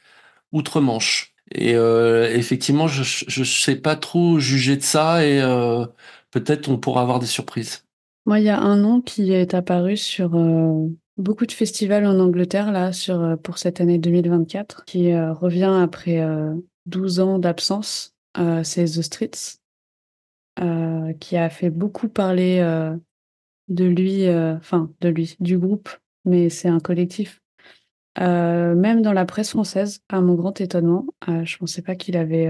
outre-Manche. 0.52 1.34
Et 1.52 1.74
euh, 1.74 2.32
effectivement, 2.32 2.86
je 2.86 3.40
ne 3.40 3.44
sais 3.44 3.76
pas 3.76 3.96
trop 3.96 4.38
juger 4.38 4.76
de 4.76 4.82
ça 4.82 5.26
et 5.26 5.40
euh, 5.40 5.84
peut-être 6.30 6.68
on 6.68 6.78
pourra 6.78 7.02
avoir 7.02 7.18
des 7.18 7.26
surprises. 7.26 7.84
Moi, 8.26 8.38
il 8.38 8.44
y 8.44 8.50
a 8.50 8.60
un 8.60 8.76
nom 8.76 9.00
qui 9.00 9.32
est 9.32 9.54
apparu 9.54 9.96
sur 9.96 10.34
euh, 10.34 10.86
beaucoup 11.16 11.46
de 11.46 11.52
festivals 11.52 12.06
en 12.06 12.18
Angleterre 12.20 12.70
là, 12.70 12.90
euh, 13.08 13.36
pour 13.36 13.58
cette 13.58 13.80
année 13.80 13.98
2024, 13.98 14.84
qui 14.84 15.12
euh, 15.12 15.32
revient 15.32 15.80
après 15.82 16.22
12 16.86 17.20
ans 17.20 17.38
d'absence. 17.38 18.14
c'est 18.62 18.84
The 18.84 19.02
Streets, 19.02 19.58
qui 21.18 21.36
a 21.36 21.50
fait 21.50 21.70
beaucoup 21.70 22.08
parler 22.08 22.60
de 23.68 23.84
lui, 23.84 24.28
enfin 24.28 24.90
de 25.00 25.08
lui, 25.08 25.36
du 25.40 25.58
groupe, 25.58 25.88
mais 26.24 26.50
c'est 26.50 26.68
un 26.68 26.80
collectif. 26.80 27.40
même 28.18 29.02
dans 29.02 29.12
la 29.12 29.24
presse 29.24 29.50
française, 29.50 30.00
à 30.08 30.20
mon 30.20 30.34
grand 30.34 30.60
étonnement, 30.60 31.06
je 31.26 31.56
pensais 31.56 31.82
pas 31.82 31.96
qu'il 31.96 32.16
avait 32.16 32.48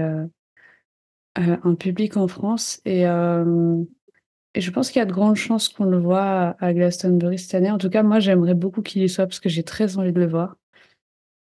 un 1.35 1.75
public 1.75 2.17
en 2.17 2.27
France 2.27 2.81
et 2.85 3.05
et 4.53 4.61
je 4.61 4.71
pense 4.71 4.91
qu'il 4.91 4.99
y 4.99 5.03
a 5.03 5.05
de 5.05 5.13
grandes 5.13 5.35
chances 5.35 5.69
qu'on 5.69 5.85
le 5.85 5.97
voit 5.97 6.55
à 6.59 6.73
Glastonbury 6.73 7.39
cette 7.39 7.55
année. 7.55 7.71
En 7.71 7.77
tout 7.77 7.89
cas, 7.89 8.03
moi, 8.03 8.19
j'aimerais 8.19 8.53
beaucoup 8.53 8.81
qu'il 8.81 9.01
y 9.01 9.09
soit 9.09 9.25
parce 9.25 9.39
que 9.39 9.49
j'ai 9.49 9.63
très 9.63 9.97
envie 9.97 10.11
de 10.11 10.19
le 10.19 10.27
voir. 10.27 10.57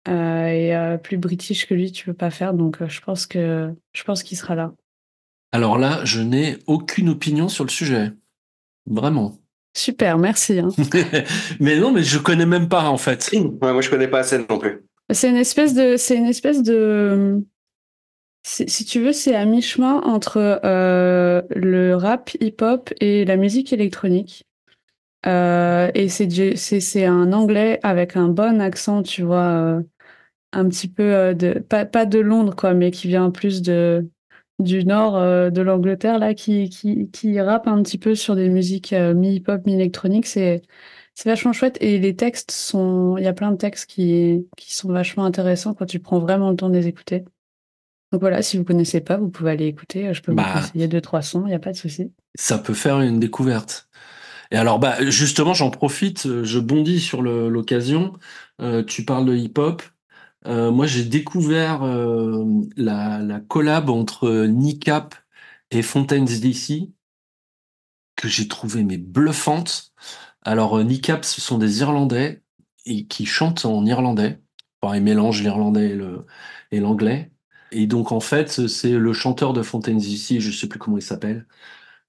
Euh, 0.09 0.47
et 0.47 0.77
euh, 0.77 0.99
plus 0.99 1.17
british 1.17 1.67
que 1.67 1.75
lui, 1.75 1.91
tu 1.91 2.05
peux 2.05 2.15
pas 2.15 2.31
faire. 2.31 2.53
Donc, 2.53 2.81
euh, 2.81 2.89
je 2.89 3.01
pense 3.01 3.27
que 3.27 3.73
je 3.93 4.05
pense 4.05 4.23
qu'il 4.23 4.37
sera 4.37 4.55
là. 4.55 4.75
Alors 5.53 5.79
là, 5.79 6.05
je 6.05 6.21
n'ai 6.21 6.59
aucune 6.67 7.09
opinion 7.09 7.49
sur 7.49 7.65
le 7.65 7.71
sujet. 7.71 8.13
Vraiment. 8.87 9.39
Super, 9.77 10.19
merci. 10.19 10.59
Hein. 10.59 10.69
mais 11.61 11.79
non, 11.79 11.93
mais 11.93 12.03
je 12.03 12.19
connais 12.19 12.47
même 12.47 12.69
pas 12.69 12.89
en 12.89 12.99
fait. 12.99 13.31
Ouais, 13.33 13.73
moi, 13.73 13.81
je 13.81 13.89
connais 13.89 14.09
pas 14.09 14.21
assez 14.21 14.39
non 14.39 14.59
plus. 14.59 14.85
C'est 15.11 15.31
une 15.31 15.37
espèce 15.37 15.73
de, 15.73 15.97
c'est 15.97 16.17
une 16.17 16.27
espèce 16.27 16.63
de, 16.63 17.43
si 18.49 18.85
tu 18.85 19.01
veux, 19.01 19.13
c'est 19.13 19.35
à 19.35 19.45
mi-chemin 19.45 20.01
entre 20.03 20.61
euh, 20.65 21.43
le 21.55 21.95
rap 21.95 22.31
hip-hop 22.41 22.91
et 23.01 23.25
la 23.25 23.37
musique 23.37 23.73
électronique. 23.73 24.47
Euh, 25.27 25.91
et 25.95 26.09
c'est 26.09 27.05
un 27.05 27.33
anglais 27.33 27.81
avec 27.83 28.17
un 28.17 28.29
bon 28.29 28.61
accent, 28.61 29.03
tu 29.03 29.23
vois, 29.23 29.79
euh, 29.79 29.83
un 30.53 30.69
petit 30.69 30.89
peu 30.89 31.35
de 31.35 31.59
pas, 31.59 31.85
pas 31.87 32.07
de 32.07 32.19
Londres 32.21 32.55
quoi, 32.57 32.75
mais 32.75 32.91
qui 32.91 33.09
vient 33.09 33.31
plus 33.31 33.63
de 33.63 34.09
du 34.61 34.85
nord 34.85 35.15
de 35.53 35.63
l'Angleterre 35.63 36.19
là, 36.19 36.35
qui, 36.35 36.69
qui 36.71 37.11
qui 37.11 37.41
rappe 37.41 37.69
un 37.69 37.83
petit 37.83 37.99
peu 37.99 38.15
sur 38.15 38.35
des 38.37 38.49
musiques 38.49 38.93
mi-hip-hop, 38.93 39.67
mi-électronique. 39.67 40.27
C'est 40.27 40.63
c'est 41.15 41.29
vachement 41.29 41.53
chouette 41.53 41.79
et 41.81 41.99
les 41.99 42.17
textes 42.17 42.53
sont, 42.53 43.17
il 43.19 43.25
y 43.25 43.27
a 43.29 43.33
plein 43.35 43.53
de 43.53 43.57
textes 43.57 43.87
qui 43.91 44.47
qui 44.57 44.75
sont 44.75 44.91
vachement 44.93 45.25
intéressants 45.25 45.75
quand 45.75 45.87
tu 45.87 46.01
prends 46.01 46.21
vraiment 46.21 46.51
le 46.51 46.57
temps 46.57 46.71
de 46.71 46.75
les 46.77 46.89
écouter. 46.89 47.25
Donc 48.13 48.21
voilà, 48.21 48.43
si 48.43 48.57
vous 48.57 48.65
connaissez 48.65 49.01
pas, 49.01 49.17
vous 49.17 49.29
pouvez 49.29 49.51
aller 49.51 49.67
écouter. 49.67 50.13
Je 50.15 50.23
peux 50.23 50.33
bah, 50.33 50.45
vous 50.55 50.61
conseiller 50.61 50.89
deux, 50.89 51.01
trois 51.01 51.23
sons, 51.23 51.43
il 51.45 51.49
n'y 51.49 51.55
a 51.55 51.59
pas 51.59 51.73
de 51.73 51.77
souci. 51.77 52.13
Ça 52.37 52.59
peut 52.59 52.75
faire 52.75 53.01
une 53.01 53.21
découverte. 53.21 53.89
Et 54.51 54.57
alors, 54.57 54.79
bah, 54.79 54.97
justement, 55.11 55.53
j'en 55.55 55.71
profite, 55.71 56.43
je 56.43 56.59
bondis 56.59 57.01
sur 57.01 57.23
l'occasion. 57.23 58.15
Euh, 58.61 58.83
tu 58.83 59.05
parles 59.05 59.27
de 59.27 59.37
hip-hop. 59.37 59.83
Euh, 60.47 60.71
moi, 60.71 60.87
j'ai 60.87 61.05
découvert 61.05 61.83
euh, 61.83 62.45
la, 62.77 63.19
la, 63.19 63.41
collab 63.41 63.91
entre 63.91 64.47
Nicap 64.47 65.15
et 65.71 65.83
Fontaines 65.83 66.25
DC 66.25 66.91
que 68.17 68.29
j'ai 68.29 68.49
trouvé 68.49 68.85
mais 68.85 68.97
bluffante. 68.97 69.93
Alors, 70.43 70.83
Nicap, 70.83 71.25
ce 71.25 71.41
sont 71.41 71.59
des 71.59 71.81
Irlandais 71.81 72.43
et 72.87 73.07
qui 73.07 73.27
chantent 73.27 73.65
en 73.65 73.85
irlandais. 73.85 74.41
Enfin, 74.81 74.97
ils 74.97 75.03
mélangent 75.03 75.43
l'irlandais 75.43 75.99
et 76.71 76.81
l'anglais. 76.81 77.31
Et 77.71 77.87
donc, 77.87 78.13
en 78.13 78.21
fait, 78.21 78.67
c'est 78.69 78.93
le 78.93 79.13
chanteur 79.13 79.53
de 79.53 79.63
Fontaines 79.63 80.01
ici, 80.01 80.41
je 80.41 80.51
sais 80.51 80.69
plus 80.69 80.79
comment 80.79 80.97
il 80.99 81.03
s'appelle, 81.03 81.47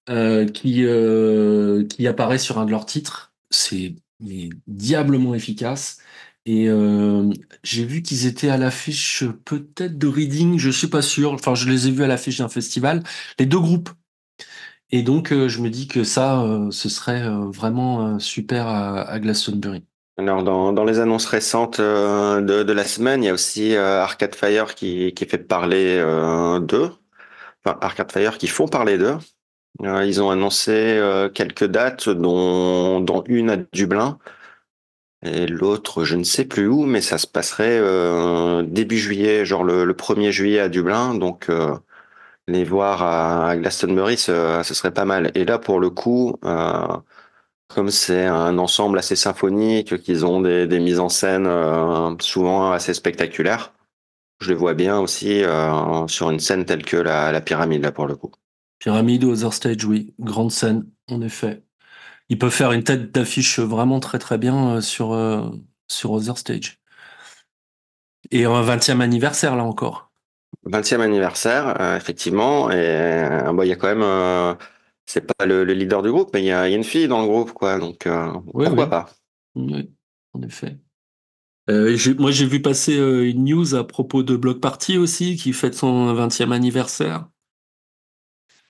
euh, 0.09 0.47
qui, 0.47 0.85
euh, 0.85 1.85
qui 1.87 2.07
apparaît 2.07 2.39
sur 2.39 2.59
un 2.59 2.65
de 2.65 2.71
leurs 2.71 2.85
titres. 2.87 3.33
C'est 3.51 3.95
diablement 4.67 5.35
efficace. 5.35 5.99
Et 6.45 6.69
euh, 6.69 7.31
j'ai 7.63 7.85
vu 7.85 8.01
qu'ils 8.03 8.25
étaient 8.27 8.49
à 8.49 8.57
l'affiche 8.57 9.23
peut-être 9.45 9.97
de 9.97 10.07
Reading, 10.07 10.57
je 10.59 10.69
suis 10.71 10.87
pas 10.87 11.01
sûr. 11.03 11.33
Enfin, 11.33 11.55
je 11.55 11.69
les 11.69 11.87
ai 11.87 11.91
vus 11.91 12.03
à 12.03 12.07
l'affiche 12.07 12.39
d'un 12.39 12.49
festival, 12.49 13.03
les 13.39 13.45
deux 13.45 13.59
groupes. 13.59 13.89
Et 14.91 15.03
donc, 15.03 15.31
euh, 15.31 15.47
je 15.49 15.61
me 15.61 15.69
dis 15.69 15.87
que 15.87 16.03
ça, 16.03 16.41
euh, 16.43 16.71
ce 16.71 16.89
serait 16.89 17.21
euh, 17.23 17.49
vraiment 17.51 18.19
super 18.19 18.67
à, 18.67 19.01
à 19.03 19.19
Glastonbury. 19.19 19.83
Alors 20.19 20.43
dans, 20.43 20.73
dans, 20.73 20.83
les 20.83 20.99
annonces 20.99 21.25
récentes 21.27 21.79
euh, 21.79 22.41
de, 22.41 22.63
de, 22.63 22.73
la 22.73 22.83
semaine, 22.83 23.23
il 23.23 23.27
y 23.27 23.29
a 23.29 23.33
aussi 23.33 23.73
euh, 23.73 24.01
Arcade 24.01 24.35
Fire 24.35 24.75
qui, 24.75 25.13
qui 25.13 25.25
fait 25.25 25.37
parler 25.37 25.97
euh, 25.97 26.59
d'eux. 26.59 26.91
Enfin, 27.63 27.77
Arcade 27.79 28.11
Fire 28.11 28.37
qui 28.37 28.47
font 28.47 28.67
parler 28.67 28.97
d'eux. 28.97 29.17
Euh, 29.83 30.05
ils 30.05 30.21
ont 30.21 30.29
annoncé 30.29 30.71
euh, 30.73 31.29
quelques 31.29 31.65
dates, 31.65 32.09
dont, 32.09 32.99
dont 32.99 33.23
une 33.27 33.49
à 33.49 33.57
Dublin 33.73 34.19
et 35.23 35.47
l'autre, 35.47 36.03
je 36.03 36.15
ne 36.17 36.23
sais 36.23 36.45
plus 36.45 36.67
où, 36.67 36.85
mais 36.85 37.01
ça 37.01 37.17
se 37.17 37.27
passerait 37.27 37.81
début 38.63 38.97
juillet, 38.97 39.45
genre 39.45 39.63
le, 39.63 39.83
le 39.85 39.93
1er 39.93 40.31
juillet 40.31 40.59
à 40.59 40.69
Dublin. 40.69 41.13
Donc 41.15 41.49
les 42.47 42.63
voir 42.63 43.03
à, 43.03 43.49
à 43.49 43.57
Glastonbury, 43.57 44.17
ce, 44.17 44.61
ce, 44.63 44.73
serait 44.73 44.93
pas 44.93 45.05
mal. 45.05 45.31
Et 45.35 45.45
là, 45.45 45.59
pour 45.59 45.79
le 45.81 45.89
coup, 45.89 46.37
comme 47.69 47.91
c'est 47.91 48.25
un 48.25 48.57
ensemble 48.57 48.97
assez 48.97 49.15
symphonique, 49.15 50.01
qu'ils 50.01 50.25
ont 50.25 50.41
des, 50.41 50.67
des, 50.67 50.79
mises 50.79 50.99
en 50.99 51.09
scène 51.09 51.45
euh, 51.47 52.15
souvent 52.19 52.71
assez 52.71 52.93
spectaculaires, 52.93 53.73
je 54.41 54.49
les 54.49 54.55
vois 54.55 54.73
bien 54.73 54.99
aussi 54.99 55.43
euh, 55.43 56.07
sur 56.07 56.31
une 56.31 56.39
scène 56.39 56.65
telle 56.65 56.83
que 56.83 56.97
la, 56.97 57.31
la, 57.31 57.41
pyramide, 57.41 57.83
là, 57.83 57.91
pour 57.91 58.07
le 58.07 58.15
coup. 58.15 58.31
Pyramide 58.79 59.23
ou 59.23 59.31
Other 59.31 59.53
Stage, 59.53 59.85
oui. 59.85 60.13
Grande 60.19 60.51
scène, 60.51 60.85
en 61.09 61.21
effet. 61.21 61.63
Ils 62.29 62.39
peuvent 62.39 62.51
faire 62.51 62.71
une 62.71 62.83
tête 62.83 63.11
d'affiche 63.11 63.59
vraiment 63.59 63.99
très 63.99 64.19
très 64.19 64.37
bien 64.37 64.75
euh, 64.75 64.81
sur, 64.81 65.13
euh, 65.13 65.49
sur 65.87 66.11
Other 66.11 66.37
Stage. 66.37 66.79
Et 68.31 68.45
un 68.45 68.63
20e 68.63 69.01
anniversaire, 69.01 69.55
là 69.55 69.63
encore. 69.63 70.11
20e 70.65 71.01
anniversaire, 71.01 71.95
effectivement. 71.95 72.69
Et 72.69 73.23
bon, 73.53 73.63
il 73.63 73.69
y 73.69 73.71
a 73.71 73.75
quand 73.75 73.95
même 73.95 74.57
c'est 75.09 75.25
pas 75.25 75.47
le, 75.47 75.63
le, 75.63 75.73
leader 75.73 76.03
du 76.03 76.11
groupe, 76.11 76.29
mais 76.35 76.41
il 76.41 76.45
y, 76.45 76.49
y, 76.49 76.51
a 76.51 76.69
une 76.69 76.83
fille 76.83 77.07
dans 77.07 77.19
le 77.21 77.27
groupe, 77.27 77.51
quoi. 77.51 77.79
Donc 77.79 78.05
euh, 78.05 78.31
oui, 78.53 78.65
pourquoi 78.65 78.83
oui. 78.83 78.89
pas? 78.89 79.09
Oui, 79.55 79.91
en 80.33 80.41
effet. 80.43 80.77
Euh, 81.71 81.97
moi, 82.19 82.29
j'ai 82.29 82.45
vu 82.45 82.61
passer 82.61 82.95
euh, 82.95 83.27
une 83.27 83.45
news 83.45 83.73
à 83.73 83.87
propos 83.87 84.21
de 84.21 84.35
Block 84.35 84.61
Party 84.61 84.99
aussi, 84.99 85.35
qui 85.35 85.51
fête 85.51 85.73
son 85.73 86.13
20e 86.13 86.51
anniversaire. 86.51 87.27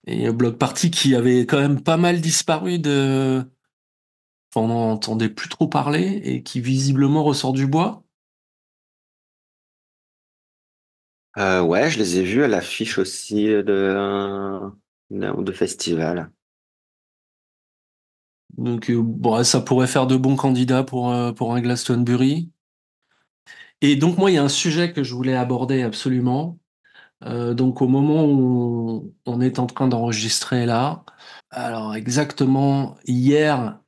Et 0.07 0.31
Block 0.31 0.57
Party 0.57 0.91
qui 0.91 1.13
avait 1.13 1.45
quand 1.45 1.59
même 1.59 1.83
pas 1.83 1.97
mal 1.97 2.21
disparu 2.21 2.79
de. 2.79 3.43
Enfin, 4.55 4.65
on 4.65 4.67
n'entendait 4.69 5.29
plus 5.29 5.49
trop 5.49 5.67
parler 5.67 6.21
et 6.23 6.41
qui 6.41 6.61
visiblement 6.61 7.25
ressort 7.25 7.51
du 7.51 7.67
bois. 7.67 8.05
Ouais, 11.35 11.89
je 11.89 11.99
les 11.99 12.17
ai 12.17 12.23
vus 12.23 12.43
à 12.43 12.47
l'affiche 12.47 12.97
aussi 12.97 13.47
de 13.47 14.71
ou 15.11 15.43
de 15.43 15.51
festival. 15.51 16.31
Donc 18.57 18.89
euh, 18.89 19.01
bon, 19.01 19.43
ça 19.43 19.61
pourrait 19.61 19.87
faire 19.87 20.07
de 20.07 20.17
bons 20.17 20.35
candidats 20.35 20.83
pour, 20.83 21.11
euh, 21.11 21.31
pour 21.31 21.53
un 21.53 21.61
Glastonbury. 21.61 22.51
Et 23.81 23.95
donc 23.95 24.17
moi, 24.17 24.31
il 24.31 24.35
y 24.35 24.37
a 24.37 24.43
un 24.43 24.49
sujet 24.49 24.91
que 24.93 25.03
je 25.03 25.13
voulais 25.13 25.35
aborder 25.35 25.83
absolument. 25.83 26.59
Euh, 27.25 27.53
donc 27.53 27.81
au 27.81 27.87
moment 27.87 28.25
où 28.25 29.13
on 29.25 29.41
est 29.41 29.59
en 29.59 29.67
train 29.67 29.87
d'enregistrer 29.87 30.65
là, 30.65 31.03
alors 31.49 31.95
exactement 31.95 32.97
hier, 33.05 33.79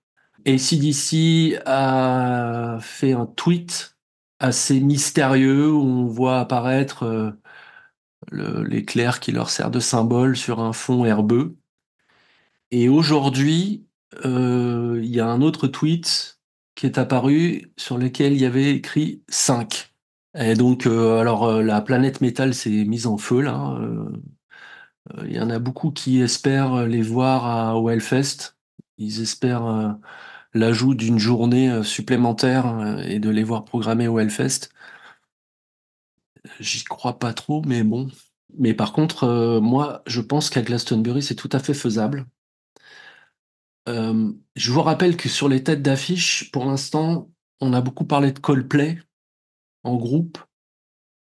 ACDC 0.45 1.61
a 1.65 2.77
fait 2.81 3.13
un 3.13 3.25
tweet 3.25 3.97
assez 4.39 4.79
mystérieux 4.79 5.71
où 5.71 5.81
on 5.81 6.05
voit 6.07 6.39
apparaître 6.39 7.35
l'éclair 8.31 9.19
qui 9.19 9.31
leur 9.31 9.49
sert 9.49 9.71
de 9.71 9.79
symbole 9.79 10.37
sur 10.37 10.59
un 10.59 10.73
fond 10.73 11.05
herbeux. 11.05 11.57
Et 12.71 12.89
aujourd'hui, 12.89 13.85
euh, 14.25 14.99
il 15.03 15.09
y 15.09 15.19
a 15.19 15.27
un 15.27 15.41
autre 15.41 15.67
tweet 15.67 16.39
qui 16.75 16.85
est 16.85 16.97
apparu 16.97 17.73
sur 17.77 17.97
lequel 17.97 18.33
il 18.33 18.41
y 18.41 18.45
avait 18.45 18.71
écrit 18.71 19.23
5. 19.29 19.93
Et 20.37 20.55
donc, 20.55 20.85
euh, 20.87 21.19
alors 21.19 21.61
la 21.61 21.81
planète 21.81 22.21
métal 22.21 22.53
s'est 22.53 22.85
mise 22.85 23.07
en 23.07 23.17
feu 23.17 23.41
là. 23.41 23.77
Il 25.25 25.33
y 25.33 25.39
en 25.39 25.49
a 25.49 25.59
beaucoup 25.59 25.91
qui 25.91 26.21
espèrent 26.21 26.85
les 26.87 27.01
voir 27.01 27.45
à, 27.45 27.77
au. 27.77 27.89
Ils 28.97 29.21
espèrent 29.21 29.97
l'ajout 30.53 30.93
d'une 30.95 31.19
journée 31.19 31.69
euh, 31.69 31.83
supplémentaire 31.83 32.67
euh, 32.67 32.97
et 33.03 33.19
de 33.19 33.29
les 33.29 33.43
voir 33.43 33.65
programmer 33.65 34.07
au 34.07 34.19
Hellfest. 34.19 34.70
J'y 36.59 36.83
crois 36.83 37.19
pas 37.19 37.33
trop, 37.33 37.61
mais 37.65 37.83
bon. 37.83 38.09
Mais 38.57 38.73
par 38.73 38.93
contre, 38.93 39.23
euh, 39.25 39.61
moi, 39.61 40.01
je 40.07 40.21
pense 40.21 40.49
qu'à 40.49 40.61
Glastonbury, 40.61 41.23
c'est 41.23 41.35
tout 41.35 41.49
à 41.51 41.59
fait 41.59 41.73
faisable. 41.73 42.25
je 43.87 44.71
vous 44.71 44.81
rappelle 44.81 45.17
que 45.17 45.29
sur 45.29 45.49
les 45.49 45.63
têtes 45.63 45.81
d'affiche, 45.81 46.51
pour 46.51 46.65
l'instant, 46.65 47.29
on 47.59 47.73
a 47.73 47.81
beaucoup 47.81 48.05
parlé 48.05 48.31
de 48.31 48.39
Coldplay 48.39 48.99
en 49.83 49.95
groupe. 49.95 50.37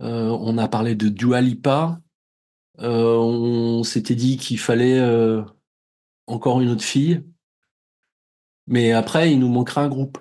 on 0.00 0.58
a 0.58 0.68
parlé 0.68 0.94
de 0.94 1.08
Dua 1.08 1.40
Lipa. 1.40 2.00
on 2.78 3.82
s'était 3.82 4.14
dit 4.14 4.36
qu'il 4.36 4.58
fallait 4.58 5.00
encore 6.26 6.60
une 6.60 6.70
autre 6.70 6.84
fille. 6.84 7.24
Mais 8.66 8.92
après, 8.92 9.32
il 9.32 9.38
nous 9.38 9.48
manquera 9.48 9.82
un 9.82 9.88
groupe. 9.88 10.18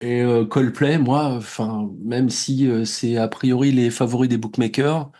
Et 0.00 0.22
euh, 0.22 0.44
Coldplay, 0.46 0.98
moi, 0.98 1.24
enfin, 1.34 1.90
même 2.00 2.30
si 2.30 2.68
euh, 2.68 2.84
c'est 2.84 3.16
a 3.16 3.26
priori 3.28 3.72
les 3.72 3.90
favoris 3.90 4.28
des 4.28 4.38
bookmakers, 4.38 5.10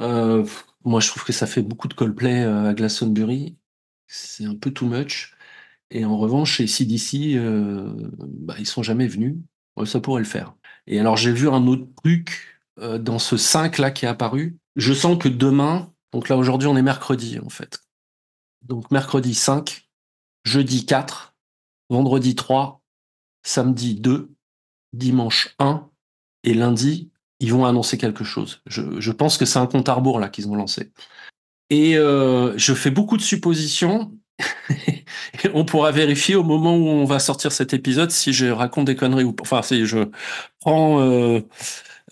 euh, 0.00 0.46
moi 0.84 1.00
je 1.00 1.08
trouve 1.08 1.24
que 1.24 1.32
ça 1.32 1.46
fait 1.46 1.62
beaucoup 1.62 1.88
de 1.88 1.94
Coldplay 1.94 2.42
à 2.42 2.74
Glastonbury. 2.74 3.56
C'est 4.06 4.44
un 4.44 4.56
peu 4.56 4.70
too 4.72 4.86
much. 4.86 5.34
Et 5.90 6.04
en 6.04 6.18
revanche, 6.18 6.56
chez 6.56 6.66
CDC, 6.66 7.38
bah, 8.18 8.54
ils 8.58 8.66
sont 8.66 8.82
jamais 8.82 9.08
venus. 9.08 9.36
Ça 9.86 10.00
pourrait 10.00 10.20
le 10.20 10.26
faire. 10.26 10.54
Et 10.86 11.00
alors 11.00 11.16
j'ai 11.16 11.32
vu 11.32 11.48
un 11.48 11.66
autre 11.66 11.86
truc 12.02 12.60
dans 12.76 13.18
ce 13.18 13.36
5 13.36 13.78
là 13.78 13.90
qui 13.90 14.04
est 14.04 14.08
apparu. 14.08 14.58
Je 14.76 14.92
sens 14.92 15.18
que 15.18 15.28
demain, 15.28 15.92
donc 16.12 16.28
là 16.28 16.36
aujourd'hui 16.36 16.68
on 16.68 16.76
est 16.76 16.82
mercredi 16.82 17.38
en 17.44 17.48
fait. 17.48 17.80
Donc 18.62 18.90
mercredi 18.90 19.34
5, 19.34 19.88
jeudi 20.44 20.86
4, 20.86 21.34
vendredi 21.88 22.34
3, 22.34 22.79
samedi 23.42 23.94
2, 23.94 24.30
dimanche 24.92 25.54
1 25.58 25.88
et 26.44 26.54
lundi, 26.54 27.10
ils 27.40 27.52
vont 27.52 27.64
annoncer 27.64 27.98
quelque 27.98 28.24
chose. 28.24 28.62
Je, 28.66 29.10
pense 29.12 29.38
que 29.38 29.44
c'est 29.44 29.58
un 29.58 29.66
compte 29.66 29.88
à 29.88 29.94
rebours 29.94 30.20
là 30.20 30.28
qu'ils 30.28 30.48
ont 30.48 30.54
lancé. 30.54 30.92
Et 31.70 31.96
euh, 31.96 32.56
je 32.56 32.74
fais 32.74 32.90
beaucoup 32.90 33.16
de 33.16 33.22
suppositions. 33.22 34.12
on 35.54 35.64
pourra 35.64 35.90
vérifier 35.90 36.34
au 36.34 36.42
moment 36.42 36.76
où 36.76 36.86
on 36.86 37.04
va 37.04 37.18
sortir 37.18 37.52
cet 37.52 37.74
épisode 37.74 38.10
si 38.10 38.32
je 38.32 38.46
raconte 38.46 38.86
des 38.86 38.96
conneries 38.96 39.24
ou. 39.24 39.34
Enfin, 39.40 39.62
si 39.62 39.86
je 39.86 40.10
prends 40.60 41.00
euh, 41.00 41.40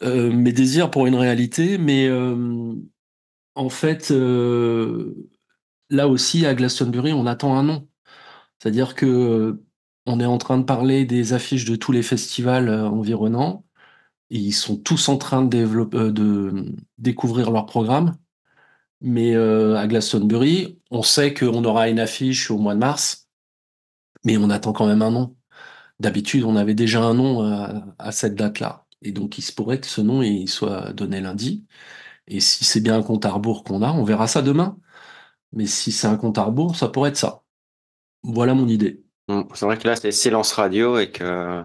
euh, 0.02 0.30
mes 0.30 0.52
désirs 0.52 0.90
pour 0.90 1.06
une 1.06 1.14
réalité, 1.14 1.78
mais 1.78 2.08
en 3.54 3.68
fait, 3.70 4.10
là 5.90 6.08
aussi 6.08 6.46
à 6.46 6.54
Glastonbury, 6.54 7.12
on 7.12 7.26
attend 7.26 7.56
un 7.56 7.64
nom. 7.64 7.88
C'est-à-dire 8.58 8.94
que 8.94 9.60
on 10.08 10.20
est 10.20 10.26
en 10.26 10.38
train 10.38 10.58
de 10.58 10.64
parler 10.64 11.04
des 11.04 11.32
affiches 11.34 11.64
de 11.66 11.76
tous 11.76 11.92
les 11.92 12.02
festivals 12.02 12.68
euh, 12.68 12.88
environnants. 12.88 13.64
ils 14.30 14.52
sont 14.54 14.76
tous 14.76 15.08
en 15.08 15.18
train 15.18 15.44
de, 15.44 15.66
euh, 15.94 16.64
découvrir 16.98 17.50
leur 17.50 17.66
programme. 17.66 18.16
Mais 19.00 19.34
euh, 19.36 19.76
à 19.76 19.86
Glastonbury, 19.86 20.80
on 20.90 21.02
sait 21.02 21.34
qu'on 21.34 21.64
aura 21.64 21.88
une 21.88 22.00
affiche 22.00 22.50
au 22.50 22.58
mois 22.58 22.74
de 22.74 22.80
mars, 22.80 23.28
mais 24.24 24.36
on 24.38 24.50
attend 24.50 24.72
quand 24.72 24.86
même 24.86 25.02
un 25.02 25.10
nom. 25.12 25.36
D'habitude, 26.00 26.44
on 26.44 26.56
avait 26.56 26.74
déjà 26.74 27.02
un 27.02 27.14
nom 27.14 27.42
à, 27.98 28.12
cette 28.12 28.34
date-là. 28.36 28.86
Et 29.02 29.12
donc, 29.12 29.38
il 29.38 29.42
se 29.42 29.52
pourrait 29.52 29.80
que 29.80 29.86
ce 29.86 30.00
nom 30.00 30.22
soit 30.46 30.92
donné 30.92 31.20
lundi. 31.20 31.66
Et 32.28 32.40
si 32.40 32.64
c'est 32.64 32.80
bien 32.80 32.98
un 32.98 33.02
compte 33.02 33.26
à 33.26 33.30
rebours 33.32 33.64
qu'on 33.64 33.82
a, 33.82 33.92
on 33.92 34.04
verra 34.04 34.28
ça 34.28 34.42
demain. 34.42 34.78
Mais 35.52 35.66
si 35.66 35.92
c'est 35.92 36.08
un 36.08 36.16
compte 36.16 36.38
à 36.38 36.44
rebours, 36.44 36.76
ça 36.76 36.88
pourrait 36.88 37.10
être 37.10 37.16
ça. 37.18 37.44
Voilà 38.22 38.54
mon 38.54 38.68
idée. 38.68 39.07
Mm. 39.28 39.42
C'est 39.54 39.66
vrai 39.66 39.78
que 39.78 39.86
là, 39.86 39.96
c'est 39.96 40.12
silence 40.12 40.52
radio 40.52 40.98
et 40.98 41.10
que 41.10 41.62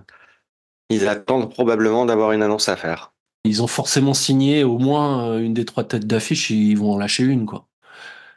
ils 0.90 1.08
attendent 1.08 1.50
probablement 1.50 2.06
d'avoir 2.06 2.32
une 2.32 2.44
annonce 2.44 2.70
à 2.70 2.76
faire. 2.76 3.14
Ils 3.46 3.62
ont 3.62 3.68
forcément 3.68 4.14
signé 4.14 4.64
au 4.64 4.78
moins 4.78 5.30
euh, 5.30 5.40
une 5.40 5.54
des 5.54 5.66
trois 5.66 5.84
têtes 5.84 6.08
d'affiche 6.08 6.52
et 6.52 6.56
ils 6.56 6.78
vont 6.78 6.94
en 6.94 6.98
lâcher 6.98 7.24
une, 7.24 7.46
quoi. 7.46 7.68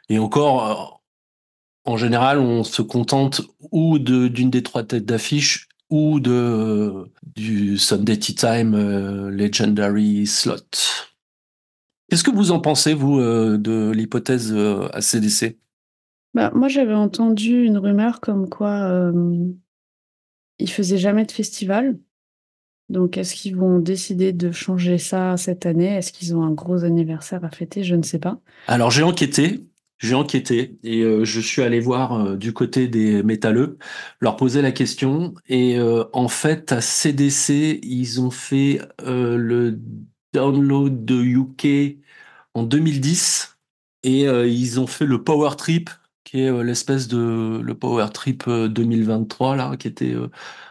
Et 0.09 0.19
encore, 0.19 0.99
euh, 1.85 1.91
en 1.91 1.97
général, 1.97 2.39
on 2.39 2.63
se 2.63 2.81
contente 2.81 3.41
ou 3.71 3.99
d'une 3.99 4.49
des 4.49 4.63
trois 4.63 4.83
têtes 4.83 5.05
d'affiche 5.05 5.69
ou 5.89 6.19
de 6.19 6.31
euh, 6.31 7.05
du 7.35 7.77
Sunday 7.77 8.17
Tea 8.17 8.35
Time 8.35 8.75
Legendary 9.29 10.27
Slot. 10.27 10.57
Qu'est-ce 12.09 12.23
que 12.23 12.31
vous 12.31 12.51
en 12.51 12.59
pensez, 12.59 12.93
vous, 12.93 13.19
de 13.19 13.91
l'hypothèse 13.91 14.53
ACDC 14.93 15.57
bah, 16.37 16.51
moi, 16.53 16.67
j'avais 16.67 16.93
entendu 16.93 17.63
une 17.63 17.79
rumeur 17.79 18.21
comme 18.21 18.47
quoi 18.47 18.83
euh, 18.91 19.11
ils 20.59 20.69
faisaient 20.69 20.99
jamais 20.99 21.25
de 21.25 21.31
festival. 21.31 21.97
Donc, 22.89 23.17
est-ce 23.17 23.33
qu'ils 23.33 23.55
vont 23.55 23.79
décider 23.79 24.33
de 24.33 24.51
changer 24.51 24.99
ça 24.99 25.35
cette 25.35 25.65
année? 25.65 25.87
Est-ce 25.87 26.11
qu'ils 26.11 26.35
ont 26.35 26.43
un 26.43 26.51
gros 26.51 26.83
anniversaire 26.83 27.43
à 27.43 27.49
fêter? 27.49 27.83
Je 27.83 27.95
ne 27.95 28.03
sais 28.03 28.19
pas. 28.19 28.39
Alors, 28.67 28.91
j'ai 28.91 29.01
enquêté. 29.01 29.65
J'ai 29.97 30.13
enquêté 30.13 30.77
et 30.83 31.01
euh, 31.01 31.25
je 31.25 31.41
suis 31.41 31.63
allé 31.63 31.79
voir 31.79 32.13
euh, 32.13 32.35
du 32.35 32.53
côté 32.53 32.87
des 32.87 33.23
métalleux, 33.23 33.79
leur 34.19 34.35
poser 34.35 34.61
la 34.61 34.71
question. 34.71 35.33
Et 35.47 35.79
euh, 35.79 36.03
en 36.13 36.27
fait, 36.27 36.71
à 36.71 36.81
CDC, 36.81 37.79
ils 37.81 38.21
ont 38.21 38.29
fait 38.29 38.79
le 39.03 39.79
download 40.33 41.03
de 41.03 41.15
UK 41.15 41.97
en 42.53 42.61
2010 42.61 43.57
et 44.03 44.25
ils 44.25 44.79
ont 44.79 44.85
fait 44.85 45.07
le 45.07 45.23
Power 45.23 45.55
Trip 45.57 45.89
qui 46.27 46.41
est 46.41 46.51
euh, 46.51 46.61
l'espèce 46.61 47.07
de 47.07 47.61
le 47.63 47.73
Power 47.73 48.07
Trip 48.13 48.49
2023 48.49 49.53
euh, 49.53 49.55
là, 49.55 49.77
qui 49.77 49.87
était 49.87 50.13
euh, 50.13 50.29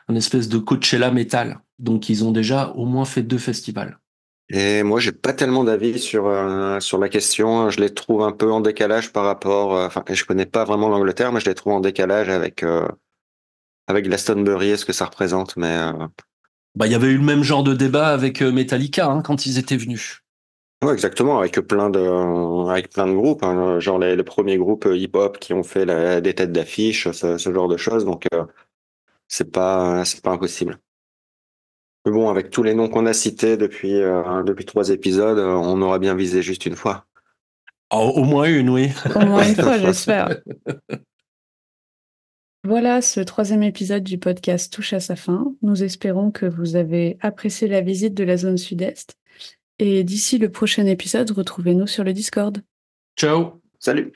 un 0.08 0.14
espèce 0.14 0.48
de 0.48 0.58
Coachella 0.58 1.10
Metal. 1.10 1.60
Donc 1.78 2.10
ils 2.10 2.24
ont 2.24 2.32
déjà 2.32 2.72
au 2.72 2.84
moins 2.84 3.06
fait 3.06 3.22
deux 3.22 3.38
festivals. 3.38 3.98
Et 4.50 4.82
moi, 4.82 5.00
j'ai 5.00 5.12
pas 5.12 5.32
tellement 5.32 5.64
d'avis 5.64 5.98
sur 5.98 6.32
sur 6.80 6.98
la 6.98 7.08
question. 7.08 7.68
Je 7.68 7.80
les 7.80 7.92
trouve 7.92 8.22
un 8.22 8.30
peu 8.30 8.52
en 8.52 8.60
décalage 8.60 9.12
par 9.12 9.24
rapport. 9.24 9.72
enfin, 9.72 10.04
je 10.08 10.24
connais 10.24 10.46
pas 10.46 10.64
vraiment 10.64 10.88
l'Angleterre, 10.88 11.32
mais 11.32 11.40
je 11.40 11.46
les 11.46 11.54
trouve 11.54 11.72
en 11.72 11.80
décalage 11.80 12.28
avec 12.28 12.64
avec 13.88 14.04
Glastonbury 14.04 14.70
et 14.70 14.76
ce 14.76 14.84
que 14.84 14.92
ça 14.92 15.06
représente. 15.06 15.56
Mais 15.56 15.76
bah, 16.76 16.86
il 16.86 16.92
y 16.92 16.94
avait 16.94 17.08
eu 17.08 17.16
le 17.16 17.24
même 17.24 17.42
genre 17.42 17.64
de 17.64 17.74
débat 17.74 18.06
avec 18.06 18.40
Metallica 18.40 19.08
hein, 19.08 19.20
quand 19.20 19.46
ils 19.46 19.58
étaient 19.58 19.76
venus. 19.76 20.22
Ouais, 20.84 20.92
exactement, 20.92 21.38
avec 21.38 21.54
plein 21.60 21.88
de, 21.88 22.68
avec 22.68 22.90
plein 22.90 23.06
de 23.06 23.14
groupes, 23.14 23.42
hein, 23.42 23.80
genre 23.80 23.98
les, 23.98 24.22
premiers 24.22 24.58
groupes 24.58 24.86
hip-hop 24.90 25.38
qui 25.38 25.54
ont 25.54 25.62
fait 25.62 25.86
des 26.20 26.34
têtes 26.34 26.52
d'affiche, 26.52 27.10
ce, 27.12 27.38
genre 27.38 27.68
de 27.68 27.78
choses. 27.78 28.04
Donc, 28.04 28.26
euh, 28.34 28.44
c'est 29.26 29.50
pas, 29.50 30.04
c'est 30.04 30.22
pas 30.22 30.32
impossible. 30.32 30.78
Mais 32.04 32.12
bon, 32.12 32.28
avec 32.28 32.50
tous 32.50 32.62
les 32.62 32.74
noms 32.74 32.88
qu'on 32.88 33.06
a 33.06 33.14
cités 33.14 33.56
depuis, 33.56 33.94
euh, 33.94 34.42
depuis 34.42 34.66
trois 34.66 34.90
épisodes, 34.90 35.38
euh, 35.38 35.54
on 35.54 35.80
aura 35.80 35.98
bien 35.98 36.14
visé 36.14 36.42
juste 36.42 36.66
une 36.66 36.76
fois. 36.76 37.06
Oh, 37.90 38.12
au 38.14 38.24
moins 38.24 38.44
une, 38.44 38.68
oui. 38.68 38.90
Au 39.14 39.24
moins 39.26 39.48
une 39.48 39.54
fois, 39.62 39.78
j'espère. 39.78 40.40
Voilà, 42.64 43.00
ce 43.00 43.20
troisième 43.20 43.62
épisode 43.62 44.02
du 44.02 44.18
podcast 44.18 44.72
touche 44.72 44.92
à 44.92 45.00
sa 45.00 45.16
fin. 45.16 45.54
Nous 45.62 45.82
espérons 45.82 46.30
que 46.30 46.46
vous 46.46 46.76
avez 46.76 47.16
apprécié 47.20 47.66
la 47.66 47.80
visite 47.80 48.12
de 48.12 48.24
la 48.24 48.36
zone 48.36 48.58
sud-est 48.58 49.16
et 49.78 50.04
d'ici 50.04 50.38
le 50.38 50.50
prochain 50.50 50.86
épisode, 50.86 51.30
retrouvez-nous 51.30 51.86
sur 51.86 52.04
le 52.04 52.12
Discord. 52.12 52.62
Ciao. 53.16 53.60
Salut. 53.78 54.12